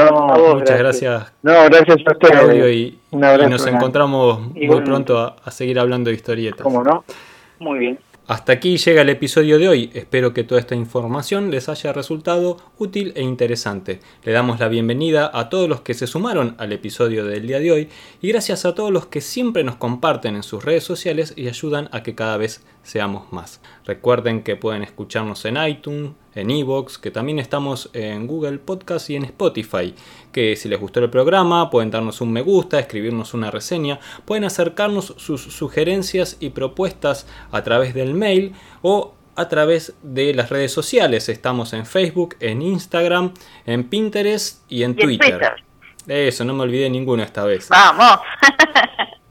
muchas 0.53 0.80
gracias. 0.80 1.32
No, 1.43 1.66
gracias 1.66 1.97
a 2.05 2.11
ustedes. 2.11 2.76
y, 2.76 2.99
nos 3.11 3.68
encontramos 3.68 4.41
muy 4.41 4.82
pronto 4.82 5.20
a, 5.20 5.51
seguir 5.51 5.80
hablando 5.80 6.09
de 6.09 6.16
historietas. 6.16 6.61
¿Cómo 6.61 6.84
no? 6.84 7.03
Muy 7.59 7.80
bien. 7.80 7.99
Hasta 8.26 8.53
aquí 8.53 8.78
llega 8.78 9.01
el 9.01 9.09
episodio 9.09 9.59
de 9.59 9.68
hoy. 9.68 9.91
Espero 9.93 10.34
que 10.34 10.45
toda 10.45 10.61
esta 10.61 10.76
información 10.76 11.51
les 11.51 11.68
haya 11.68 11.91
resultado 11.91 12.55
útil 12.78 13.11
e 13.18 13.22
interesante. 13.22 13.99
Le 14.24 14.32
damos 14.32 14.61
la 14.61 14.70
bienvenida 14.70 15.30
a 15.34 15.49
todos 15.49 15.68
los 15.68 15.82
que 15.82 15.93
se 15.93 16.07
sumaron 16.07 16.55
al 16.57 16.72
episodio 16.72 17.26
del 17.26 17.45
día 17.45 17.59
de 17.59 17.72
hoy 17.74 17.89
y 18.22 18.30
gracias 18.30 18.66
a 18.66 18.74
todos 18.74 18.91
los 18.91 19.07
que 19.07 19.20
siempre 19.20 19.66
nos 19.66 19.76
comparten 19.76 20.38
en 20.38 20.43
sus 20.43 20.64
redes 20.64 20.86
sociales 20.86 21.34
y 21.36 21.49
ayudan 21.49 21.89
a 21.91 22.01
que 22.01 22.16
cada 22.16 22.38
vez 22.38 22.66
seamos 22.84 23.31
más. 23.31 23.61
Recuerden 23.86 24.43
que 24.43 24.55
pueden 24.55 24.84
escucharnos 24.84 25.43
en 25.45 25.57
iTunes, 25.57 26.11
en 26.36 26.51
Evox, 26.51 26.97
que 26.97 27.11
también 27.11 27.39
estamos 27.39 27.89
en 27.93 28.27
Google 28.27 28.59
Podcast 28.59 29.09
y 29.09 29.15
en 29.15 29.23
Spotify. 29.23 29.95
Que 30.31 30.55
si 30.55 30.69
les 30.69 30.79
gustó 30.79 30.99
el 30.99 31.09
programa 31.09 31.69
pueden 31.69 31.91
darnos 31.91 32.21
un 32.21 32.31
me 32.31 32.41
gusta, 32.41 32.79
escribirnos 32.79 33.34
una 33.34 33.49
reseña, 33.49 33.99
pueden 34.25 34.43
acercarnos 34.43 35.15
sus 35.17 35.41
sugerencias 35.41 36.38
y 36.39 36.49
propuestas 36.49 37.27
a 37.51 37.63
través 37.63 37.93
del 37.93 38.13
mail 38.13 38.53
o 38.81 39.13
a 39.36 39.47
través 39.47 39.93
de 40.03 40.34
las 40.34 40.49
redes 40.49 40.71
sociales. 40.71 41.29
Estamos 41.29 41.73
en 41.73 41.86
Facebook, 41.86 42.36
en 42.39 42.61
Instagram, 42.61 43.34
en 43.65 43.86
Pinterest 43.86 44.61
y 44.69 44.84
en 44.84 44.95
Twitter. 44.95 45.63
Eso, 46.07 46.43
no 46.43 46.53
me 46.53 46.63
olvidé 46.63 46.89
ninguno 46.89 47.23
esta 47.23 47.45
vez. 47.45 47.69
Vamos. 47.69 48.19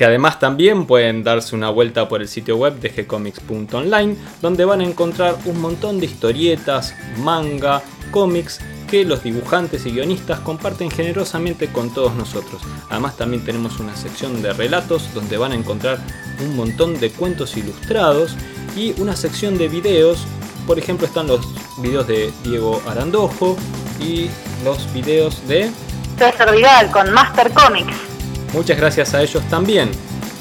que 0.00 0.06
además 0.06 0.38
también 0.38 0.86
pueden 0.86 1.22
darse 1.22 1.54
una 1.54 1.68
vuelta 1.68 2.08
por 2.08 2.22
el 2.22 2.28
sitio 2.28 2.56
web 2.56 2.80
de 2.80 2.88
gcomics.online, 2.88 4.16
donde 4.40 4.64
van 4.64 4.80
a 4.80 4.84
encontrar 4.84 5.36
un 5.44 5.60
montón 5.60 6.00
de 6.00 6.06
historietas, 6.06 6.94
manga, 7.18 7.82
cómics 8.10 8.60
que 8.90 9.04
los 9.04 9.22
dibujantes 9.22 9.84
y 9.84 9.90
guionistas 9.90 10.40
comparten 10.40 10.90
generosamente 10.90 11.68
con 11.68 11.92
todos 11.92 12.14
nosotros. 12.14 12.62
Además 12.88 13.18
también 13.18 13.44
tenemos 13.44 13.78
una 13.78 13.94
sección 13.94 14.40
de 14.40 14.54
relatos 14.54 15.12
donde 15.12 15.36
van 15.36 15.52
a 15.52 15.56
encontrar 15.56 15.98
un 16.42 16.56
montón 16.56 16.98
de 16.98 17.10
cuentos 17.10 17.58
ilustrados 17.58 18.36
y 18.74 18.98
una 19.02 19.14
sección 19.14 19.58
de 19.58 19.68
videos. 19.68 20.26
Por 20.66 20.78
ejemplo 20.78 21.06
están 21.06 21.26
los 21.26 21.46
videos 21.82 22.06
de 22.06 22.32
Diego 22.42 22.80
Arandojo 22.86 23.54
y 24.00 24.30
los 24.64 24.90
videos 24.94 25.46
de... 25.46 25.70
César 26.16 26.56
Vidal 26.56 26.90
con 26.90 27.12
Master 27.12 27.52
Comics. 27.52 28.09
Muchas 28.52 28.76
gracias 28.76 29.14
a 29.14 29.22
ellos 29.22 29.42
también. 29.48 29.90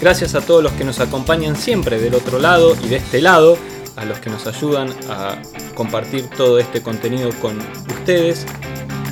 Gracias 0.02 0.34
a 0.36 0.42
todos 0.42 0.64
los 0.64 0.72
que 0.74 0.84
nos 0.84 1.00
acompañan 1.00 1.56
siempre 1.56 2.00
del 2.00 2.16
otro 2.16 2.40
lado 2.40 2.76
y 2.84 2.88
de 2.88 2.98
este 2.98 3.22
lado, 3.22 3.58
a 3.96 4.06
los 4.06 4.20
que 4.20 4.30
nos 4.30 4.48
ayudan 4.48 4.90
a 5.10 5.42
compartir 5.76 6.30
todo 6.30 6.58
este 6.60 6.82
contenido 6.82 7.32
con 7.42 7.60
ustedes. 7.90 8.46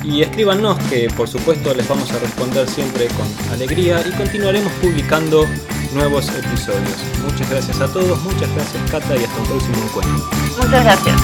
Y 0.02 0.22
escríbanos 0.22 0.78
que 0.84 1.08
por 1.14 1.28
supuesto 1.28 1.74
les 1.74 1.86
vamos 1.86 2.10
a 2.12 2.18
responder 2.18 2.66
siempre 2.68 3.08
con 3.08 3.26
alegría 3.52 4.02
y 4.06 4.12
continuaremos 4.12 4.72
publicando 4.80 5.44
nuevos 5.92 6.28
episodios. 6.28 6.96
Muchas 7.22 7.50
gracias 7.50 7.80
a 7.80 7.88
todos, 7.88 8.18
muchas 8.22 8.50
gracias 8.54 8.90
Cata 8.90 9.16
y 9.16 9.24
hasta 9.24 9.40
un 9.40 9.46
próximo 9.46 9.76
encuentro. 9.84 10.30
Muchas 10.56 10.84
gracias. 10.84 11.16